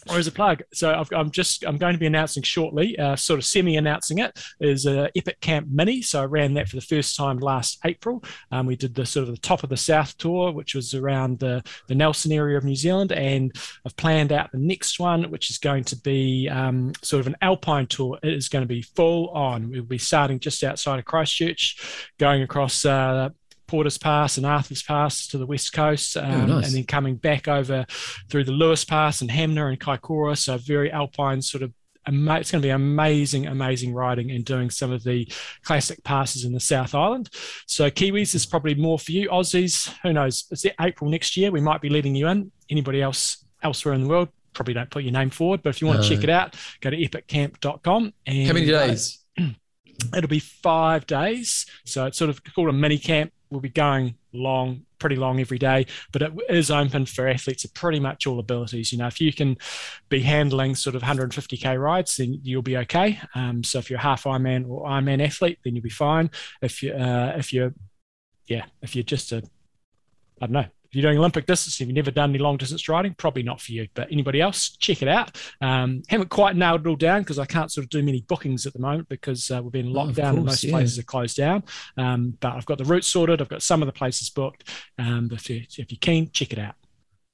[0.08, 0.62] Or as a plug.
[0.72, 4.38] So I've, I'm just I'm going to be announcing shortly, uh, sort of semi-announcing it,
[4.60, 6.02] is a Epic Camp Mini.
[6.02, 8.22] So I ran that for the first time last April.
[8.50, 11.38] Um, we did the sort of the top of the South tour, which was around
[11.38, 13.52] the the Nelson area of New Zealand, and
[13.86, 17.36] I've planned out the next one, which is going to be um, sort of an
[17.42, 18.18] alpine tour.
[18.22, 19.70] It is going to be full on.
[19.70, 22.84] We'll be starting just outside of Christchurch, going across.
[22.84, 23.30] Uh,
[23.72, 26.66] Porter's Pass and Arthur's Pass to the west coast, um, nice.
[26.66, 27.86] and then coming back over
[28.28, 30.36] through the Lewis Pass and Hanmer and Kaikoura.
[30.36, 31.72] So very alpine sort of.
[32.06, 35.26] It's going to be amazing, amazing riding and doing some of the
[35.62, 37.30] classic passes in the South Island.
[37.66, 39.30] So Kiwis is probably more for you.
[39.30, 40.44] Aussies, who knows?
[40.50, 41.50] It's April next year.
[41.50, 42.52] We might be letting you in.
[42.68, 44.28] Anybody else elsewhere in the world?
[44.52, 46.90] Probably don't put your name forward, but if you want to check it out, go
[46.90, 48.12] to epiccamp.com.
[48.26, 49.24] And How many uh, days?
[50.14, 51.64] It'll be five days.
[51.86, 53.32] So it's sort of called a mini camp.
[53.52, 57.74] We'll be going long, pretty long every day, but it is open for athletes of
[57.74, 58.92] pretty much all abilities.
[58.92, 59.58] You know, if you can
[60.08, 63.20] be handling sort of 150k rides, then you'll be okay.
[63.34, 66.30] Um, so if you're a half Ironman or Ironman athlete, then you'll be fine.
[66.62, 67.74] If you uh, if you're
[68.46, 69.42] yeah, if you're just a
[70.40, 70.66] I don't know.
[70.92, 73.62] If you're doing Olympic distance, if you've never done any long distance riding, probably not
[73.62, 73.88] for you.
[73.94, 75.40] But anybody else, check it out.
[75.62, 78.66] Um, haven't quite nailed it all down because I can't sort of do many bookings
[78.66, 80.72] at the moment because uh, we've been Oh, locked down and most yeah.
[80.72, 81.62] places are closed down.
[81.96, 83.40] Um, but I've got the route sorted.
[83.40, 84.68] I've got some of the places booked.
[84.98, 86.74] Um, if, you, if you're keen, check it out.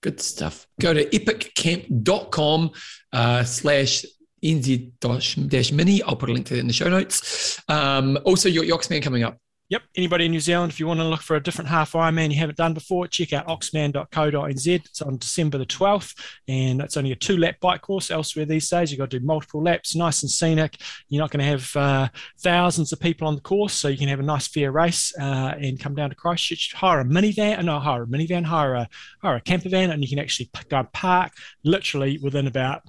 [0.03, 0.69] Good stuff.
[0.81, 2.71] Go to epiccamp.com
[3.13, 4.05] uh, slash
[4.45, 6.01] NZ dash, dash mini.
[6.05, 7.61] I'll put a link to that in the show notes.
[7.69, 9.37] Um, also, your Yoxman coming up.
[9.71, 9.83] Yep.
[9.97, 12.39] Anybody in New Zealand, if you want to look for a different half Ironman you
[12.39, 14.67] haven't done before, check out oxman.co.nz.
[14.67, 16.19] It's on December the 12th,
[16.49, 18.11] and it's only a two lap bike course.
[18.11, 20.81] Elsewhere these days, you've got to do multiple laps, nice and scenic.
[21.09, 22.09] You're not going to have uh,
[22.39, 25.53] thousands of people on the course, so you can have a nice fair race uh,
[25.61, 28.89] and come down to Christchurch, hire a minivan, no, hire a minivan, hire a,
[29.21, 31.33] hire a camper van, and you can actually go and park
[31.63, 32.85] literally within about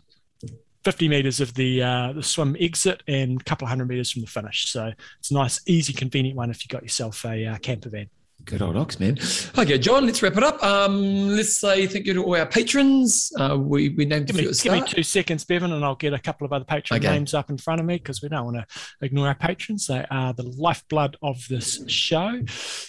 [0.83, 4.21] 50 meters of the uh, the swim exit and a couple of hundred meters from
[4.21, 4.71] the finish.
[4.71, 8.09] So it's a nice, easy, convenient one if you got yourself a uh, camper van.
[8.45, 9.19] Good old Oxman.
[9.59, 10.63] Okay, John, let's wrap it up.
[10.63, 13.31] Um, let's say thank you to all our patrons.
[13.37, 15.73] Uh, we, we named Give a me, few at the give me two seconds, Bevan,
[15.73, 17.11] and I'll get a couple of other patron Okay.
[17.13, 18.65] names up in front of me because we don't want to
[19.01, 19.87] ignore our patrons.
[19.87, 22.41] They are the lifeblood of this show.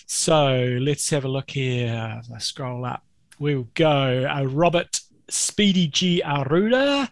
[0.07, 2.23] So let's have a look here.
[2.33, 3.05] I scroll up,
[3.41, 6.23] we'll go uh, Robert Speedy G.
[6.25, 7.09] Aruda,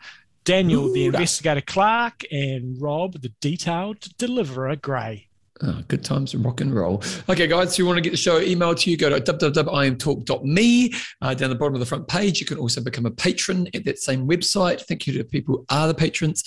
[0.48, 1.14] Daniel, the Aruda.
[1.14, 5.28] investigator Clark, and Rob, the detailed deliverer Gray.
[5.60, 7.02] Oh, good times and rock and roll.
[7.28, 10.94] Okay, guys, if you want to get the show emailed to you, go to www.imtalk.me.
[11.20, 13.84] Uh, down the bottom of the front page, you can also become a patron at
[13.84, 14.80] that same website.
[14.80, 16.42] Thank you to the people who are the patrons.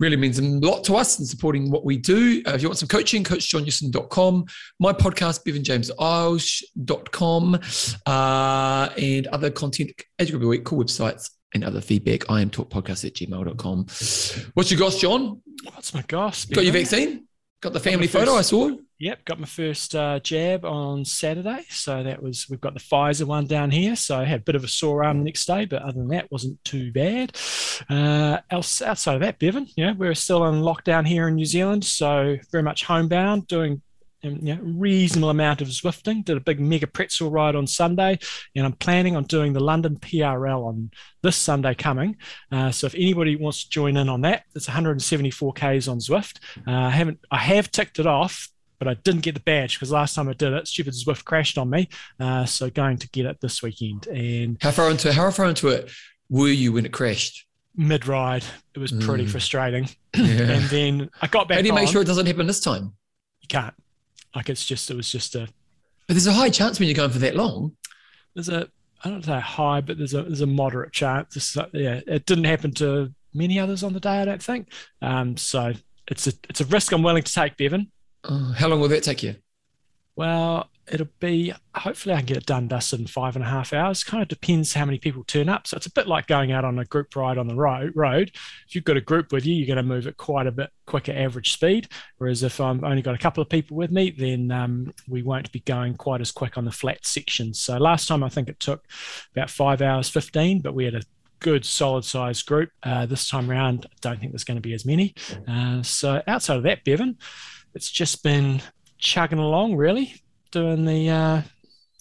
[0.00, 2.42] Really means a lot to us in supporting what we do.
[2.46, 4.44] Uh, if you want some coaching, coachjohnnewsom.com.
[4.80, 7.60] My podcast, bevanjameseyles.com.
[8.06, 12.50] Uh, and other content as you go week, cool websites and other feedback, I am
[12.50, 13.86] talkpodcast at gmail.com.
[14.54, 15.42] What's your gosh, John?
[15.74, 16.44] What's my gosh?
[16.46, 17.26] Got your vaccine?
[17.60, 18.70] Got the family first- photo I saw?
[18.98, 21.64] Yep, got my first uh, jab on Saturday.
[21.68, 23.94] So that was we've got the Pfizer one down here.
[23.94, 26.08] So I had a bit of a sore arm the next day, but other than
[26.08, 27.36] that, wasn't too bad.
[27.90, 31.44] Uh, else outside of that, Bevan, you know, we're still in lockdown here in New
[31.44, 33.82] Zealand, so very much homebound, doing
[34.24, 36.24] um, you know, reasonable amount of Zwifting.
[36.24, 38.18] Did a big mega pretzel ride on Sunday,
[38.54, 40.90] and I'm planning on doing the London PRL on
[41.22, 42.16] this Sunday coming.
[42.50, 46.38] Uh, so if anybody wants to join in on that, it's 174 k's on Zwift.
[46.66, 48.48] Uh, I haven't, I have ticked it off,
[48.78, 51.58] but I didn't get the badge because last time I did it, stupid Zwift crashed
[51.58, 51.88] on me.
[52.20, 55.68] Uh, so going to get it this weekend and How far into how far into
[55.68, 55.90] it
[56.28, 57.44] were you when it crashed?
[57.78, 58.42] mid ride,
[58.74, 59.30] it was pretty Mm.
[59.30, 59.88] frustrating.
[60.14, 60.22] Yeah.
[60.50, 61.56] And then I got back.
[61.56, 62.94] How do you make sure it doesn't happen this time?
[63.42, 63.74] you can't?
[64.36, 65.48] Like it's just, it was just a,
[66.06, 67.72] But there's a high chance when you're going for that long.
[68.34, 68.68] there's a,
[69.02, 71.36] I don't say high, but there's a, there's a moderate chance.
[71.36, 74.68] It's, uh, yeah, it didn't happen to many others on the day, I don't think.
[75.00, 75.72] Um, so
[76.08, 77.90] it's a, it's a risk I'm willing to take, Bevan.
[78.24, 79.36] Oh, how long will that take you?
[80.16, 83.72] Well, it'll be hopefully I can get it done dusted in five and a half
[83.72, 84.02] hours.
[84.02, 85.66] Kind of depends how many people turn up.
[85.66, 87.92] So it's a bit like going out on a group ride on the road.
[87.94, 88.30] Road.
[88.66, 90.70] If you've got a group with you, you're going to move at quite a bit
[90.86, 91.88] quicker average speed.
[92.16, 95.52] Whereas if I'm only got a couple of people with me, then um, we won't
[95.52, 97.60] be going quite as quick on the flat sections.
[97.60, 98.84] So last time I think it took
[99.34, 101.02] about five hours fifteen, but we had a
[101.40, 102.70] good solid sized group.
[102.82, 105.14] Uh, this time around, I don't think there's going to be as many.
[105.46, 107.18] Uh, so outside of that, Bevan,
[107.74, 108.62] it's just been
[108.98, 110.14] chugging along really
[110.52, 111.42] doing the uh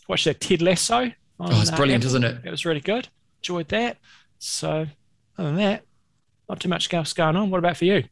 [0.08, 2.16] watch that ted lasso on, Oh, it's uh, brilliant, Apple.
[2.18, 2.42] isn't it?
[2.46, 3.08] it was really good
[3.40, 3.98] enjoyed that
[4.40, 4.88] so
[5.38, 5.84] other than that,
[6.50, 7.50] not too much else going on.
[7.50, 8.04] What about for you?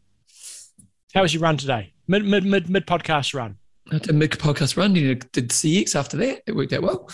[1.14, 1.94] How was your run today?
[2.08, 3.58] Mid mid mid mid podcast run.
[3.92, 4.96] I did a mid podcast run.
[4.96, 6.44] You did CX after that.
[6.48, 7.08] It worked out well.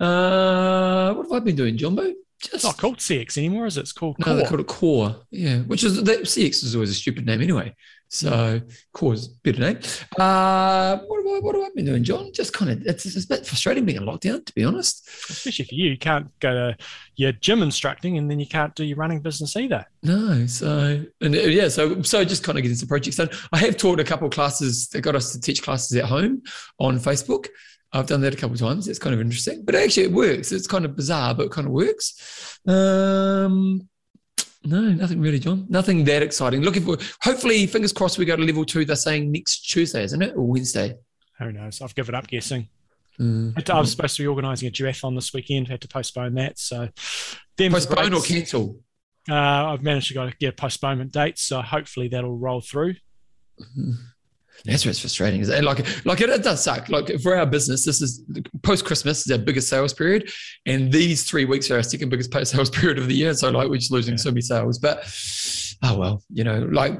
[0.00, 2.12] Uh, what have I been doing, Jumbo?
[2.40, 3.82] Just, it's not called CX anymore, is it?
[3.82, 4.34] It's called no, Core.
[4.36, 5.16] they called it Core.
[5.30, 7.74] Yeah, which is that CX is always a stupid name anyway.
[8.12, 8.60] So
[8.92, 9.78] Core bit of name.
[10.18, 12.30] Uh, what have I what have I been doing, John?
[12.34, 15.08] Just kind of it's, it's a bit frustrating being in lockdown, to be honest.
[15.30, 16.76] Especially for you, you can't go to
[17.16, 19.86] your gym instructing, and then you can't do your running business either.
[20.02, 23.30] No, so and uh, yeah, so so just kind of getting some projects done.
[23.50, 24.88] I have taught a couple of classes.
[24.88, 26.42] They got us to teach classes at home
[26.78, 27.46] on Facebook.
[27.94, 28.88] I've done that a couple of times.
[28.88, 30.52] It's kind of interesting, but actually it works.
[30.52, 32.58] It's kind of bizarre, but it kind of works.
[32.66, 33.88] Um,
[34.64, 35.66] no, nothing really, John.
[35.68, 36.62] Nothing that exciting.
[36.62, 38.84] Looking for, hopefully, fingers crossed, we go to level two.
[38.84, 40.34] They're saying next Tuesday, isn't it?
[40.36, 40.96] Or Wednesday?
[41.38, 41.80] Who knows?
[41.80, 42.68] I've given up guessing.
[43.20, 43.70] Mm.
[43.70, 46.58] I was supposed to be organising a duathlon this weekend, had to postpone that.
[46.58, 46.88] So,
[47.58, 48.80] postpone or cancel?
[49.28, 52.94] Uh, I've managed to get a postponement date, so hopefully that'll roll through.
[53.60, 53.92] Mm-hmm.
[54.64, 55.40] That's what's frustrating.
[55.40, 55.64] Is it?
[55.64, 56.88] like like it, it, does suck.
[56.88, 58.22] Like for our business, this is
[58.62, 60.30] post Christmas is our biggest sales period,
[60.66, 63.34] and these three weeks are our second biggest post sales period of the year.
[63.34, 64.18] So like we're just losing yeah.
[64.18, 64.78] so many sales.
[64.78, 65.04] But
[65.82, 66.98] oh well, you know, like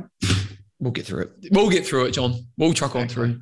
[0.81, 1.31] we'll get through it.
[1.53, 2.35] We'll get through it, John.
[2.57, 3.41] We'll truck on through.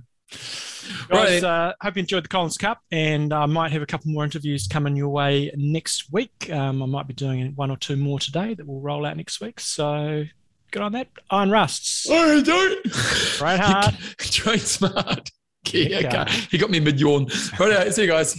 [1.08, 1.44] Guys, right.
[1.44, 4.66] uh, hope you enjoyed the Collins Cup, and I might have a couple more interviews
[4.66, 6.50] coming your way next week.
[6.50, 9.40] Um, I might be doing one or two more today that will roll out next
[9.40, 9.60] week.
[9.60, 10.24] So
[10.70, 11.08] Good on that.
[11.30, 12.06] On rusts.
[12.08, 12.86] Oh, don't.
[13.40, 13.96] Right hard.
[14.18, 15.30] Train smart.
[15.72, 16.32] Yeah, okay.
[16.50, 17.26] He got me mid yawn.
[17.58, 18.36] Right, uh, see you guys.